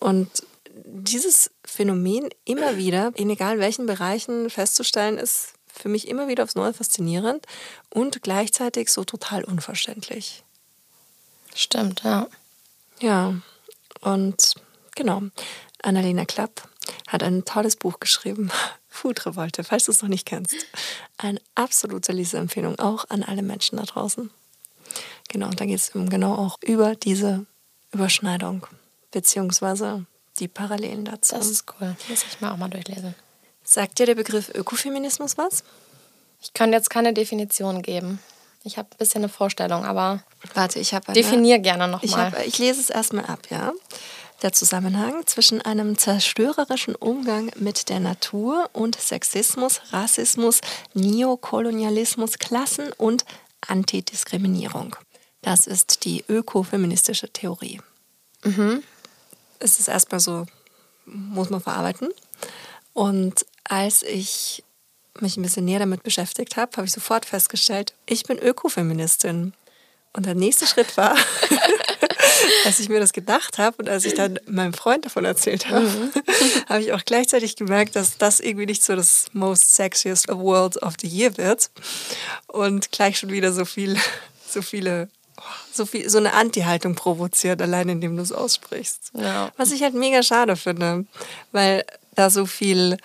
Und 0.01 0.31
dieses 0.75 1.51
Phänomen 1.65 2.31
immer 2.45 2.77
wieder, 2.77 3.13
in 3.15 3.29
egal 3.29 3.59
welchen 3.59 3.87
Bereichen 3.87 4.49
festzustellen, 4.49 5.19
ist 5.19 5.53
für 5.73 5.89
mich 5.89 6.09
immer 6.09 6.29
wieder 6.29 6.45
aufs 6.45 6.55
Neue 6.55 6.73
faszinierend 6.73 7.47
und 7.91 8.23
gleichzeitig 8.23 8.91
so 8.91 9.05
total 9.05 9.45
unverständlich. 9.45 10.45
Stimmt, 11.55 12.03
ja. 12.05 12.29
Ja, 13.01 13.35
und 14.01 14.55
genau. 14.95 15.23
Annalena 15.83 16.25
Klapp 16.25 16.69
hat 17.09 17.23
ein 17.23 17.45
tolles 17.45 17.77
Buch 17.77 18.01
geschrieben, 18.01 18.51
Food 18.89 19.25
Revolte, 19.27 19.65
falls 19.65 19.85
du 19.85 19.93
es 19.93 20.03
noch 20.03 20.09
nicht 20.09 20.27
kennst. 20.27 20.55
Eine 21.19 21.41
absolute 21.55 22.13
Leseempfehlung 22.13 22.79
auch 22.79 23.07
an 23.09 23.23
alle 23.23 23.43
Menschen 23.43 23.79
da 23.79 23.85
draußen. 23.85 24.31
Genau, 25.29 25.47
und 25.47 25.61
da 25.61 25.65
geht 25.65 25.79
es 25.79 25.93
genau 25.93 26.35
auch 26.35 26.59
über 26.63 26.95
diese 26.95 27.47
Überschneidung, 27.93 28.67
beziehungsweise 29.11 30.05
die 30.39 30.49
Parallelen 30.49 31.05
dazu. 31.05 31.35
Das 31.35 31.49
ist 31.49 31.65
cool. 31.81 31.97
Muss 32.09 32.25
ich 32.25 32.41
mal 32.41 32.53
auch 32.53 32.57
mal 32.57 32.69
durchlesen. 32.69 33.15
Sagt 33.65 33.99
dir 33.99 34.07
der 34.07 34.15
Begriff 34.15 34.51
Ökofeminismus 34.55 35.39
was? 35.39 35.65
Ich 36.43 36.53
kann 36.53 36.73
jetzt 36.73 36.91
keine 36.91 37.15
Definition 37.15 37.83
geben. 37.83 38.19
Ich 38.65 38.77
habe 38.77 38.89
ein 38.93 38.99
bisschen 38.99 39.23
eine 39.23 39.29
Vorstellung, 39.29 39.85
aber. 39.85 40.23
Warte, 40.55 40.79
ich 40.79 40.95
habe. 40.95 41.13
Definier 41.13 41.59
gerne 41.59 41.89
nochmal. 41.89 42.05
Ich, 42.05 42.17
hab, 42.17 42.47
ich 42.47 42.59
lese 42.59 42.81
es 42.81 42.91
erstmal 42.91 43.27
ab, 43.27 43.41
ja. 43.51 43.73
Der 44.43 44.53
Zusammenhang 44.53 45.25
zwischen 45.27 45.63
einem 45.63 45.97
zerstörerischen 45.97 46.97
Umgang 46.97 47.53
mit 47.57 47.89
der 47.89 48.01
Natur 48.01 48.69
und 48.73 49.01
Sexismus, 49.01 49.81
Rassismus, 49.93 50.61
Neokolonialismus, 50.95 52.39
Klassen 52.39 52.93
und 52.93 53.25
Antidiskriminierung. 53.61 54.97
Das 55.43 55.69
ist 55.69 56.05
die 56.05 56.25
ökofeministische 56.29 57.29
Theorie. 57.29 57.81
Mhm. 58.43 58.83
Es 59.61 59.79
ist 59.79 59.87
erstmal 59.87 60.19
so, 60.21 60.47
muss 61.05 61.51
man 61.51 61.61
verarbeiten. 61.61 62.09
Und 62.95 63.47
als 63.63 64.03
ich 64.03 64.65
mich 65.21 65.37
ein 65.37 65.43
bisschen 65.43 65.67
näher 65.67 65.79
damit 65.79 66.03
beschäftigt 66.03 66.57
habe, 66.57 66.77
habe 66.77 66.87
ich 66.87 66.93
sofort 66.93 67.27
festgestellt, 67.27 67.95
ich 68.07 68.25
bin 68.25 68.39
Ökofeministin. 68.39 69.53
Und 70.15 70.27
der 70.27 70.35
nächste 70.35 70.67
Schritt 70.67 70.97
war, 70.97 71.17
als 72.65 72.79
ich 72.79 72.89
mir 72.89 73.01
das 73.01 73.13
gedacht 73.13 73.59
habe 73.59 73.77
und 73.79 73.89
als 73.89 74.05
ich 74.05 74.15
dann 74.15 74.39
meinem 74.47 74.73
Freund 74.73 75.05
davon 75.05 75.25
erzählt 75.25 75.69
habe, 75.69 75.87
mhm. 75.87 76.13
habe 76.69 76.81
ich 76.81 76.93
auch 76.93 77.05
gleichzeitig 77.05 77.57
gemerkt, 77.57 77.97
dass 77.97 78.19
das 78.19 78.41
irgendwie 78.41 78.67
nicht 78.67 78.83
so 78.83 78.97
das 78.97 79.27
most 79.33 79.75
sexiest 79.75 80.31
award 80.31 80.83
of 80.83 80.95
the 81.01 81.09
year 81.09 81.37
wird. 81.37 81.71
Und 82.47 82.93
gleich 82.93 83.19
schon 83.19 83.31
wieder 83.31 83.53
so 83.53 83.65
viel, 83.65 83.97
so 84.49 84.63
viele, 84.63 85.09
so 85.73 85.87
viel, 85.87 86.09
so 86.09 86.19
eine 86.19 86.35
Anti-Haltung 86.35 86.95
provoziert, 86.95 87.61
allein 87.63 87.89
indem 87.89 88.17
du 88.17 88.23
es 88.23 88.33
aussprichst. 88.33 89.11
Ja. 89.15 89.53
Was 89.57 89.73
ich 89.73 89.83
halt 89.83 89.95
mega 89.95 90.23
schade 90.23 90.57
finde, 90.57 91.07
weil 91.53 91.85
da 92.15 92.31
so 92.31 92.47
viel 92.47 92.99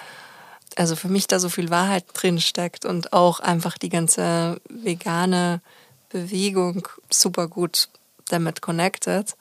also 0.77 0.95
für 0.95 1.07
mich 1.07 1.25
da 1.25 1.39
so 1.39 1.49
viel 1.49 1.71
Wahrheit 1.71 2.05
drin 2.13 2.39
steckt 2.39 2.85
und 2.85 3.11
auch 3.11 3.39
einfach 3.39 3.79
die 3.79 3.89
ganze 3.89 4.61
vegane 4.69 5.61
Bewegung 6.09 6.87
super 7.09 7.47
gut 7.47 7.89
damit 8.27 8.61
connected. 8.61 9.35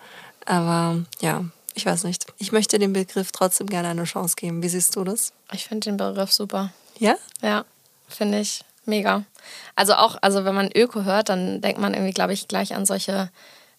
Aber 0.44 1.05
ja, 1.20 1.44
ich 1.75 1.85
weiß 1.85 2.05
nicht. 2.05 2.27
Ich 2.38 2.53
möchte 2.53 2.79
dem 2.79 2.92
Begriff 2.92 3.33
trotzdem 3.33 3.66
gerne 3.66 3.88
eine 3.88 4.05
Chance 4.05 4.37
geben. 4.37 4.62
Wie 4.62 4.68
siehst 4.68 4.96
du 4.96 5.05
das? 5.05 5.33
Ich 5.53 5.66
finde 5.66 5.90
den 5.90 5.96
Begriff 5.96 6.33
super. 6.33 6.72
Ja? 6.99 7.16
Ja, 7.42 7.64
finde 8.09 8.40
ich 8.40 8.62
mega. 8.87 9.25
Also 9.75 9.94
auch, 9.94 10.16
also 10.22 10.44
wenn 10.44 10.55
man 10.55 10.70
Öko 10.75 11.05
hört, 11.05 11.29
dann 11.29 11.61
denkt 11.61 11.81
man 11.81 11.94
irgendwie, 11.94 12.14
glaube 12.14 12.33
ich, 12.33 12.49
gleich 12.49 12.75
an 12.75 12.87
solche, 12.87 13.31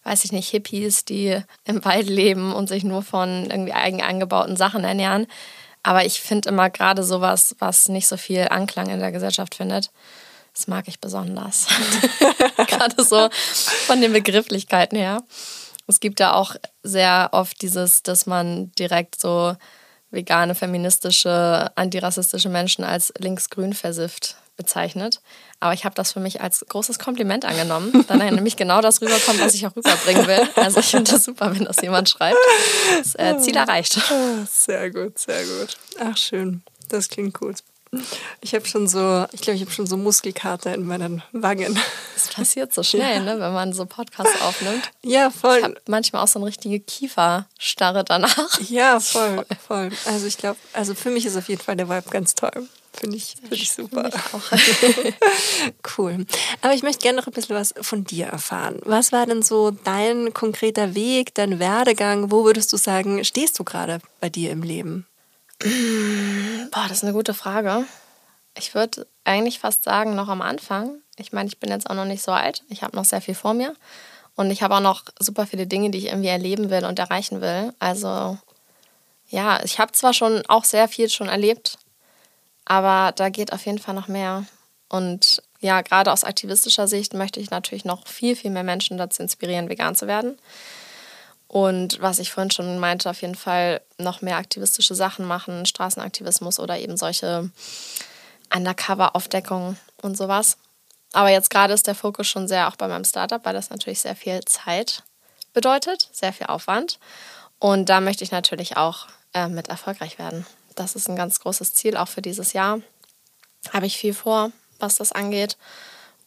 weiß 0.04 0.24
ich 0.24 0.32
nicht, 0.32 0.48
Hippies, 0.50 1.04
die 1.04 1.42
im 1.64 1.84
Wald 1.84 2.08
leben 2.08 2.52
und 2.52 2.68
sich 2.68 2.84
nur 2.84 3.02
von 3.02 3.50
irgendwie 3.50 3.72
eigen 3.72 4.02
angebauten 4.02 4.56
Sachen 4.56 4.84
ernähren. 4.84 5.26
Aber 5.82 6.04
ich 6.04 6.20
finde 6.20 6.50
immer 6.50 6.70
gerade 6.70 7.02
sowas, 7.02 7.56
was 7.58 7.88
nicht 7.88 8.06
so 8.06 8.16
viel 8.16 8.48
Anklang 8.50 8.90
in 8.90 9.00
der 9.00 9.12
Gesellschaft 9.12 9.54
findet, 9.54 9.90
das 10.58 10.66
mag 10.66 10.88
ich 10.88 10.98
besonders. 10.98 11.68
gerade 12.66 13.04
so 13.04 13.28
von 13.86 14.00
den 14.00 14.12
Begrifflichkeiten 14.12 14.98
her. 14.98 15.22
Es 15.86 16.00
gibt 16.00 16.18
ja 16.18 16.32
auch 16.32 16.56
sehr 16.82 17.28
oft 17.30 17.62
dieses, 17.62 18.02
dass 18.02 18.26
man 18.26 18.72
direkt 18.72 19.20
so 19.20 19.54
vegane, 20.10 20.56
feministische, 20.56 21.70
antirassistische 21.76 22.48
Menschen 22.48 22.82
als 22.82 23.12
linksgrün 23.18 23.72
versifft 23.72 24.36
bezeichnet. 24.56 25.20
Aber 25.60 25.74
ich 25.74 25.84
habe 25.84 25.94
das 25.94 26.12
für 26.12 26.20
mich 26.20 26.40
als 26.40 26.66
großes 26.68 26.98
Kompliment 26.98 27.44
angenommen, 27.44 28.04
da 28.08 28.16
nämlich 28.16 28.56
genau 28.56 28.80
das 28.80 29.00
rüberkommt, 29.00 29.40
was 29.40 29.54
ich 29.54 29.64
auch 29.64 29.76
rüberbringen 29.76 30.26
will. 30.26 30.42
Also 30.56 30.80
ich 30.80 30.86
finde 30.86 31.12
das 31.12 31.22
super, 31.22 31.54
wenn 31.54 31.66
das 31.66 31.80
jemand 31.80 32.08
schreibt. 32.08 32.36
Das 32.98 33.14
äh, 33.14 33.38
Ziel 33.38 33.56
erreicht. 33.56 34.00
Sehr 34.50 34.90
gut, 34.90 35.20
sehr 35.20 35.44
gut. 35.44 35.78
Ach 36.00 36.16
schön, 36.16 36.62
das 36.88 37.08
klingt 37.08 37.34
gut. 37.34 37.62
Ich 38.40 38.54
habe 38.54 38.66
schon 38.66 38.88
so, 38.88 39.26
ich 39.32 39.40
glaube, 39.40 39.56
ich 39.56 39.62
habe 39.62 39.70
schon 39.70 39.86
so 39.86 39.96
Muskelkater 39.96 40.74
in 40.74 40.84
meinen 40.86 41.22
Wangen. 41.32 41.78
Das 42.14 42.28
passiert 42.28 42.74
so 42.74 42.82
schnell, 42.82 43.16
ja. 43.16 43.34
ne, 43.34 43.40
wenn 43.40 43.52
man 43.52 43.72
so 43.72 43.86
Podcasts 43.86 44.40
aufnimmt. 44.42 44.90
Ja, 45.02 45.30
voll. 45.30 45.58
Ich 45.58 45.64
habe 45.64 45.80
manchmal 45.86 46.22
auch 46.22 46.28
so 46.28 46.38
eine 46.38 46.46
richtige 46.46 46.80
Kieferstarre 46.80 48.04
danach. 48.04 48.60
Ja, 48.68 49.00
voll, 49.00 49.44
voll. 49.66 49.90
Also 50.06 50.26
ich 50.26 50.36
glaube, 50.36 50.58
also 50.72 50.94
für 50.94 51.10
mich 51.10 51.26
ist 51.26 51.36
auf 51.36 51.48
jeden 51.48 51.62
Fall 51.62 51.76
der 51.76 51.88
Vibe 51.88 52.10
ganz 52.10 52.34
toll. 52.34 52.68
Finde 52.92 53.16
ich, 53.16 53.36
find 53.40 53.52
ich 53.52 53.70
super. 53.70 54.08
Ich 54.08 55.14
cool. 55.98 56.26
Aber 56.62 56.74
ich 56.74 56.82
möchte 56.82 57.02
gerne 57.02 57.18
noch 57.18 57.26
ein 57.28 57.32
bisschen 57.32 57.54
was 57.54 57.72
von 57.80 58.04
dir 58.04 58.26
erfahren. 58.26 58.80
Was 58.84 59.12
war 59.12 59.26
denn 59.26 59.42
so 59.42 59.70
dein 59.70 60.34
konkreter 60.34 60.94
Weg, 60.94 61.34
dein 61.34 61.60
Werdegang? 61.60 62.32
Wo 62.32 62.44
würdest 62.44 62.72
du 62.72 62.76
sagen, 62.76 63.24
stehst 63.24 63.58
du 63.58 63.64
gerade 63.64 64.00
bei 64.20 64.28
dir 64.28 64.50
im 64.50 64.62
Leben? 64.62 65.06
Boah, 65.60 66.86
das 66.88 66.98
ist 66.98 67.04
eine 67.04 67.12
gute 67.12 67.34
Frage. 67.34 67.84
Ich 68.56 68.74
würde 68.74 69.06
eigentlich 69.24 69.58
fast 69.58 69.84
sagen, 69.84 70.14
noch 70.14 70.28
am 70.28 70.42
Anfang. 70.42 71.00
Ich 71.16 71.32
meine, 71.32 71.48
ich 71.48 71.58
bin 71.58 71.70
jetzt 71.70 71.90
auch 71.90 71.94
noch 71.94 72.04
nicht 72.04 72.22
so 72.22 72.32
alt. 72.32 72.62
Ich 72.68 72.82
habe 72.82 72.96
noch 72.96 73.04
sehr 73.04 73.20
viel 73.20 73.34
vor 73.34 73.54
mir. 73.54 73.74
Und 74.36 74.50
ich 74.50 74.62
habe 74.62 74.76
auch 74.76 74.80
noch 74.80 75.04
super 75.18 75.46
viele 75.46 75.66
Dinge, 75.66 75.90
die 75.90 75.98
ich 75.98 76.06
irgendwie 76.06 76.28
erleben 76.28 76.70
will 76.70 76.84
und 76.84 76.98
erreichen 76.98 77.40
will. 77.40 77.72
Also 77.80 78.38
ja, 79.28 79.62
ich 79.64 79.78
habe 79.78 79.92
zwar 79.92 80.14
schon 80.14 80.44
auch 80.46 80.64
sehr 80.64 80.88
viel 80.88 81.08
schon 81.08 81.28
erlebt, 81.28 81.78
aber 82.64 83.12
da 83.12 83.28
geht 83.28 83.52
auf 83.52 83.66
jeden 83.66 83.78
Fall 83.78 83.94
noch 83.94 84.08
mehr. 84.08 84.46
Und 84.88 85.42
ja, 85.60 85.82
gerade 85.82 86.12
aus 86.12 86.24
aktivistischer 86.24 86.86
Sicht 86.86 87.14
möchte 87.14 87.40
ich 87.40 87.50
natürlich 87.50 87.84
noch 87.84 88.06
viel, 88.06 88.36
viel 88.36 88.50
mehr 88.50 88.62
Menschen 88.62 88.96
dazu 88.96 89.22
inspirieren, 89.22 89.68
vegan 89.68 89.96
zu 89.96 90.06
werden. 90.06 90.38
Und 91.48 92.00
was 92.00 92.18
ich 92.18 92.30
vorhin 92.30 92.50
schon 92.50 92.78
meinte, 92.78 93.08
auf 93.08 93.22
jeden 93.22 93.34
Fall 93.34 93.80
noch 93.96 94.20
mehr 94.20 94.36
aktivistische 94.36 94.94
Sachen 94.94 95.24
machen, 95.24 95.66
Straßenaktivismus 95.66 96.60
oder 96.60 96.78
eben 96.78 96.96
solche 96.96 97.50
Undercover-Aufdeckungen 98.54 99.78
und 100.02 100.16
sowas. 100.16 100.58
Aber 101.12 101.30
jetzt 101.30 101.48
gerade 101.48 101.72
ist 101.72 101.86
der 101.86 101.94
Fokus 101.94 102.26
schon 102.26 102.48
sehr 102.48 102.68
auch 102.68 102.76
bei 102.76 102.86
meinem 102.86 103.04
Startup, 103.04 103.42
weil 103.44 103.54
das 103.54 103.70
natürlich 103.70 104.00
sehr 104.00 104.16
viel 104.16 104.40
Zeit 104.44 105.02
bedeutet, 105.54 106.08
sehr 106.12 106.34
viel 106.34 106.46
Aufwand. 106.48 106.98
Und 107.58 107.88
da 107.88 108.00
möchte 108.00 108.24
ich 108.24 108.30
natürlich 108.30 108.76
auch 108.76 109.06
äh, 109.32 109.48
mit 109.48 109.68
erfolgreich 109.68 110.18
werden 110.18 110.46
das 110.78 110.94
ist 110.94 111.08
ein 111.08 111.16
ganz 111.16 111.40
großes 111.40 111.74
Ziel 111.74 111.96
auch 111.96 112.08
für 112.08 112.22
dieses 112.22 112.52
Jahr. 112.52 112.80
habe 113.72 113.86
ich 113.86 113.98
viel 113.98 114.14
vor, 114.14 114.52
was 114.78 114.96
das 114.96 115.12
angeht. 115.12 115.56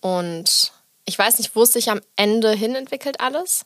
Und 0.01 0.73
ich 1.05 1.17
weiß 1.17 1.39
nicht, 1.39 1.55
wo 1.55 1.63
es 1.63 1.73
sich 1.73 1.89
am 1.89 2.01
Ende 2.15 2.51
hin 2.51 2.75
entwickelt 2.75 3.21
alles. 3.21 3.65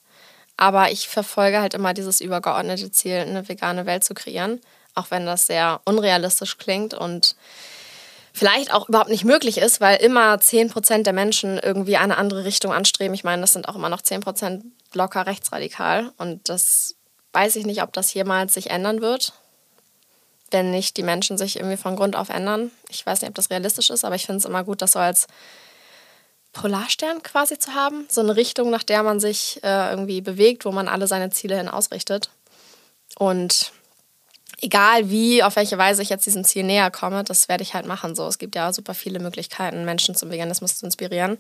Aber 0.57 0.91
ich 0.91 1.07
verfolge 1.07 1.59
halt 1.59 1.73
immer 1.73 1.93
dieses 1.93 2.21
übergeordnete 2.21 2.91
Ziel, 2.91 3.17
eine 3.17 3.47
vegane 3.47 3.85
Welt 3.85 4.03
zu 4.03 4.13
kreieren. 4.13 4.61
Auch 4.93 5.11
wenn 5.11 5.25
das 5.25 5.47
sehr 5.47 5.81
unrealistisch 5.83 6.57
klingt 6.57 6.93
und 6.93 7.35
vielleicht 8.31 8.73
auch 8.73 8.89
überhaupt 8.89 9.09
nicht 9.09 9.25
möglich 9.25 9.57
ist, 9.57 9.81
weil 9.81 9.97
immer 9.97 10.35
10% 10.35 11.03
der 11.03 11.13
Menschen 11.13 11.57
irgendwie 11.57 11.97
eine 11.97 12.17
andere 12.17 12.43
Richtung 12.45 12.73
anstreben. 12.73 13.13
Ich 13.13 13.23
meine, 13.23 13.41
das 13.41 13.53
sind 13.53 13.67
auch 13.67 13.75
immer 13.75 13.89
noch 13.89 14.01
10% 14.01 14.61
locker 14.93 15.25
rechtsradikal. 15.25 16.11
Und 16.17 16.47
das 16.49 16.95
weiß 17.33 17.55
ich 17.55 17.65
nicht, 17.65 17.81
ob 17.81 17.93
das 17.93 18.13
jemals 18.13 18.53
sich 18.53 18.69
ändern 18.69 19.01
wird, 19.01 19.33
wenn 20.51 20.71
nicht 20.71 20.97
die 20.97 21.03
Menschen 21.03 21.37
sich 21.37 21.57
irgendwie 21.57 21.77
von 21.77 21.95
Grund 21.95 22.15
auf 22.15 22.29
ändern. 22.29 22.71
Ich 22.89 23.05
weiß 23.05 23.21
nicht, 23.21 23.29
ob 23.29 23.35
das 23.35 23.49
realistisch 23.49 23.89
ist, 23.89 24.05
aber 24.05 24.15
ich 24.15 24.25
finde 24.25 24.39
es 24.39 24.45
immer 24.45 24.63
gut, 24.63 24.81
das 24.81 24.93
so 24.93 24.99
als 24.99 25.27
Polarstern 26.55 27.21
quasi 27.21 27.59
zu 27.59 27.73
haben. 27.75 28.07
So 28.09 28.21
eine 28.21 28.35
Richtung, 28.35 28.71
nach 28.71 28.83
der 28.83 29.03
man 29.03 29.19
sich 29.19 29.59
äh, 29.63 29.91
irgendwie 29.91 30.21
bewegt, 30.21 30.65
wo 30.65 30.71
man 30.71 30.87
alle 30.87 31.05
seine 31.05 31.29
Ziele 31.29 31.57
hin 31.57 31.67
ausrichtet. 31.67 32.29
Und 33.19 33.71
egal 34.61 35.09
wie, 35.09 35.43
auf 35.43 35.57
welche 35.57 35.77
Weise 35.77 36.01
ich 36.01 36.09
jetzt 36.09 36.25
diesem 36.25 36.43
Ziel 36.43 36.63
näher 36.63 36.89
komme, 36.89 37.23
das 37.23 37.49
werde 37.49 37.61
ich 37.61 37.73
halt 37.73 37.85
machen. 37.85 38.15
So, 38.15 38.25
es 38.27 38.39
gibt 38.39 38.55
ja 38.55 38.73
super 38.73 38.93
viele 38.93 39.19
Möglichkeiten, 39.19 39.85
Menschen 39.85 40.15
zum 40.15 40.31
Veganismus 40.31 40.77
zu 40.77 40.85
inspirieren. 40.85 41.37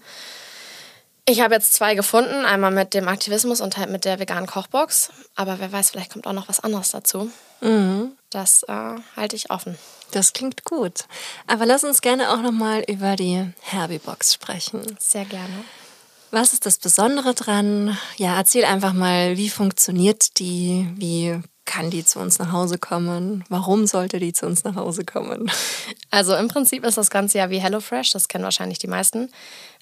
Ich 1.27 1.41
habe 1.41 1.55
jetzt 1.55 1.73
zwei 1.73 1.95
gefunden, 1.95 2.45
einmal 2.45 2.69
mit 2.69 2.93
dem 2.93 3.07
Aktivismus 3.07 3.59
und 3.59 3.77
halt 3.77 3.89
mit 3.89 4.05
der 4.05 4.19
veganen 4.19 4.45
Kochbox. 4.45 5.09
Aber 5.35 5.59
wer 5.59 5.71
weiß, 5.71 5.89
vielleicht 5.89 6.11
kommt 6.11 6.27
auch 6.27 6.33
noch 6.33 6.49
was 6.49 6.59
anderes 6.59 6.91
dazu. 6.91 7.31
Mhm. 7.61 8.11
Das 8.29 8.63
äh, 8.63 8.95
halte 9.15 9.35
ich 9.35 9.49
offen. 9.49 9.77
Das 10.11 10.33
klingt 10.33 10.63
gut. 10.63 11.05
Aber 11.47 11.65
lass 11.65 11.83
uns 11.83 12.01
gerne 12.01 12.31
auch 12.31 12.41
noch 12.41 12.51
mal 12.51 12.83
über 12.87 13.15
die 13.15 13.51
Herbie-Box 13.61 14.33
sprechen. 14.33 14.81
Sehr 14.99 15.25
gerne. 15.25 15.63
Was 16.31 16.53
ist 16.53 16.65
das 16.65 16.77
Besondere 16.77 17.33
dran? 17.33 17.97
Ja, 18.17 18.35
erzähl 18.35 18.65
einfach 18.65 18.93
mal, 18.93 19.37
wie 19.37 19.49
funktioniert 19.49 20.39
die? 20.39 20.89
Wie 20.95 21.39
kann 21.65 21.89
die 21.89 22.05
zu 22.05 22.19
uns 22.19 22.39
nach 22.39 22.51
Hause 22.51 22.77
kommen? 22.77 23.43
Warum 23.49 23.87
sollte 23.87 24.19
die 24.19 24.33
zu 24.33 24.45
uns 24.45 24.63
nach 24.63 24.75
Hause 24.75 25.03
kommen? 25.03 25.51
Also 26.11 26.35
im 26.35 26.47
Prinzip 26.47 26.85
ist 26.85 26.97
das 26.97 27.09
Ganze 27.09 27.39
ja 27.39 27.49
wie 27.49 27.59
HelloFresh, 27.59 28.11
das 28.11 28.27
kennen 28.27 28.43
wahrscheinlich 28.43 28.79
die 28.79 28.87
meisten, 28.87 29.29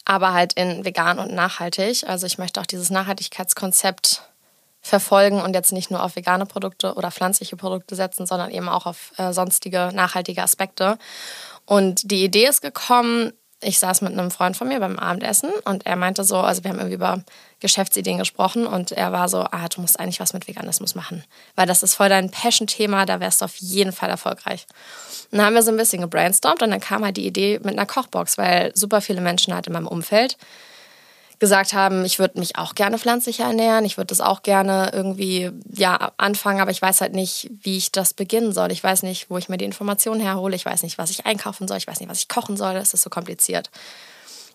aber 0.06 0.34
halt 0.34 0.54
in 0.54 0.86
vegan 0.86 1.20
und 1.20 1.32
nachhaltig. 1.34 2.04
Also 2.08 2.26
ich 2.26 2.38
möchte 2.38 2.60
auch 2.62 2.66
dieses 2.66 2.90
Nachhaltigkeitskonzept 2.90 4.24
verfolgen 4.84 5.42
und 5.42 5.56
jetzt 5.56 5.72
nicht 5.72 5.90
nur 5.90 6.04
auf 6.04 6.18
vegane 6.18 6.46
Produkte 6.46 6.94
oder 6.96 7.10
pflanzliche 7.10 7.56
Produkte 7.56 7.96
setzen, 7.96 8.28
sondern 8.28 8.52
eben 8.52 8.68
auch 8.68 8.86
auf 8.86 9.14
äh, 9.18 9.32
sonstige 9.32 9.92
nachhaltige 9.94 10.44
Aspekte. 10.44 10.98
Und 11.66 12.12
die 12.12 12.24
Idee 12.24 12.48
ist 12.48 12.62
gekommen, 12.62 13.32
ich 13.62 13.80
saß 13.80 14.02
mit 14.02 14.12
einem 14.12 14.30
Freund 14.30 14.58
von 14.58 14.68
mir 14.68 14.82
beim 14.82 15.00
Abendessen 15.00 15.50
und 15.64 15.86
er 15.86 15.96
meinte 15.96 16.26
so, 16.26 16.38
also 16.38 16.66
wir 16.66 16.72
haben 16.72 16.80
irgendwie 16.80 16.96
über 16.96 17.24
Geschäftsideen 17.62 18.18
gesprochen 18.18 18.68
und 18.68 18.92
er 18.92 19.14
war 19.14 19.30
so, 19.30 19.46
ah, 19.52 19.70
du 19.74 19.80
musst 19.80 19.98
eigentlich 20.02 20.20
was 20.20 20.34
mit 20.34 20.50
Veganismus 20.50 20.96
machen, 20.96 21.24
weil 21.56 21.66
das 21.66 21.82
ist 21.82 21.96
voll 21.96 22.10
dein 22.10 22.30
Passion-Thema, 22.30 23.06
da 23.06 23.22
wärst 23.22 23.40
du 23.40 23.46
auf 23.46 23.56
jeden 23.56 23.94
Fall 23.94 24.10
erfolgreich. 24.10 24.66
Und 25.32 25.38
dann 25.38 25.48
haben 25.48 25.54
wir 25.54 25.64
so 25.64 25.72
ein 25.72 25.78
bisschen 25.78 26.02
gebrainstormt 26.02 26.62
und 26.62 26.72
dann 26.72 26.82
kam 26.82 27.06
halt 27.06 27.16
die 27.16 27.26
Idee 27.26 27.60
mit 27.64 27.78
einer 27.78 27.86
Kochbox, 27.86 28.38
weil 28.38 28.76
super 28.76 29.00
viele 29.00 29.22
Menschen 29.22 29.54
halt 29.54 29.68
in 29.68 29.74
meinem 29.74 29.88
Umfeld 29.88 30.38
gesagt 31.40 31.74
haben, 31.74 32.06
ich 32.06 32.20
würde 32.20 32.40
mich 32.40 32.58
auch 32.58 32.76
gerne 32.76 32.98
pflanzlicher 32.98 33.46
ernähren, 33.46 33.86
ich 33.86 33.98
würde 33.98 34.08
das 34.08 34.22
auch 34.22 34.44
gerne 34.44 34.92
irgendwie 34.94 35.52
ja 35.74 36.12
anfangen, 36.18 36.62
aber 36.62 36.72
ich 36.72 36.82
weiß 36.82 37.02
halt 37.02 37.14
nicht, 37.14 37.50
wie 37.62 37.78
ich 37.78 37.92
das 37.92 38.14
beginnen 38.14 38.54
soll. 38.54 38.72
Ich 38.72 38.84
weiß 38.84 39.04
nicht, 39.04 39.30
wo 39.30 39.38
ich 39.38 39.50
mir 39.50 39.58
die 39.58 39.66
Informationen 39.66 40.22
herhole, 40.22 40.56
ich 40.56 40.66
weiß 40.66 40.84
nicht, 40.84 40.98
was 40.98 41.10
ich 41.10 41.26
einkaufen 41.26 41.68
soll, 41.68 41.78
ich 41.78 41.88
weiß 41.88 42.00
nicht, 42.00 42.10
was 42.10 42.20
ich 42.20 42.30
kochen 42.30 42.58
soll, 42.58 42.76
es 42.76 42.94
ist 42.94 43.04
so 43.04 43.10
kompliziert. 43.10 43.70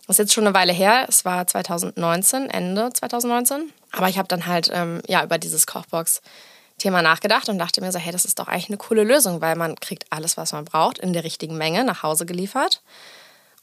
Das 0.07 0.15
ist 0.15 0.19
jetzt 0.19 0.33
schon 0.33 0.47
eine 0.47 0.55
Weile 0.55 0.73
her, 0.73 1.05
es 1.09 1.25
war 1.25 1.47
2019, 1.47 2.49
Ende 2.49 2.91
2019, 2.93 3.73
aber 3.93 4.09
ich 4.09 4.19
habe 4.19 4.29
dann 4.29 4.47
halt 4.47 4.71
ähm, 4.73 5.03
ja 5.07 5.23
über 5.23 5.39
dieses 5.39 5.67
Kochbox 5.67 6.23
Thema 6.79 7.03
nachgedacht 7.03 7.49
und 7.49 7.59
dachte 7.59 7.81
mir 7.81 7.93
so, 7.93 7.99
hey, 7.99 8.13
das 8.13 8.25
ist 8.25 8.39
doch 8.39 8.47
eigentlich 8.49 8.69
eine 8.69 8.79
coole 8.79 9.03
Lösung, 9.03 9.41
weil 9.41 9.57
man 9.57 9.75
kriegt 9.75 10.07
alles, 10.11 10.37
was 10.37 10.53
man 10.53 10.65
braucht, 10.65 10.99
in 10.99 11.13
der 11.13 11.25
richtigen 11.25 11.59
Menge 11.59 11.85
nach 11.85 12.03
Hause 12.03 12.25
geliefert 12.25 12.83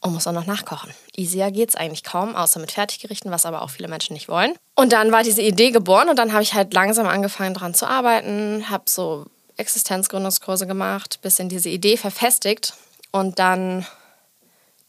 und 0.00 0.12
muss 0.12 0.26
auch 0.26 0.32
noch 0.32 0.46
nachkochen. 0.46 0.92
Easier 1.14 1.50
geht 1.50 1.70
es 1.70 1.74
eigentlich 1.74 2.04
kaum, 2.04 2.36
außer 2.36 2.60
mit 2.60 2.72
Fertiggerichten, 2.72 3.30
was 3.30 3.46
aber 3.46 3.62
auch 3.62 3.70
viele 3.70 3.88
Menschen 3.88 4.14
nicht 4.14 4.28
wollen. 4.28 4.54
Und 4.74 4.92
dann 4.92 5.12
war 5.12 5.22
diese 5.22 5.42
Idee 5.42 5.70
geboren 5.70 6.08
und 6.08 6.18
dann 6.18 6.32
habe 6.32 6.42
ich 6.42 6.54
halt 6.54 6.74
langsam 6.74 7.06
angefangen 7.06 7.54
daran 7.54 7.74
zu 7.74 7.86
arbeiten, 7.86 8.68
habe 8.68 8.84
so 8.86 9.26
Existenzgründungskurse 9.56 10.66
gemacht, 10.66 11.20
bisschen 11.22 11.48
diese 11.48 11.68
Idee 11.68 11.96
verfestigt 11.96 12.74
und 13.10 13.38
dann 13.38 13.86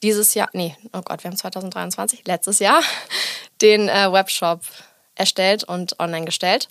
dieses 0.04 0.34
Jahr, 0.34 0.50
nee, 0.54 0.76
oh 0.94 1.02
Gott, 1.02 1.24
wir 1.24 1.30
haben 1.30 1.38
2023, 1.38 2.24
letztes 2.26 2.60
Jahr, 2.60 2.82
den 3.62 3.90
äh, 3.90 4.12
Webshop 4.12 4.62
erstellt 5.16 5.64
und 5.64 6.00
online 6.00 6.26
gestellt. 6.26 6.70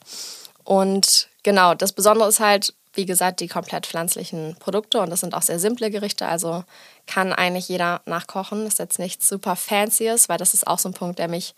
Und 0.65 1.29
genau, 1.43 1.75
das 1.75 1.93
Besondere 1.93 2.29
ist 2.29 2.41
halt, 2.41 2.75
wie 2.97 3.07
gesagt, 3.07 3.41
die 3.41 3.49
komplett 3.49 3.87
pflanzlichen 3.87 4.57
Produkte 4.59 5.01
und 5.01 5.11
das 5.11 5.21
sind 5.21 5.35
auch 5.35 5.43
sehr 5.43 5.59
simple 5.59 5.91
Gerichte, 5.91 6.27
also 6.27 6.65
kann 7.07 7.33
eigentlich 7.33 7.69
jeder 7.69 8.01
nachkochen. 8.07 8.65
Das 8.65 8.75
ist 8.75 8.79
jetzt 8.79 8.99
nichts 8.99 9.29
super 9.29 9.57
Fancyes, 9.57 10.29
weil 10.29 10.39
das 10.39 10.55
ist 10.55 10.67
auch 10.67 10.79
so 10.79 10.89
ein 10.89 10.95
Punkt, 10.95 11.19
der 11.19 11.29
mich 11.29 11.55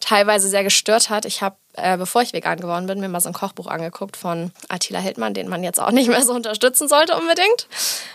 teilweise 0.00 0.48
sehr 0.48 0.64
gestört 0.64 1.10
hat. 1.10 1.26
Ich 1.26 1.42
habe, 1.42 1.56
äh, 1.74 1.96
bevor 1.96 2.22
ich 2.22 2.32
vegan 2.32 2.58
geworden 2.58 2.86
bin, 2.86 3.00
mir 3.00 3.08
mal 3.08 3.20
so 3.20 3.28
ein 3.28 3.34
Kochbuch 3.34 3.66
angeguckt 3.66 4.16
von 4.16 4.50
Attila 4.68 4.98
Hildmann, 4.98 5.34
den 5.34 5.48
man 5.48 5.62
jetzt 5.62 5.78
auch 5.78 5.90
nicht 5.90 6.08
mehr 6.08 6.22
so 6.22 6.32
unterstützen 6.32 6.88
sollte 6.88 7.16
unbedingt. 7.16 7.68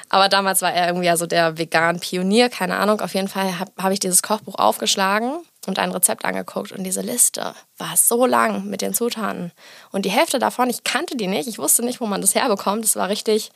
Aber 0.09 0.27
damals 0.27 0.61
war 0.61 0.73
er 0.73 0.87
irgendwie 0.87 1.05
ja 1.05 1.15
so 1.15 1.27
der 1.27 1.57
vegan 1.57 1.99
Pionier, 1.99 2.49
keine 2.49 2.77
Ahnung. 2.77 3.01
Auf 3.01 3.13
jeden 3.13 3.27
Fall 3.27 3.59
habe 3.59 3.71
hab 3.77 3.91
ich 3.91 3.99
dieses 3.99 4.23
Kochbuch 4.23 4.55
aufgeschlagen 4.55 5.37
und 5.67 5.79
ein 5.79 5.91
Rezept 5.91 6.25
angeguckt 6.25 6.71
und 6.71 6.83
diese 6.83 7.01
Liste 7.01 7.53
war 7.77 7.95
so 7.97 8.25
lang 8.25 8.65
mit 8.65 8.81
den 8.81 8.93
Zutaten. 8.93 9.51
Und 9.91 10.05
die 10.05 10.11
Hälfte 10.11 10.39
davon, 10.39 10.69
ich 10.69 10.83
kannte 10.83 11.15
die 11.15 11.27
nicht, 11.27 11.47
ich 11.47 11.59
wusste 11.59 11.83
nicht, 11.83 12.01
wo 12.01 12.05
man 12.05 12.21
das 12.21 12.35
herbekommt. 12.35 12.83
Das 12.83 12.95
war 12.95 13.09
richtig 13.09 13.51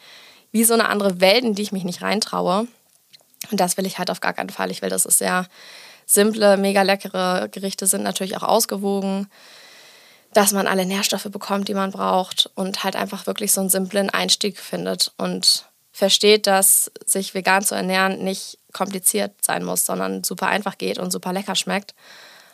wie 0.52 0.64
so 0.64 0.74
eine 0.74 0.90
andere 0.90 1.22
Welt, 1.22 1.44
in 1.44 1.56
die 1.56 1.62
ich 1.62 1.72
mich 1.72 1.84
nicht 1.84 2.02
reintraue. 2.02 2.68
Und 3.52 3.60
das 3.60 3.78
will 3.78 3.86
ich 3.86 3.98
halt 3.98 4.12
auf 4.12 4.22
gar 4.22 4.34
keinen 4.34 4.50
Fall. 4.50 4.72
Ich 4.72 4.82
will, 4.82 4.90
dass 4.90 5.06
es 5.06 5.18
sehr 5.18 5.48
simple, 6.06 6.58
mega 6.58 6.82
leckere 6.82 7.48
Gerichte 7.50 7.88
sind, 7.88 8.04
natürlich 8.04 8.36
auch 8.38 8.44
ausgewogen, 8.44 9.30
dass 10.34 10.52
man 10.52 10.68
alle 10.68 10.86
Nährstoffe 10.86 11.30
bekommt, 11.32 11.68
die 11.68 11.74
man 11.74 11.92
braucht 11.92 12.50
und 12.56 12.84
halt 12.84 12.96
einfach 12.96 13.28
wirklich 13.28 13.52
so 13.52 13.62
einen 13.62 13.70
simplen 13.70 14.10
Einstieg 14.10 14.60
findet 14.60 15.12
und 15.18 15.66
versteht, 15.92 16.48
dass 16.48 16.92
sich 17.06 17.34
vegan 17.34 17.64
zu 17.64 17.76
ernähren 17.76 18.24
nicht 18.24 18.59
kompliziert 18.74 19.34
sein 19.44 19.64
muss, 19.64 19.86
sondern 19.86 20.24
super 20.24 20.48
einfach 20.48 20.78
geht 20.78 21.00
und 21.00 21.12
super 21.12 21.34
lecker 21.34 21.56
schmeckt 21.56 21.94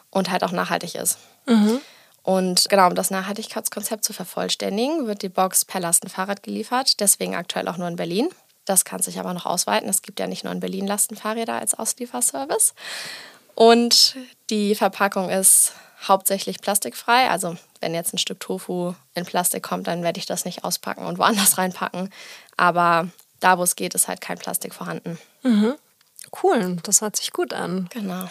und 0.09 0.31
halt 0.31 0.43
auch 0.43 0.51
nachhaltig 0.51 0.95
ist. 0.95 1.17
Mhm. 1.45 1.81
Und 2.23 2.69
genau, 2.69 2.87
um 2.87 2.95
das 2.95 3.11
Nachhaltigkeitskonzept 3.11 4.03
zu 4.03 4.11
vervollständigen, 4.11 5.05
wird 5.05 5.21
die 5.21 5.29
Box 5.29 5.63
per 5.63 5.79
Lastenfahrrad 5.79 6.41
geliefert, 6.41 6.99
deswegen 6.99 7.35
aktuell 7.35 7.67
auch 7.67 7.77
nur 7.77 7.87
in 7.87 7.97
Berlin. 7.97 8.29
Das 8.65 8.83
kann 8.83 9.01
sich 9.01 9.19
aber 9.19 9.33
noch 9.33 9.45
ausweiten. 9.45 9.87
Es 9.87 10.01
gibt 10.01 10.19
ja 10.19 10.25
nicht 10.25 10.43
nur 10.43 10.51
in 10.51 10.59
Berlin 10.59 10.87
Lastenfahrräder 10.87 11.53
als 11.53 11.75
Auslieferservice. 11.75 12.73
Und 13.53 14.15
die 14.49 14.73
Verpackung 14.73 15.29
ist 15.29 15.73
hauptsächlich 16.07 16.61
plastikfrei. 16.61 17.29
Also 17.29 17.57
wenn 17.79 17.93
jetzt 17.93 18.13
ein 18.13 18.17
Stück 18.17 18.39
Tofu 18.39 18.93
in 19.13 19.25
Plastik 19.25 19.63
kommt, 19.63 19.87
dann 19.87 20.03
werde 20.03 20.19
ich 20.19 20.25
das 20.25 20.45
nicht 20.45 20.63
auspacken 20.63 21.05
und 21.05 21.19
woanders 21.19 21.57
reinpacken. 21.59 22.09
Aber 22.57 23.07
da, 23.39 23.57
wo 23.57 23.63
es 23.63 23.75
geht, 23.75 23.93
ist 23.93 24.07
halt 24.07 24.21
kein 24.21 24.37
Plastik 24.39 24.73
vorhanden. 24.73 25.19
Mhm. 25.43 25.75
Cool, 26.43 26.77
das 26.83 27.01
hört 27.01 27.15
sich 27.15 27.31
gut 27.31 27.53
an. 27.53 27.87
Genau. 27.91 28.29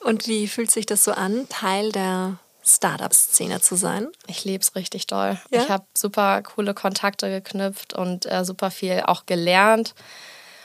Und 0.00 0.26
wie 0.26 0.48
fühlt 0.48 0.70
sich 0.70 0.86
das 0.86 1.04
so 1.04 1.12
an, 1.12 1.48
Teil 1.48 1.92
der 1.92 2.38
Startup-Szene 2.64 3.60
zu 3.60 3.76
sein? 3.76 4.08
Ich 4.26 4.44
liebe 4.44 4.62
es 4.62 4.74
richtig 4.74 5.06
doll. 5.06 5.38
Ja? 5.50 5.62
Ich 5.62 5.70
habe 5.70 5.84
super 5.96 6.42
coole 6.42 6.74
Kontakte 6.74 7.30
geknüpft 7.30 7.94
und 7.94 8.30
äh, 8.30 8.44
super 8.44 8.70
viel 8.70 9.02
auch 9.06 9.26
gelernt. 9.26 9.94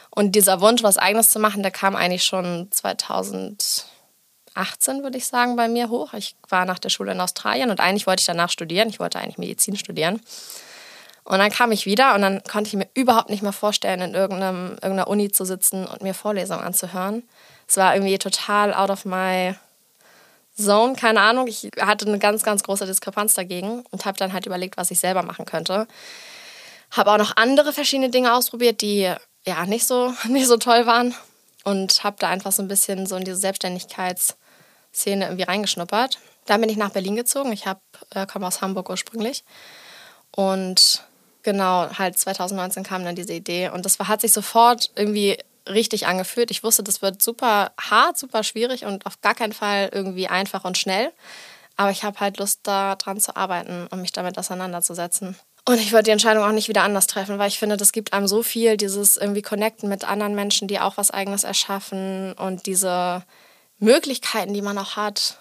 Und 0.10 0.34
dieser 0.34 0.62
Wunsch, 0.62 0.84
was 0.84 0.98
Eigenes 0.98 1.30
zu 1.30 1.40
machen, 1.40 1.62
der 1.62 1.72
kam 1.72 1.96
eigentlich 1.96 2.24
schon 2.24 2.70
2018, 2.72 5.04
würde 5.04 5.18
ich 5.18 5.28
sagen, 5.28 5.58
bei 5.58 5.68
mir 5.68 5.90
hoch. 5.90 6.14
Ich 6.14 6.36
war 6.48 6.66
nach 6.66 6.80
der 6.80 6.90
Schule 6.90 7.12
in 7.12 7.20
Australien 7.20 7.70
und 7.70 7.82
eigentlich 7.82 8.08
wollte 8.08 8.22
ich 8.22 8.28
danach 8.28 8.50
studieren. 8.50 8.88
Ich 8.88 9.00
wollte 9.00 9.20
eigentlich 9.20 9.38
Medizin 9.38 9.76
studieren. 9.76 10.22
Und 11.26 11.40
dann 11.40 11.50
kam 11.50 11.72
ich 11.72 11.88
wieder 11.88 12.14
und 12.14 12.22
dann 12.22 12.44
konnte 12.44 12.68
ich 12.68 12.76
mir 12.76 12.88
überhaupt 12.94 13.30
nicht 13.30 13.42
mehr 13.42 13.52
vorstellen, 13.52 14.00
in 14.00 14.14
irgendeinem, 14.14 14.74
irgendeiner 14.74 15.08
Uni 15.08 15.32
zu 15.32 15.44
sitzen 15.44 15.86
und 15.88 16.04
mir 16.04 16.14
Vorlesungen 16.14 16.64
anzuhören. 16.64 17.24
Es 17.68 17.78
war 17.78 17.96
irgendwie 17.96 18.20
total 18.20 18.74
out 18.76 18.92
of 18.92 19.06
my 19.06 19.56
zone, 20.56 20.96
keine 20.96 21.22
Ahnung. 21.22 21.48
Ich 21.48 21.72
hatte 21.82 22.06
eine 22.06 22.20
ganz, 22.20 22.44
ganz 22.44 22.62
große 22.64 22.86
Diskrepanz 22.86 23.34
dagegen 23.34 23.84
und 23.90 24.06
habe 24.06 24.20
dann 24.20 24.34
halt 24.34 24.46
überlegt, 24.46 24.78
was 24.78 24.92
ich 24.92 25.00
selber 25.00 25.24
machen 25.24 25.46
könnte. 25.46 25.88
Habe 26.92 27.12
auch 27.12 27.18
noch 27.18 27.36
andere 27.38 27.74
verschiedene 27.74 28.12
Dinge 28.12 28.34
ausprobiert, 28.36 28.82
die 28.82 29.12
ja 29.46 29.66
nicht 29.66 29.88
so, 29.88 30.14
nicht 30.30 30.46
so 30.46 30.58
toll 30.58 30.86
waren 30.86 31.16
und 31.64 32.04
habe 32.04 32.18
da 32.20 32.30
einfach 32.30 32.52
so 32.52 32.62
ein 32.62 32.68
bisschen 32.68 33.08
so 33.08 33.16
in 33.16 33.24
diese 33.24 33.38
Selbstständigkeitsszene 33.38 35.26
irgendwie 35.26 35.44
reingeschnuppert. 35.44 36.20
Dann 36.46 36.62
bin 36.62 36.70
ich 36.70 36.78
nach 36.78 36.92
Berlin 36.92 37.16
gezogen. 37.16 37.52
Ich 37.52 37.66
äh, 37.66 38.28
komme 38.28 38.46
aus 38.46 38.62
Hamburg 38.62 38.92
ursprünglich 38.92 39.44
und 40.36 41.04
genau, 41.46 41.88
halt 41.98 42.18
2019 42.18 42.84
kam 42.84 43.06
dann 43.06 43.16
diese 43.16 43.32
Idee 43.32 43.70
und 43.70 43.86
das 43.86 43.98
hat 44.00 44.20
sich 44.20 44.34
sofort 44.34 44.92
irgendwie 44.96 45.38
richtig 45.70 46.08
angefühlt. 46.08 46.52
Ich 46.52 46.64
wusste, 46.64 46.84
das 46.84 47.02
wird 47.02 47.22
super 47.22 47.72
hart, 47.80 48.18
super 48.18 48.44
schwierig 48.44 48.84
und 48.84 49.06
auf 49.06 49.22
gar 49.22 49.36
keinen 49.36 49.54
Fall 49.54 49.90
irgendwie 49.94 50.28
einfach 50.28 50.66
und 50.66 50.78
schnell. 50.78 51.14
Aber 51.78 51.92
ich 51.92 52.04
habe 52.04 52.20
halt 52.20 52.38
Lust, 52.38 52.62
da 52.64 52.96
dran 52.96 53.20
zu 53.20 53.36
arbeiten 53.36 53.88
und 53.90 54.02
mich 54.02 54.12
damit 54.12 54.38
auseinanderzusetzen. 54.38 55.36
Und 55.68 55.80
ich 55.80 55.92
würde 55.92 56.04
die 56.04 56.12
Entscheidung 56.12 56.44
auch 56.44 56.52
nicht 56.52 56.70
wieder 56.70 56.84
anders 56.84 57.08
treffen, 57.08 57.40
weil 57.40 57.48
ich 57.48 57.58
finde, 57.58 57.78
das 57.78 57.92
gibt 57.92 58.14
einem 58.14 58.28
so 58.28 58.44
viel, 58.44 58.78
dieses 58.78 59.18
irgendwie 59.18 59.42
Connecten 59.42 59.90
mit 59.90 60.04
anderen 60.04 60.36
Menschen, 60.36 60.68
die 60.68 60.80
auch 60.80 60.98
was 60.98 61.12
Eigenes 61.12 61.44
erschaffen 61.44 62.34
und 62.34 62.66
diese 62.66 63.24
Möglichkeiten, 63.80 64.54
die 64.54 64.62
man 64.62 64.78
auch 64.78 64.96
hat. 64.96 65.38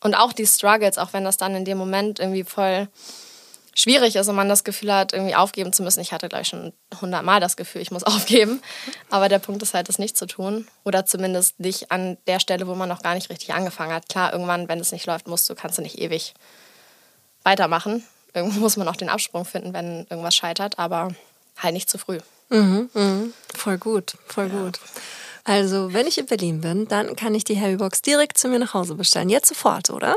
Und 0.00 0.14
auch 0.14 0.32
die 0.32 0.46
Struggles, 0.46 0.98
auch 0.98 1.12
wenn 1.12 1.24
das 1.24 1.36
dann 1.36 1.54
in 1.54 1.64
dem 1.64 1.78
Moment 1.78 2.18
irgendwie 2.18 2.44
voll 2.44 2.88
schwierig 3.78 4.16
ist 4.16 4.28
und 4.28 4.36
man 4.36 4.48
das 4.48 4.64
Gefühl 4.64 4.92
hat, 4.92 5.12
irgendwie 5.12 5.34
aufgeben 5.34 5.72
zu 5.72 5.82
müssen. 5.82 6.00
Ich 6.00 6.12
hatte 6.12 6.28
gleich 6.28 6.48
schon 6.48 6.72
hundertmal 7.00 7.40
das 7.40 7.56
Gefühl, 7.56 7.80
ich 7.80 7.90
muss 7.90 8.02
aufgeben. 8.04 8.60
Aber 9.10 9.28
der 9.28 9.38
Punkt 9.38 9.62
ist 9.62 9.74
halt, 9.74 9.88
das 9.88 9.98
nicht 9.98 10.16
zu 10.16 10.26
tun. 10.26 10.66
Oder 10.84 11.06
zumindest 11.06 11.60
nicht 11.60 11.90
an 11.90 12.18
der 12.26 12.40
Stelle, 12.40 12.66
wo 12.66 12.74
man 12.74 12.88
noch 12.88 13.02
gar 13.02 13.14
nicht 13.14 13.30
richtig 13.30 13.54
angefangen 13.54 13.92
hat. 13.92 14.08
Klar, 14.08 14.32
irgendwann, 14.32 14.68
wenn 14.68 14.80
es 14.80 14.92
nicht 14.92 15.06
läuft, 15.06 15.28
musst 15.28 15.48
du, 15.48 15.54
kannst 15.54 15.78
du 15.78 15.82
nicht 15.82 15.98
ewig 15.98 16.34
weitermachen. 17.44 18.04
Irgendwo 18.34 18.60
muss 18.60 18.76
man 18.76 18.88
auch 18.88 18.96
den 18.96 19.08
Absprung 19.08 19.44
finden, 19.44 19.72
wenn 19.72 20.06
irgendwas 20.10 20.34
scheitert, 20.34 20.78
aber 20.78 21.10
halt 21.56 21.74
nicht 21.74 21.88
zu 21.88 21.98
früh. 21.98 22.18
Mhm, 22.50 22.90
mh. 22.92 23.24
Voll 23.54 23.78
gut, 23.78 24.16
voll 24.26 24.48
ja. 24.48 24.60
gut. 24.60 24.80
Also, 25.44 25.92
wenn 25.94 26.06
ich 26.06 26.18
in 26.18 26.26
Berlin 26.26 26.60
bin, 26.60 26.88
dann 26.88 27.16
kann 27.16 27.34
ich 27.34 27.44
die 27.44 27.54
Heavybox 27.54 28.02
direkt 28.02 28.36
zu 28.36 28.48
mir 28.48 28.58
nach 28.58 28.74
Hause 28.74 28.94
bestellen. 28.94 29.30
Jetzt 29.30 29.48
sofort, 29.48 29.88
oder? 29.88 30.14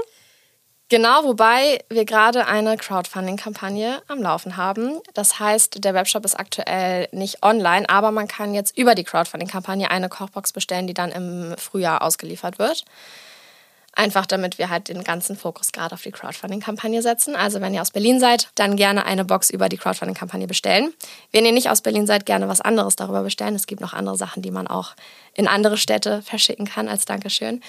Genau, 0.91 1.23
wobei 1.23 1.79
wir 1.87 2.03
gerade 2.03 2.47
eine 2.47 2.75
Crowdfunding-Kampagne 2.75 4.01
am 4.09 4.21
Laufen 4.21 4.57
haben. 4.57 4.99
Das 5.13 5.39
heißt, 5.39 5.85
der 5.85 5.93
Webshop 5.93 6.25
ist 6.25 6.37
aktuell 6.37 7.07
nicht 7.13 7.43
online, 7.43 7.87
aber 7.87 8.11
man 8.11 8.27
kann 8.27 8.53
jetzt 8.53 8.77
über 8.77 8.93
die 8.93 9.05
Crowdfunding-Kampagne 9.05 9.89
eine 9.89 10.09
Kochbox 10.09 10.51
bestellen, 10.51 10.87
die 10.87 10.93
dann 10.93 11.13
im 11.13 11.55
Frühjahr 11.57 12.01
ausgeliefert 12.01 12.59
wird. 12.59 12.83
Einfach 13.93 14.25
damit 14.25 14.57
wir 14.57 14.69
halt 14.69 14.89
den 14.89 15.05
ganzen 15.05 15.37
Fokus 15.37 15.71
gerade 15.71 15.95
auf 15.95 16.01
die 16.01 16.11
Crowdfunding-Kampagne 16.11 17.01
setzen. 17.01 17.37
Also 17.37 17.61
wenn 17.61 17.73
ihr 17.73 17.81
aus 17.81 17.91
Berlin 17.91 18.19
seid, 18.19 18.49
dann 18.55 18.75
gerne 18.75 19.05
eine 19.05 19.23
Box 19.23 19.49
über 19.49 19.69
die 19.69 19.77
Crowdfunding-Kampagne 19.77 20.45
bestellen. 20.45 20.93
Wenn 21.31 21.45
ihr 21.45 21.53
nicht 21.53 21.69
aus 21.69 21.79
Berlin 21.79 22.05
seid, 22.05 22.25
gerne 22.25 22.49
was 22.49 22.59
anderes 22.59 22.97
darüber 22.97 23.23
bestellen. 23.23 23.55
Es 23.55 23.65
gibt 23.65 23.79
noch 23.79 23.93
andere 23.93 24.17
Sachen, 24.17 24.43
die 24.43 24.51
man 24.51 24.67
auch 24.67 24.95
in 25.35 25.47
andere 25.47 25.77
Städte 25.77 26.21
verschicken 26.21 26.65
kann 26.65 26.89
als 26.89 27.05
Dankeschön. 27.05 27.63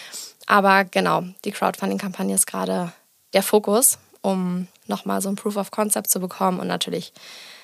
Aber 0.46 0.82
genau, 0.82 1.22
die 1.44 1.52
Crowdfunding-Kampagne 1.52 2.34
ist 2.34 2.48
gerade 2.48 2.92
der 3.32 3.42
Fokus, 3.42 3.98
um 4.20 4.68
nochmal 4.86 5.20
so 5.20 5.28
ein 5.28 5.36
Proof 5.36 5.56
of 5.56 5.70
Concept 5.70 6.08
zu 6.10 6.20
bekommen 6.20 6.60
und 6.60 6.66
natürlich 6.68 7.12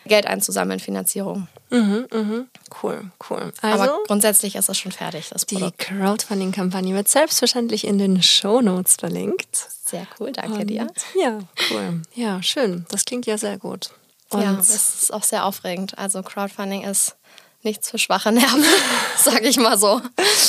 Geld 0.07 0.27
einzusammeln, 0.27 0.81
Finanzierung. 0.81 1.49
Mhm, 1.71 2.07
mhm. 2.11 2.49
Cool, 2.83 3.11
cool. 3.29 3.53
Also, 3.61 3.83
Aber 3.83 3.99
grundsätzlich 4.07 4.57
ist 4.57 4.69
es 4.69 4.79
schon 4.79 4.93
fertig, 4.93 5.29
das 5.31 5.45
Produkt. 5.45 5.81
Die 5.81 5.95
Crowdfunding-Kampagne 5.95 6.95
wird 6.95 7.09
selbstverständlich 7.09 7.87
in 7.87 7.99
den 7.99 8.23
Show 8.23 8.61
Notes 8.61 8.97
verlinkt. 8.97 9.55
Sehr 9.85 10.07
cool, 10.19 10.33
danke 10.33 10.61
und, 10.61 10.67
dir. 10.69 10.87
Ja, 11.21 11.39
cool. 11.71 12.03
Ja, 12.15 12.43
schön. 12.43 12.87
Das 12.91 13.05
klingt 13.05 13.27
ja 13.27 13.39
sehr 13.39 13.59
gut. 13.59 13.91
Und 14.31 14.43
ja, 14.43 14.59
es 14.59 14.71
ist 14.71 15.13
auch 15.13 15.23
sehr 15.23 15.45
aufregend. 15.45 15.97
Also 15.97 16.23
Crowdfunding 16.23 16.85
ist 16.85 17.17
nichts 17.63 17.91
für 17.91 17.99
schwache 17.99 18.33
Nerven, 18.33 18.65
sage 19.19 19.49
ich 19.49 19.59
mal 19.59 19.79
so. 19.79 20.01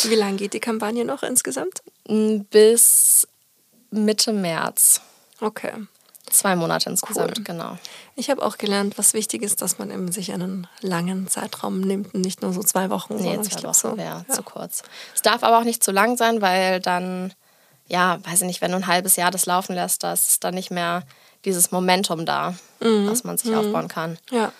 Wie 0.04 0.16
lange 0.16 0.38
geht 0.38 0.54
die 0.54 0.60
Kampagne 0.60 1.06
noch 1.06 1.24
insgesamt? 1.24 1.82
Bis 2.06 3.28
Mitte 3.92 4.34
März. 4.34 5.02
Okay. 5.42 5.74
Zwei 6.30 6.56
Monate 6.56 6.90
insgesamt, 6.90 7.40
cool. 7.40 7.44
genau. 7.44 7.78
Ich 8.16 8.30
habe 8.30 8.44
auch 8.44 8.58
gelernt, 8.58 8.98
was 8.98 9.14
wichtig 9.14 9.42
ist, 9.42 9.62
dass 9.62 9.80
man 9.80 9.90
eben 9.90 10.12
sich 10.12 10.32
einen 10.32 10.68
langen 10.82 11.28
Zeitraum 11.28 11.82
nimmt 11.82 12.14
und 12.14 12.22
nicht 12.22 12.42
nur 12.42 12.54
so 12.54 12.62
zwei 12.62 12.90
Wochen. 12.90 13.16
Nee, 13.16 13.42
zwei 13.42 13.64
Wochen 13.64 13.74
so, 13.74 13.98
wäre 13.98 14.26
ja. 14.28 14.34
zu 14.34 14.44
kurz. 14.44 14.84
Es 15.16 15.22
darf 15.22 15.44
aber 15.44 15.58
auch 15.58 15.64
nicht 15.64 15.84
zu 15.84 15.92
lang 15.92 16.18
sein, 16.18 16.42
weil 16.42 16.82
dann, 16.82 17.34
ja, 17.88 18.20
weiß 18.24 18.42
ich 18.42 18.48
nicht, 18.48 18.62
wenn 18.62 18.72
du 18.72 18.78
ein 18.78 18.88
halbes 18.88 19.16
Jahr 19.16 19.32
das 19.32 19.48
laufen 19.48 19.74
lässt, 19.74 20.04
da 20.04 20.14
ist 20.14 20.44
dann 20.44 20.54
nicht 20.54 20.70
mehr 20.70 21.04
dieses 21.46 21.72
Momentum 21.72 22.26
da, 22.26 22.54
mhm. 22.80 23.08
was 23.10 23.24
man 23.24 23.38
sich 23.38 23.52
mhm. 23.52 23.58
aufbauen 23.58 23.88
kann. 23.88 24.20
Ja. 24.30 24.52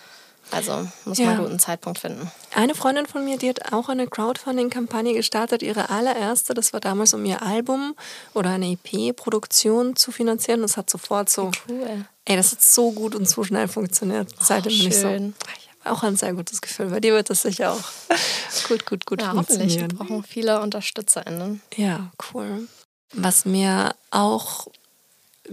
Also 0.50 0.88
muss 1.04 1.18
ja. 1.18 1.26
man 1.26 1.34
einen 1.34 1.44
guten 1.44 1.58
Zeitpunkt 1.58 1.98
finden. 1.98 2.30
Eine 2.54 2.74
Freundin 2.74 3.06
von 3.06 3.24
mir, 3.24 3.38
die 3.38 3.48
hat 3.48 3.72
auch 3.72 3.88
eine 3.88 4.06
Crowdfunding-Kampagne 4.06 5.14
gestartet, 5.14 5.62
ihre 5.62 5.90
allererste. 5.90 6.54
Das 6.54 6.72
war 6.72 6.80
damals, 6.80 7.14
um 7.14 7.24
ihr 7.24 7.42
Album 7.42 7.94
oder 8.34 8.50
eine 8.50 8.72
EP-Produktion 8.72 9.96
zu 9.96 10.12
finanzieren. 10.12 10.62
Das 10.62 10.76
hat 10.76 10.90
sofort 10.90 11.28
so. 11.28 11.50
Cool. 11.68 12.04
Ey, 12.24 12.36
das 12.36 12.52
hat 12.52 12.62
so 12.62 12.92
gut 12.92 13.14
und 13.14 13.28
so 13.28 13.44
schnell 13.44 13.68
funktioniert. 13.68 14.28
Seitdem 14.38 14.76
bin 14.76 14.88
ich 14.88 14.96
so. 14.96 15.08
Ich 15.08 15.84
habe 15.84 15.96
auch 15.96 16.02
ein 16.02 16.16
sehr 16.16 16.34
gutes 16.34 16.60
Gefühl. 16.60 16.86
Bei 16.86 17.00
dir 17.00 17.14
wird 17.14 17.30
das 17.30 17.42
sicher 17.42 17.72
auch 17.72 17.82
gut, 18.68 18.86
gut, 18.86 19.06
gut 19.06 19.22
ja, 19.22 19.30
funktionieren. 19.30 19.90
Wir 19.90 19.98
brauchen 19.98 20.22
viele 20.22 20.60
UnterstützerInnen. 20.60 21.62
Ja, 21.76 22.10
cool. 22.32 22.68
Was 23.12 23.44
mir 23.44 23.94
auch 24.10 24.68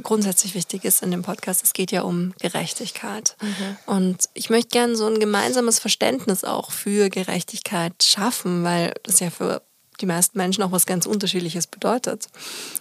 grundsätzlich 0.04 0.56
wichtig 0.56 0.86
ist 0.86 1.04
in 1.04 1.12
dem 1.12 1.22
Podcast. 1.22 1.64
Es 1.64 1.74
geht 1.74 1.92
ja 1.92 2.02
um 2.02 2.34
Gerechtigkeit. 2.40 3.36
Mhm. 3.42 3.78
Und 3.86 4.30
ich 4.34 4.50
möchte 4.50 4.70
gerne 4.70 4.96
so 4.96 5.06
ein 5.08 5.20
gemeinsames 5.20 5.80
Verständnis 5.80 6.44
auch 6.44 6.72
für 6.72 7.10
Gerechtigkeit 7.10 8.04
schaffen, 8.04 8.64
weil 8.64 8.94
das 9.04 9.20
ja 9.20 9.30
für 9.30 9.62
die 10.02 10.06
meisten 10.06 10.38
Menschen 10.38 10.64
auch 10.64 10.72
was 10.72 10.86
ganz 10.86 11.06
Unterschiedliches 11.06 11.68
bedeutet. 11.68 12.28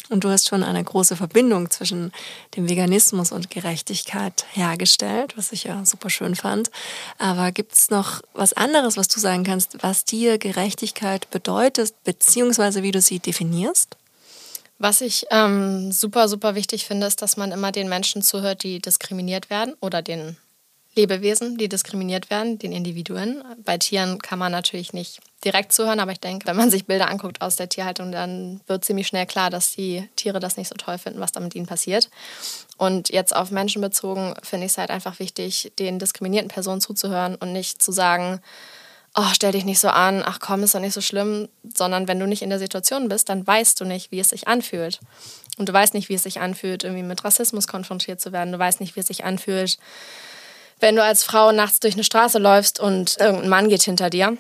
Und 0.08 0.24
du 0.24 0.28
hast 0.28 0.48
schon 0.48 0.62
eine 0.62 0.82
große 0.82 1.16
Verbindung 1.16 1.70
zwischen 1.70 2.12
dem 2.56 2.68
Veganismus 2.68 3.32
und 3.32 3.50
Gerechtigkeit 3.50 4.44
hergestellt, 4.52 5.36
was 5.36 5.52
ich 5.52 5.64
ja 5.64 5.84
super 5.84 6.10
schön 6.10 6.36
fand. 6.36 6.70
Aber 7.18 7.52
gibt 7.52 7.72
es 7.72 7.90
noch 7.90 8.22
was 8.34 8.52
anderes, 8.52 8.96
was 8.96 9.08
du 9.08 9.18
sagen 9.18 9.44
kannst, 9.44 9.82
was 9.82 10.04
dir 10.04 10.38
Gerechtigkeit 10.38 11.30
bedeutet, 11.30 11.94
beziehungsweise 12.04 12.82
wie 12.82 12.92
du 12.92 13.00
sie 13.00 13.18
definierst? 13.18 13.96
Was 14.78 15.00
ich 15.00 15.26
ähm, 15.30 15.90
super, 15.90 16.28
super 16.28 16.54
wichtig 16.54 16.84
finde, 16.84 17.06
ist, 17.06 17.22
dass 17.22 17.36
man 17.36 17.52
immer 17.52 17.72
den 17.72 17.88
Menschen 17.88 18.22
zuhört, 18.22 18.62
die 18.62 18.80
diskriminiert 18.80 19.48
werden 19.48 19.74
oder 19.80 20.02
den 20.02 20.36
Lebewesen, 20.96 21.58
die 21.58 21.68
diskriminiert 21.68 22.30
werden, 22.30 22.58
den 22.58 22.72
Individuen. 22.72 23.44
Bei 23.64 23.76
Tieren 23.76 24.18
kann 24.18 24.38
man 24.38 24.50
natürlich 24.50 24.94
nicht 24.94 25.20
direkt 25.44 25.72
zuhören, 25.72 26.00
aber 26.00 26.12
ich 26.12 26.20
denke, 26.20 26.46
wenn 26.46 26.56
man 26.56 26.70
sich 26.70 26.86
Bilder 26.86 27.10
anguckt 27.10 27.42
aus 27.42 27.56
der 27.56 27.68
Tierhaltung, 27.68 28.12
dann 28.12 28.60
wird 28.66 28.84
ziemlich 28.84 29.06
schnell 29.06 29.26
klar, 29.26 29.50
dass 29.50 29.76
die 29.76 30.08
Tiere 30.16 30.40
das 30.40 30.56
nicht 30.56 30.68
so 30.68 30.74
toll 30.74 30.96
finden, 30.96 31.20
was 31.20 31.32
da 31.32 31.40
mit 31.40 31.54
ihnen 31.54 31.66
passiert. 31.66 32.10
Und 32.78 33.10
jetzt 33.10 33.36
auf 33.36 33.50
Menschen 33.50 33.82
bezogen 33.82 34.34
finde 34.42 34.66
ich 34.66 34.72
es 34.72 34.78
halt 34.78 34.90
einfach 34.90 35.18
wichtig, 35.18 35.72
den 35.78 35.98
diskriminierten 35.98 36.48
Personen 36.48 36.80
zuzuhören 36.80 37.34
und 37.34 37.52
nicht 37.52 37.82
zu 37.82 37.92
sagen, 37.92 38.40
oh, 39.16 39.30
stell 39.32 39.52
dich 39.52 39.64
nicht 39.64 39.80
so 39.80 39.88
an, 39.88 40.22
ach 40.24 40.38
komm, 40.40 40.62
ist 40.62 40.74
doch 40.74 40.80
nicht 40.80 40.92
so 40.92 41.00
schlimm, 41.00 41.48
sondern 41.74 42.06
wenn 42.06 42.20
du 42.20 42.26
nicht 42.26 42.42
in 42.42 42.50
der 42.50 42.58
Situation 42.58 43.08
bist, 43.08 43.28
dann 43.30 43.46
weißt 43.46 43.80
du 43.80 43.84
nicht, 43.84 44.12
wie 44.12 44.20
es 44.20 44.28
sich 44.28 44.46
anfühlt. 44.46 45.00
Und 45.58 45.68
du 45.68 45.72
weißt 45.72 45.94
nicht, 45.94 46.10
wie 46.10 46.14
es 46.14 46.22
sich 46.22 46.40
anfühlt, 46.40 46.84
irgendwie 46.84 47.02
mit 47.02 47.24
Rassismus 47.24 47.66
konfrontiert 47.66 48.20
zu 48.20 48.32
werden. 48.32 48.52
Du 48.52 48.58
weißt 48.58 48.80
nicht, 48.80 48.94
wie 48.94 49.00
es 49.00 49.06
sich 49.06 49.24
anfühlt, 49.24 49.78
wenn 50.80 50.96
du 50.96 51.02
als 51.02 51.24
Frau 51.24 51.50
nachts 51.52 51.80
durch 51.80 51.94
eine 51.94 52.04
Straße 52.04 52.38
läufst 52.38 52.78
und 52.78 53.16
irgendein 53.18 53.48
Mann 53.48 53.68
geht 53.70 53.82
hinter 53.82 54.10
dir 54.10 54.36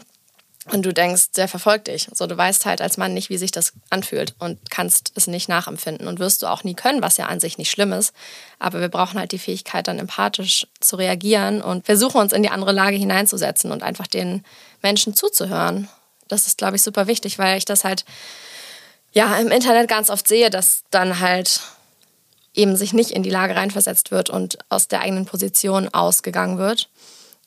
und 0.72 0.84
du 0.84 0.92
denkst, 0.92 1.32
der 1.36 1.46
verfolgt 1.46 1.86
dich. 1.86 2.08
So, 2.12 2.26
du 2.26 2.36
weißt 2.36 2.66
halt 2.66 2.80
als 2.80 2.96
Mann 2.96 3.14
nicht, 3.14 3.30
wie 3.30 3.38
sich 3.38 3.52
das 3.52 3.72
anfühlt 3.90 4.34
und 4.38 4.70
kannst 4.70 5.12
es 5.14 5.28
nicht 5.28 5.48
nachempfinden 5.48 6.08
und 6.08 6.18
wirst 6.18 6.42
du 6.42 6.48
auch 6.48 6.64
nie 6.64 6.74
können, 6.74 7.02
was 7.02 7.16
ja 7.16 7.26
an 7.26 7.38
sich 7.38 7.56
nicht 7.56 7.70
schlimm 7.70 7.92
ist. 7.92 8.12
Aber 8.58 8.80
wir 8.80 8.88
brauchen 8.88 9.18
halt 9.18 9.32
die 9.32 9.38
Fähigkeit, 9.38 9.86
dann 9.86 9.98
empathisch 9.98 10.66
zu 10.80 10.96
reagieren 10.96 11.62
und 11.62 11.86
versuchen 11.86 12.20
uns 12.20 12.32
in 12.32 12.42
die 12.42 12.48
andere 12.48 12.72
Lage 12.72 12.96
hineinzusetzen 12.96 13.70
und 13.70 13.84
einfach 13.84 14.08
den 14.08 14.44
Menschen 14.82 15.14
zuzuhören. 15.14 15.88
Das 16.26 16.48
ist, 16.48 16.58
glaube 16.58 16.76
ich, 16.76 16.82
super 16.82 17.06
wichtig, 17.06 17.38
weil 17.38 17.58
ich 17.58 17.64
das 17.64 17.84
halt 17.84 18.04
ja 19.12 19.36
im 19.38 19.52
Internet 19.52 19.88
ganz 19.88 20.10
oft 20.10 20.26
sehe, 20.26 20.50
dass 20.50 20.82
dann 20.90 21.20
halt 21.20 21.60
eben 22.54 22.74
sich 22.74 22.92
nicht 22.92 23.12
in 23.12 23.22
die 23.22 23.30
Lage 23.30 23.54
reinversetzt 23.54 24.10
wird 24.10 24.30
und 24.30 24.58
aus 24.68 24.88
der 24.88 25.00
eigenen 25.00 25.26
Position 25.26 25.88
ausgegangen 25.92 26.58
wird. 26.58 26.88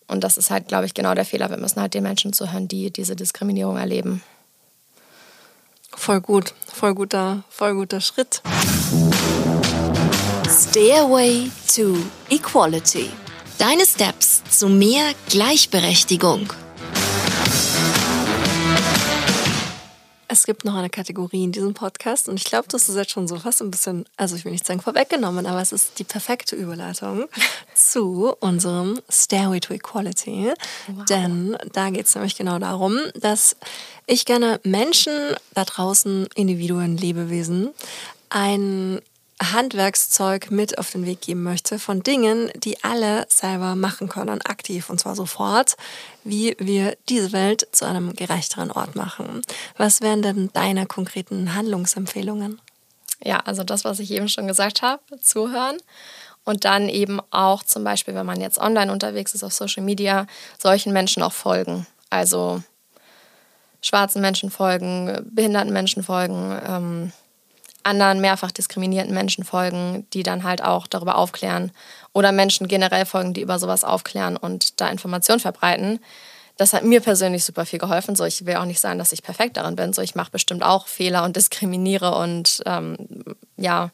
Und 0.10 0.24
das 0.24 0.38
ist 0.38 0.50
halt, 0.50 0.68
glaube 0.68 0.86
ich, 0.86 0.94
genau 0.94 1.14
der 1.14 1.24
Fehler. 1.24 1.50
Wir 1.50 1.58
müssen 1.58 1.80
halt 1.80 1.94
den 1.94 2.04
Menschen 2.04 2.34
zuhören, 2.34 2.68
die 2.68 2.92
diese 2.92 3.16
Diskriminierung 3.16 3.78
erleben. 3.78 4.24
Voll 5.96 6.20
gut, 6.20 6.54
voll 6.66 6.96
guter, 6.96 7.44
voll 7.50 7.76
guter 7.76 8.02
Schritt. 8.02 8.42
Stairway 10.50 11.52
to 11.76 11.96
Equality. 12.30 13.10
Deine 13.60 13.86
Steps 13.86 14.42
zu 14.50 14.68
mehr 14.68 15.14
Gleichberechtigung. 15.30 16.52
Es 20.32 20.46
gibt 20.46 20.64
noch 20.64 20.76
eine 20.76 20.92
Kategorie 20.92 21.44
in 21.44 21.52
diesem 21.52 21.74
Podcast 21.74 22.30
und 22.30 22.36
ich 22.36 22.44
glaube, 22.44 22.68
das 22.70 22.88
ist 22.88 22.96
jetzt 22.96 23.10
schon 23.10 23.28
so 23.28 23.40
fast 23.40 23.64
ein 23.64 23.72
bisschen, 23.72 24.06
also 24.16 24.36
ich 24.36 24.46
will 24.46 24.52
nicht 24.52 24.66
sagen 24.66 24.80
vorweggenommen, 24.80 25.48
aber 25.48 25.60
es 25.60 25.72
ist 25.72 25.98
die 25.98 26.04
perfekte 26.04 26.56
Überleitung 26.56 27.26
zu 27.74 28.36
unserem 28.40 29.02
Stairway 29.10 29.60
to 29.60 29.74
Equality. 29.74 30.54
Wow. 30.88 31.06
Denn 31.06 31.58
da 31.74 31.90
geht 31.90 32.06
es 32.06 32.14
nämlich 32.14 32.36
genau 32.36 32.60
darum, 32.60 33.00
dass 33.16 33.56
ich 34.06 34.26
gerne 34.26 34.60
Menschen 34.64 35.14
da 35.56 35.66
draußen, 35.66 36.28
Individuen, 36.36 36.96
Lebewesen, 36.96 37.72
ein 38.30 39.02
Handwerkszeug 39.42 40.52
mit 40.52 40.78
auf 40.78 40.92
den 40.92 41.06
Weg 41.06 41.22
geben 41.22 41.44
möchte 41.44 41.80
von 41.80 42.04
Dingen, 42.04 42.52
die 42.56 42.84
alle 42.84 43.26
selber 43.30 43.76
machen 43.76 44.10
können, 44.10 44.42
aktiv 44.42 44.90
und 44.90 45.00
zwar 45.00 45.16
sofort, 45.16 45.76
wie 46.24 46.56
wir 46.60 46.98
diese 47.08 47.32
Welt 47.32 47.68
zu 47.72 47.86
einem 47.86 48.14
gerechteren 48.14 48.72
Ort 48.72 48.96
machen. 48.96 49.42
Was 49.78 50.02
wären 50.02 50.22
denn 50.22 50.50
deine 50.54 50.86
konkreten 50.86 51.56
Handlungsempfehlungen? 51.56 52.60
Ja, 53.24 53.38
also 53.40 53.64
das, 53.64 53.86
was 53.86 54.00
ich 54.00 54.12
eben 54.12 54.30
schon 54.30 54.48
gesagt 54.48 54.82
habe, 54.82 55.02
zuhören. 55.22 55.78
Und 56.46 56.66
dann 56.66 56.90
eben 56.90 57.20
auch 57.32 57.64
zum 57.64 57.84
Beispiel, 57.84 58.16
wenn 58.16 58.26
man 58.26 58.42
jetzt 58.42 58.58
online 58.58 58.92
unterwegs 58.92 59.34
ist 59.34 59.44
auf 59.44 59.54
Social 59.54 59.84
Media, 59.84 60.26
solchen 60.58 60.94
Menschen 60.94 61.22
auch 61.22 61.34
folgen. 61.34 61.86
Also 62.10 62.64
schwarzen 63.82 64.22
Menschen 64.22 64.50
folgen, 64.50 65.28
behinderten 65.30 65.74
Menschen 65.74 66.02
folgen, 66.02 66.60
ähm, 66.66 67.12
anderen 67.84 68.22
mehrfach 68.22 68.52
diskriminierten 68.52 69.14
Menschen 69.14 69.44
folgen, 69.44 70.08
die 70.14 70.24
dann 70.24 70.44
halt 70.44 70.64
auch 70.64 70.88
darüber 70.88 71.18
aufklären 71.18 71.72
oder 72.14 72.32
Menschen 72.32 72.68
generell 72.68 73.06
folgen, 73.06 73.34
die 73.34 73.42
über 73.42 73.60
sowas 73.60 73.84
aufklären 73.84 74.38
und 74.38 74.82
da 74.82 74.90
Informationen 74.90 75.40
verbreiten. 75.40 76.00
Das 76.58 76.74
hat 76.74 76.84
mir 76.84 77.00
persönlich 77.00 77.46
super 77.46 77.66
viel 77.66 77.80
geholfen. 77.80 78.18
So, 78.18 78.26
ich 78.26 78.46
will 78.46 78.58
auch 78.58 78.66
nicht 78.66 78.82
sagen, 78.82 79.00
dass 79.00 79.14
ich 79.14 79.24
perfekt 79.24 79.56
darin 79.56 79.78
bin. 79.78 79.94
So, 79.94 80.02
ich 80.02 80.16
mache 80.16 80.32
bestimmt 80.32 80.62
auch 80.62 80.88
Fehler 80.88 81.24
und 81.24 81.38
diskriminiere 81.38 82.14
und 82.16 82.62
ähm, 82.66 82.98
ja, 83.56 83.92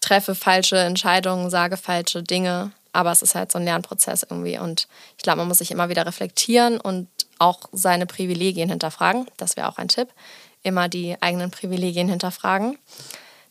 treffe 0.00 0.36
falsche 0.36 0.78
Entscheidungen, 0.78 1.50
sage 1.50 1.76
falsche 1.76 2.22
Dinge. 2.22 2.70
Aber 2.92 3.10
es 3.10 3.22
ist 3.22 3.34
halt 3.34 3.50
so 3.50 3.58
ein 3.58 3.64
Lernprozess 3.64 4.22
irgendwie. 4.22 4.56
Und 4.56 4.86
ich 5.16 5.24
glaube, 5.24 5.38
man 5.38 5.48
muss 5.48 5.58
sich 5.58 5.72
immer 5.72 5.88
wieder 5.88 6.06
reflektieren 6.06 6.80
und 6.80 7.08
auch 7.40 7.62
seine 7.72 8.06
Privilegien 8.06 8.68
hinterfragen. 8.68 9.26
Das 9.36 9.56
wäre 9.56 9.68
auch 9.68 9.78
ein 9.78 9.88
Tipp. 9.88 10.08
Immer 10.64 10.88
die 10.88 11.16
eigenen 11.22 11.52
Privilegien 11.52 12.08
hinterfragen. 12.08 12.76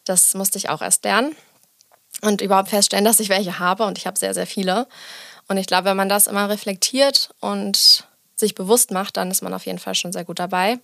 Das 0.03 0.33
musste 0.33 0.57
ich 0.57 0.69
auch 0.69 0.81
erst 0.81 1.05
lernen. 1.05 1.33
Und 2.21 2.41
überhaupt 2.41 2.69
feststellen, 2.69 3.05
dass 3.05 3.21
ich 3.21 3.29
welche 3.29 3.59
habe. 3.59 3.85
Und 3.85 3.97
ich 3.97 4.05
habe 4.05 4.19
sehr, 4.19 4.33
sehr 4.33 4.47
viele. 4.47 4.87
Und 5.47 5.55
ich 5.55 5.67
glaube, 5.67 5.85
wenn 5.85 5.97
man 5.97 6.09
das 6.09 6.27
immer 6.27 6.49
reflektiert 6.49 7.33
und 7.39 8.05
sich 8.35 8.55
bewusst 8.55 8.91
macht, 8.91 9.15
dann 9.15 9.31
ist 9.31 9.41
man 9.41 9.53
auf 9.53 9.65
jeden 9.65 9.79
Fall 9.79 9.95
schon 9.95 10.11
sehr 10.11 10.25
gut 10.25 10.39
dabei. 10.39 10.79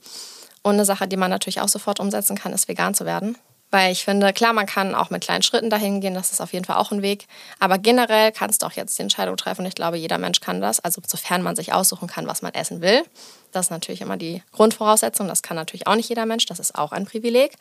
Und 0.62 0.76
eine 0.76 0.86
Sache, 0.86 1.08
die 1.08 1.18
man 1.18 1.30
natürlich 1.30 1.62
auch 1.62 1.68
sofort 1.68 2.00
umsetzen 2.00 2.38
kann, 2.38 2.54
ist 2.54 2.68
vegan 2.68 2.94
zu 2.94 3.06
werden. 3.06 3.38
Weil 3.72 3.92
ich 3.92 4.04
finde, 4.04 4.34
klar, 4.34 4.54
man 4.54 4.66
kann 4.66 4.96
auch 4.96 5.12
mit 5.12 5.22
kleinen 5.22 5.44
Schritten 5.44 5.70
dahin 5.70 6.02
gehen, 6.02 6.16
das 6.16 6.32
ist 6.32 6.42
auf 6.42 6.54
jeden 6.54 6.66
Fall 6.66 6.78
auch 6.78 6.92
ein 6.92 7.04
Weg. 7.04 7.28
Aber 7.60 7.78
generell 7.78 8.32
kannst 8.32 8.62
du 8.62 8.66
auch 8.66 8.72
jetzt 8.72 8.98
die 8.98 9.04
Entscheidung 9.04 9.38
treffen. 9.38 9.66
Ich 9.66 9.76
glaube, 9.76 9.98
jeder 9.98 10.18
Mensch 10.18 10.40
kann 10.40 10.60
das. 10.60 10.80
Also 10.80 11.02
sofern 11.06 11.44
man 11.44 11.56
sich 11.56 11.72
aussuchen 11.72 12.08
kann, 12.08 12.26
was 12.26 12.42
man 12.42 12.54
essen 12.56 12.82
will. 12.82 13.04
Das 13.52 13.68
ist 13.68 13.70
natürlich 13.70 14.02
immer 14.02 14.18
die 14.18 14.42
Grundvoraussetzung. 14.54 15.28
Das 15.28 15.44
kann 15.44 15.56
natürlich 15.56 15.86
auch 15.86 15.96
nicht 15.96 16.10
jeder 16.10 16.26
Mensch. 16.26 16.48
Das 16.48 16.60
ist 16.60 16.76
auch 16.76 16.92
ein 16.92 17.06
Privileg, 17.06 17.54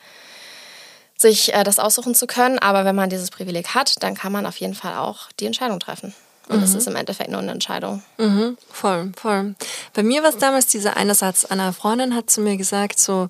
sich 1.15 1.53
äh, 1.53 1.63
das 1.63 1.77
aussuchen 1.77 2.15
zu 2.15 2.25
können. 2.25 2.57
Aber 2.57 2.85
wenn 2.85 2.95
man 2.95 3.11
dieses 3.11 3.29
Privileg 3.29 3.75
hat, 3.75 4.01
dann 4.01 4.15
kann 4.15 4.31
man 4.31 4.47
auf 4.47 4.57
jeden 4.57 4.75
Fall 4.75 4.95
auch 4.97 5.31
die 5.39 5.45
Entscheidung 5.45 5.79
treffen. 5.79 6.15
Und 6.47 6.63
es 6.63 6.71
mhm. 6.71 6.77
ist 6.77 6.87
im 6.87 6.95
Endeffekt 6.95 7.29
nur 7.29 7.41
eine 7.41 7.51
Entscheidung. 7.51 8.01
Mhm, 8.17 8.57
voll, 8.71 9.11
voll. 9.15 9.53
Bei 9.93 10.01
mir 10.01 10.23
war 10.23 10.29
es 10.31 10.37
damals 10.37 10.65
dieser 10.65 10.97
eine 10.97 11.13
Satz. 11.13 11.45
Eine 11.45 11.71
Freundin 11.73 12.15
hat 12.15 12.31
zu 12.31 12.41
mir 12.41 12.57
gesagt, 12.57 12.97
so, 12.97 13.27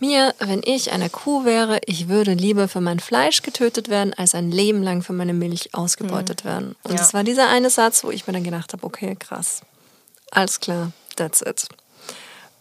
mir, 0.00 0.34
wenn 0.38 0.62
ich 0.64 0.92
eine 0.92 1.10
Kuh 1.10 1.44
wäre, 1.44 1.80
ich 1.86 2.08
würde 2.08 2.34
lieber 2.34 2.68
für 2.68 2.80
mein 2.80 3.00
Fleisch 3.00 3.42
getötet 3.42 3.88
werden, 3.88 4.14
als 4.14 4.34
ein 4.34 4.50
Leben 4.50 4.82
lang 4.82 5.02
für 5.02 5.12
meine 5.12 5.34
Milch 5.34 5.74
ausgebeutet 5.74 6.44
mhm. 6.44 6.48
werden. 6.48 6.76
Und 6.82 6.92
ja. 6.92 6.98
das 6.98 7.14
war 7.14 7.24
dieser 7.24 7.48
eine 7.48 7.70
Satz, 7.70 8.04
wo 8.04 8.10
ich 8.10 8.26
mir 8.26 8.32
dann 8.32 8.44
gedacht 8.44 8.72
habe, 8.72 8.84
okay, 8.84 9.16
krass. 9.18 9.62
Alles 10.30 10.60
klar, 10.60 10.92
that's 11.16 11.42
it. 11.42 11.66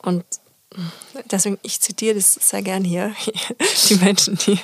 Und 0.01 0.23
deswegen, 1.31 1.59
ich 1.61 1.81
zitiere 1.81 2.15
das 2.15 2.33
sehr 2.33 2.61
gern 2.61 2.83
hier. 2.83 3.13
Die 3.89 3.95
Menschen, 3.95 4.37
die 4.37 4.59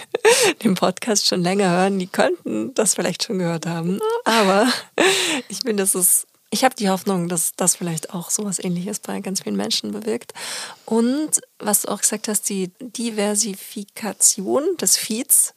den 0.64 0.76
Podcast 0.76 1.28
schon 1.28 1.42
länger 1.42 1.70
hören, 1.70 2.00
die 2.00 2.08
könnten 2.08 2.74
das 2.74 2.96
vielleicht 2.96 3.24
schon 3.24 3.40
gehört 3.40 3.66
haben. 3.66 4.00
Aber 4.24 4.68
ich 5.50 5.60
finde, 5.60 5.84
das 5.84 5.96
ist 5.96 6.28
ich 6.56 6.64
habe 6.64 6.74
die 6.74 6.90
Hoffnung, 6.90 7.28
dass 7.28 7.52
das 7.58 7.76
vielleicht 7.76 8.14
auch 8.14 8.30
so 8.30 8.44
etwas 8.44 8.64
ähnliches 8.64 9.00
bei 9.00 9.20
ganz 9.20 9.42
vielen 9.42 9.58
Menschen 9.58 9.92
bewirkt. 9.92 10.34
Und 10.86 11.42
was 11.60 11.82
du 11.82 11.90
auch 11.90 12.00
gesagt 12.00 12.30
hast, 12.30 12.48
die 12.48 12.72
Diversifikation 12.80 14.64
des 14.80 14.96
Feeds. 14.96 15.54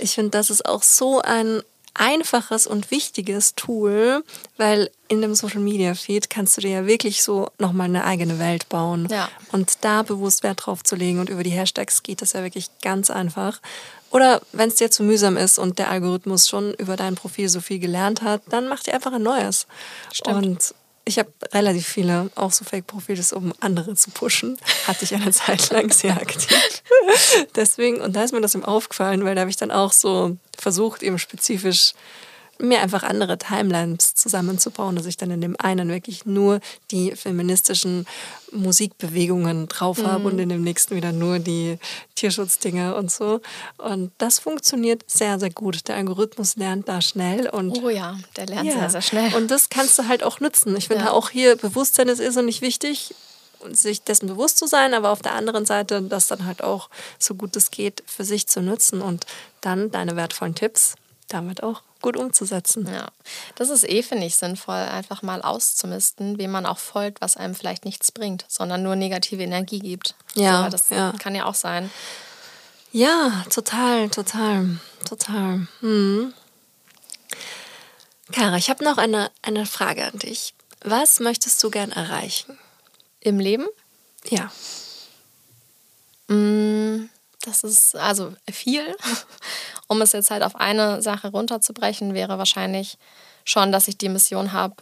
Ich 0.00 0.16
finde, 0.16 0.30
das 0.30 0.50
ist 0.50 0.66
auch 0.66 0.82
so 0.82 1.20
ein 1.20 1.62
einfaches 1.94 2.66
und 2.66 2.90
wichtiges 2.90 3.54
Tool, 3.54 4.24
weil 4.56 4.90
in 5.06 5.20
dem 5.20 5.36
Social 5.36 5.60
Media 5.60 5.94
Feed 5.94 6.30
kannst 6.30 6.56
du 6.56 6.62
dir 6.62 6.70
ja 6.70 6.86
wirklich 6.86 7.22
so 7.22 7.48
nochmal 7.58 7.86
eine 7.86 8.04
eigene 8.04 8.40
Welt 8.40 8.68
bauen. 8.68 9.06
Ja. 9.08 9.28
Und 9.52 9.84
da 9.84 10.02
bewusst 10.02 10.42
Wert 10.42 10.66
drauf 10.66 10.82
zu 10.82 10.96
legen 10.96 11.20
und 11.20 11.30
über 11.30 11.44
die 11.44 11.50
Hashtags 11.50 12.02
geht 12.02 12.22
das 12.22 12.32
ja 12.32 12.42
wirklich 12.42 12.70
ganz 12.82 13.08
einfach. 13.08 13.60
Oder 14.10 14.40
wenn 14.52 14.68
es 14.68 14.74
dir 14.76 14.90
zu 14.90 15.02
mühsam 15.02 15.36
ist 15.36 15.58
und 15.58 15.78
der 15.78 15.90
Algorithmus 15.90 16.48
schon 16.48 16.74
über 16.74 16.96
dein 16.96 17.14
Profil 17.14 17.48
so 17.48 17.60
viel 17.60 17.78
gelernt 17.78 18.22
hat, 18.22 18.42
dann 18.48 18.68
mach 18.68 18.82
dir 18.82 18.94
einfach 18.94 19.12
ein 19.12 19.22
neues. 19.22 19.66
Stimmt. 20.12 20.36
Und 20.36 20.74
ich 21.04 21.18
habe 21.18 21.32
relativ 21.52 21.86
viele, 21.86 22.30
auch 22.34 22.52
so 22.52 22.64
Fake-Profile, 22.64 23.22
um 23.34 23.52
andere 23.60 23.94
zu 23.94 24.10
pushen. 24.10 24.58
Hatte 24.86 25.04
ich 25.04 25.14
eine 25.14 25.30
Zeit 25.32 25.70
lang 25.70 25.90
sehr 25.92 26.16
aktiv. 26.16 26.82
Deswegen, 27.54 28.00
und 28.00 28.14
da 28.14 28.24
ist 28.24 28.32
mir 28.32 28.40
das 28.40 28.54
eben 28.54 28.64
aufgefallen, 28.64 29.24
weil 29.24 29.34
da 29.34 29.42
habe 29.42 29.50
ich 29.50 29.56
dann 29.56 29.70
auch 29.70 29.92
so 29.92 30.36
versucht, 30.58 31.02
eben 31.02 31.18
spezifisch 31.18 31.94
mir 32.60 32.80
einfach 32.80 33.02
andere 33.02 33.38
Timelines 33.38 34.14
zusammenzubauen, 34.14 34.96
dass 34.96 35.06
ich 35.06 35.16
dann 35.16 35.30
in 35.30 35.40
dem 35.40 35.56
einen 35.58 35.88
wirklich 35.88 36.26
nur 36.26 36.60
die 36.90 37.12
feministischen 37.12 38.06
Musikbewegungen 38.52 39.68
drauf 39.68 39.98
mhm. 39.98 40.06
habe 40.06 40.28
und 40.28 40.38
in 40.38 40.48
dem 40.48 40.62
nächsten 40.62 40.96
wieder 40.96 41.12
nur 41.12 41.38
die 41.38 41.78
Tierschutzdinger 42.14 42.96
und 42.96 43.10
so. 43.10 43.40
Und 43.78 44.12
das 44.18 44.38
funktioniert 44.38 45.04
sehr, 45.06 45.38
sehr 45.38 45.50
gut. 45.50 45.88
Der 45.88 45.96
Algorithmus 45.96 46.56
lernt 46.56 46.88
da 46.88 47.00
schnell 47.00 47.48
und 47.48 47.78
oh 47.82 47.88
ja, 47.88 48.18
der 48.36 48.46
lernt 48.46 48.66
ja. 48.66 48.78
sehr, 48.78 48.90
sehr 48.90 49.02
schnell. 49.02 49.34
Und 49.34 49.50
das 49.50 49.68
kannst 49.68 49.98
du 49.98 50.08
halt 50.08 50.22
auch 50.22 50.40
nutzen. 50.40 50.76
Ich 50.76 50.88
finde 50.88 51.04
ja. 51.04 51.12
auch 51.12 51.30
hier 51.30 51.56
Bewusstsein 51.56 52.08
ist 52.08 52.20
irrsinnig 52.20 52.60
wichtig 52.60 53.14
sich 53.72 54.02
dessen 54.02 54.26
bewusst 54.26 54.58
zu 54.58 54.66
sein, 54.66 54.94
aber 54.94 55.10
auf 55.10 55.22
der 55.22 55.34
anderen 55.34 55.66
Seite 55.66 56.00
das 56.02 56.28
dann 56.28 56.46
halt 56.46 56.62
auch 56.64 56.88
so 57.18 57.34
gut 57.34 57.56
es 57.56 57.70
geht 57.70 58.02
für 58.06 58.24
sich 58.24 58.46
zu 58.46 58.62
nutzen 58.62 59.02
und 59.02 59.26
dann 59.60 59.90
deine 59.90 60.16
wertvollen 60.16 60.54
Tipps 60.54 60.94
damit 61.28 61.62
auch 61.62 61.82
gut 62.00 62.16
umzusetzen. 62.16 62.88
Ja, 62.92 63.08
das 63.54 63.68
ist 63.68 63.88
eh, 63.88 64.02
finde 64.02 64.26
ich, 64.26 64.36
sinnvoll, 64.36 64.74
einfach 64.74 65.22
mal 65.22 65.42
auszumisten, 65.42 66.38
wem 66.38 66.50
man 66.50 66.66
auch 66.66 66.78
folgt, 66.78 67.20
was 67.20 67.36
einem 67.36 67.54
vielleicht 67.54 67.84
nichts 67.84 68.12
bringt, 68.12 68.44
sondern 68.48 68.82
nur 68.82 68.96
negative 68.96 69.42
Energie 69.42 69.80
gibt. 69.80 70.14
Ja, 70.34 70.64
so, 70.64 70.70
das 70.70 70.90
ja. 70.90 71.12
kann 71.18 71.34
ja 71.34 71.44
auch 71.44 71.54
sein. 71.54 71.90
Ja, 72.92 73.44
total, 73.50 74.08
total, 74.10 74.78
total. 75.08 75.68
Hm. 75.80 76.34
Kara, 78.32 78.56
ich 78.56 78.70
habe 78.70 78.84
noch 78.84 78.98
eine, 78.98 79.30
eine 79.42 79.66
Frage 79.66 80.04
an 80.04 80.18
dich. 80.18 80.54
Was 80.82 81.20
möchtest 81.20 81.62
du 81.62 81.70
gern 81.70 81.92
erreichen? 81.92 82.58
Im 83.20 83.38
Leben? 83.38 83.66
Ja. 84.28 84.50
Hm, 86.28 87.10
das 87.42 87.64
ist 87.64 87.96
also 87.96 88.34
viel. 88.50 88.96
Um 89.88 90.00
es 90.02 90.12
jetzt 90.12 90.30
halt 90.30 90.42
auf 90.42 90.56
eine 90.56 91.02
Sache 91.02 91.30
runterzubrechen, 91.30 92.14
wäre 92.14 92.38
wahrscheinlich 92.38 92.98
schon, 93.44 93.72
dass 93.72 93.88
ich 93.88 93.98
die 93.98 94.08
Mission 94.08 94.52
habe, 94.52 94.76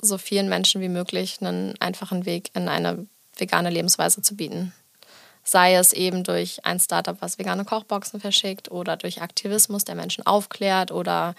so 0.00 0.18
vielen 0.18 0.48
Menschen 0.48 0.80
wie 0.80 0.88
möglich 0.88 1.38
einen 1.40 1.74
einfachen 1.80 2.26
Weg 2.26 2.50
in 2.54 2.68
eine 2.68 3.06
vegane 3.36 3.70
Lebensweise 3.70 4.22
zu 4.22 4.36
bieten. 4.36 4.72
Sei 5.42 5.74
es 5.74 5.92
eben 5.92 6.24
durch 6.24 6.64
ein 6.64 6.78
Startup, 6.78 7.16
was 7.20 7.38
vegane 7.38 7.64
Kochboxen 7.64 8.20
verschickt 8.20 8.70
oder 8.70 8.96
durch 8.96 9.22
Aktivismus, 9.22 9.84
der 9.84 9.94
Menschen 9.94 10.26
aufklärt 10.26 10.92
oder 10.92 11.34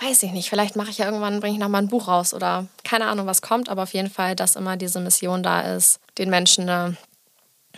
weiß 0.00 0.22
ich 0.22 0.32
nicht, 0.32 0.48
vielleicht 0.48 0.76
mache 0.76 0.90
ich 0.90 0.98
ja 0.98 1.06
irgendwann, 1.06 1.40
bringe 1.40 1.54
ich 1.54 1.60
nochmal 1.60 1.82
ein 1.82 1.88
Buch 1.88 2.08
raus 2.08 2.34
oder 2.34 2.66
keine 2.84 3.06
Ahnung, 3.06 3.26
was 3.26 3.42
kommt, 3.42 3.68
aber 3.68 3.82
auf 3.82 3.94
jeden 3.94 4.10
Fall, 4.10 4.34
dass 4.34 4.56
immer 4.56 4.76
diese 4.76 5.00
Mission 5.00 5.42
da 5.42 5.60
ist, 5.60 6.00
den 6.18 6.30
Menschen 6.30 6.68
eine 6.68 6.96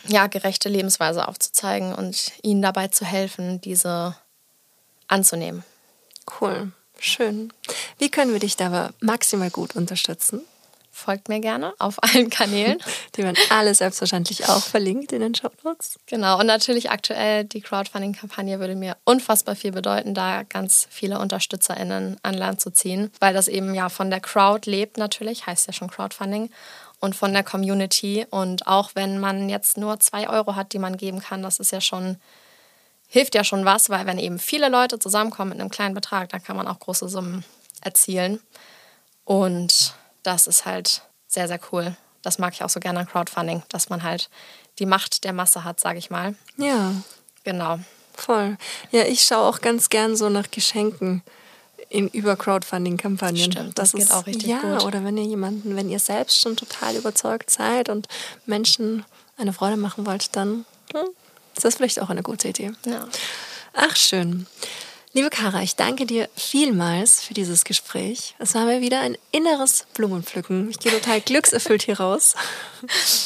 ja, 0.07 0.26
gerechte 0.26 0.68
Lebensweise 0.68 1.26
aufzuzeigen 1.28 1.94
und 1.94 2.32
ihnen 2.42 2.62
dabei 2.62 2.88
zu 2.88 3.05
helfen, 3.05 3.61
diese 3.61 4.16
anzunehmen. 5.09 5.64
Cool, 6.40 6.72
schön. 6.98 7.52
Wie 7.98 8.11
können 8.11 8.32
wir 8.32 8.40
dich 8.40 8.57
dabei 8.57 8.90
maximal 9.00 9.50
gut 9.50 9.76
unterstützen? 9.76 10.42
Folgt 10.96 11.28
mir 11.28 11.40
gerne 11.40 11.74
auf 11.80 12.00
allen 12.05 12.30
Kanälen. 12.30 12.78
Die 13.16 13.24
werden 13.24 13.36
alle 13.50 13.74
selbstverständlich 13.74 14.48
auch 14.48 14.62
verlinkt 14.62 15.12
in 15.12 15.22
den 15.22 15.34
Show 15.34 15.50
Notes. 15.64 15.98
Genau, 16.07 16.38
und 16.38 16.46
natürlich 16.46 16.88
aktuell 16.88 17.42
die 17.44 17.61
Crowdfunding-Kampagne 17.61 18.61
würde 18.61 18.76
mir 18.76 18.96
unfassbar 19.02 19.57
viel 19.57 19.72
bedeuten, 19.72 20.14
da 20.14 20.44
ganz 20.44 20.86
viele 20.90 21.18
UnterstützerInnen 21.18 22.18
an 22.22 22.34
Land 22.34 22.61
zu 22.61 22.70
ziehen, 22.70 23.11
weil 23.18 23.34
das 23.34 23.48
eben 23.48 23.74
ja 23.74 23.88
von 23.88 24.09
der 24.09 24.20
Crowd 24.20 24.70
lebt 24.70 24.96
natürlich, 24.96 25.46
heißt 25.46 25.66
ja 25.66 25.72
schon 25.72 25.90
Crowdfunding 25.90 26.50
und 27.05 27.14
von 27.14 27.32
der 27.32 27.44
Community. 27.44 28.26
Und 28.30 28.66
auch 28.66 28.92
wenn 28.94 29.20
man 29.20 29.48
jetzt 29.48 29.76
nur 29.76 30.00
zwei 30.00 30.28
Euro 30.28 30.57
hat, 30.57 30.72
die 30.72 30.78
man 30.78 30.96
geben 30.96 31.20
kann, 31.20 31.42
das 31.42 31.61
ist 31.61 31.70
ja 31.70 31.80
schon 31.80 32.16
hilft 33.07 33.36
ja 33.36 33.44
schon 33.44 33.64
was, 33.64 33.90
weil 33.90 34.07
wenn 34.07 34.18
eben 34.18 34.40
viele 34.40 34.68
Leute 34.68 34.98
zusammenkommen 34.98 35.50
mit 35.50 35.61
einem 35.61 35.70
kleinen 35.70 35.94
Betrag, 35.94 36.30
dann 36.30 36.42
kann 36.42 36.57
man 36.57 36.66
auch 36.66 36.80
große 36.80 37.09
Summen 37.09 37.44
erzielen. 37.80 38.40
Und 39.24 39.94
das 40.24 40.48
ist 40.48 40.66
halt 40.66 41.02
sehr, 41.28 41.46
sehr 41.46 41.61
cool. 41.70 41.94
Das 42.22 42.38
mag 42.38 42.55
ich 42.55 42.64
auch 42.64 42.70
so 42.70 42.80
gerne 42.80 43.00
an 43.00 43.07
Crowdfunding, 43.07 43.62
dass 43.68 43.88
man 43.88 44.02
halt 44.02 44.30
die 44.80 44.86
Macht 44.86 45.22
der 45.22 45.32
Masse 45.32 45.62
hat, 45.62 45.78
sage 45.78 45.98
ich 45.98 46.11
mal. 46.11 46.34
Ja. 46.57 46.92
Genau. 47.44 47.78
Voll. 48.14 48.57
Ja, 48.90 49.05
ich 49.05 49.22
schaue 49.22 49.46
auch 49.46 49.61
ganz 49.61 49.90
gern 49.90 50.16
so 50.16 50.28
nach 50.28 50.50
Geschenken 50.50 51.22
in 51.89 52.09
über 52.09 52.37
Crowdfunding-Kampagnen. 52.37 53.53
Stimmt, 53.53 53.78
das, 53.78 53.91
das 53.91 53.93
geht 53.93 54.03
ist, 54.03 54.12
auch 54.12 54.26
richtig 54.26 54.49
ja, 54.49 54.61
gut. 54.61 54.82
Ja, 54.82 54.87
oder 54.87 55.05
wenn 55.05 55.16
ihr 55.16 55.24
jemanden, 55.24 55.76
wenn 55.76 55.89
ihr 55.89 55.99
selbst 55.99 56.41
schon 56.41 56.57
total 56.57 56.97
überzeugt 56.97 57.51
seid 57.51 57.89
und 57.89 58.09
Menschen 58.47 59.05
eine 59.37 59.53
Freude 59.53 59.76
machen 59.76 60.07
wollt, 60.07 60.35
dann 60.37 60.64
hm, 60.93 61.09
ist 61.55 61.64
das 61.64 61.76
vielleicht 61.76 62.01
auch 62.01 62.11
eine 62.11 62.22
gute 62.22 62.49
Idee. 62.49 62.72
Ja. 62.87 63.09
Ach, 63.72 63.97
schön. 63.97 64.47
Liebe 65.16 65.30
Kara, 65.30 65.62
ich 65.62 65.76
danke 65.76 66.07
dir 66.07 66.28
vielmals 66.35 67.20
für 67.20 67.35
dieses 67.35 67.64
Gespräch. 67.64 68.35
Es 68.41 68.57
war 68.57 68.64
mir 68.64 68.80
wieder 68.80 68.99
ein 68.99 69.16
inneres 69.30 69.87
Blumenpflücken. 69.95 70.68
Ich 70.70 70.80
gehe 70.80 70.91
total 70.91 71.20
glückserfüllt 71.20 71.85
hier 71.85 72.01
raus. 72.01 72.35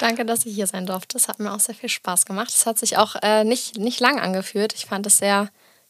Danke, 0.00 0.24
dass 0.24 0.46
ich 0.46 0.56
hier 0.56 0.66
sein 0.66 0.84
durfte. 0.84 1.16
Es 1.16 1.28
hat 1.28 1.38
mir 1.38 1.52
auch 1.52 1.60
sehr 1.60 1.76
viel 1.76 1.88
Spaß 1.88 2.26
gemacht. 2.26 2.48
Es 2.50 2.66
hat 2.66 2.76
sich 2.76 2.96
auch 2.96 3.14
äh, 3.22 3.44
nicht, 3.44 3.78
nicht 3.78 4.00
lang 4.00 4.18
angefühlt. 4.18 4.74
Ich 4.74 4.86
fand 4.86 5.06
es 5.06 5.18
sehr 5.18 5.48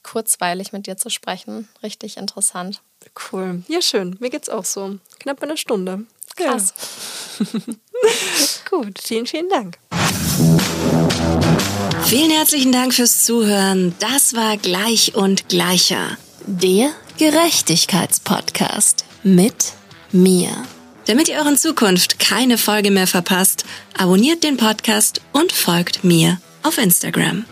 kurzweilig, 0.08 0.72
mit 0.72 0.86
dir 0.86 0.96
zu 0.96 1.10
sprechen. 1.10 1.68
Richtig 1.82 2.16
interessant. 2.16 2.80
Cool. 3.32 3.62
Ja, 3.68 3.82
schön. 3.82 4.16
Mir 4.20 4.30
geht's 4.30 4.48
auch 4.48 4.64
so. 4.64 4.98
Knapp 5.18 5.42
eine 5.42 5.56
Stunde. 5.56 6.04
Krass. 6.36 6.72
Ja. 7.38 7.60
Gut, 8.70 8.98
vielen, 9.02 9.26
vielen 9.26 9.48
Dank. 9.48 9.78
Vielen 12.04 12.30
herzlichen 12.30 12.72
Dank 12.72 12.94
fürs 12.94 13.24
Zuhören. 13.24 13.94
Das 13.98 14.34
war 14.34 14.56
Gleich 14.56 15.14
und 15.14 15.48
Gleicher. 15.48 16.16
Der 16.46 16.90
Gerechtigkeitspodcast 17.18 19.04
mit 19.22 19.72
mir. 20.12 20.48
Damit 21.06 21.28
ihr 21.28 21.42
auch 21.42 21.46
in 21.46 21.58
Zukunft 21.58 22.18
keine 22.18 22.56
Folge 22.56 22.90
mehr 22.90 23.06
verpasst, 23.06 23.64
abonniert 23.96 24.42
den 24.42 24.56
Podcast 24.56 25.20
und 25.32 25.52
folgt 25.52 26.04
mir 26.04 26.40
auf 26.62 26.78
Instagram. 26.78 27.44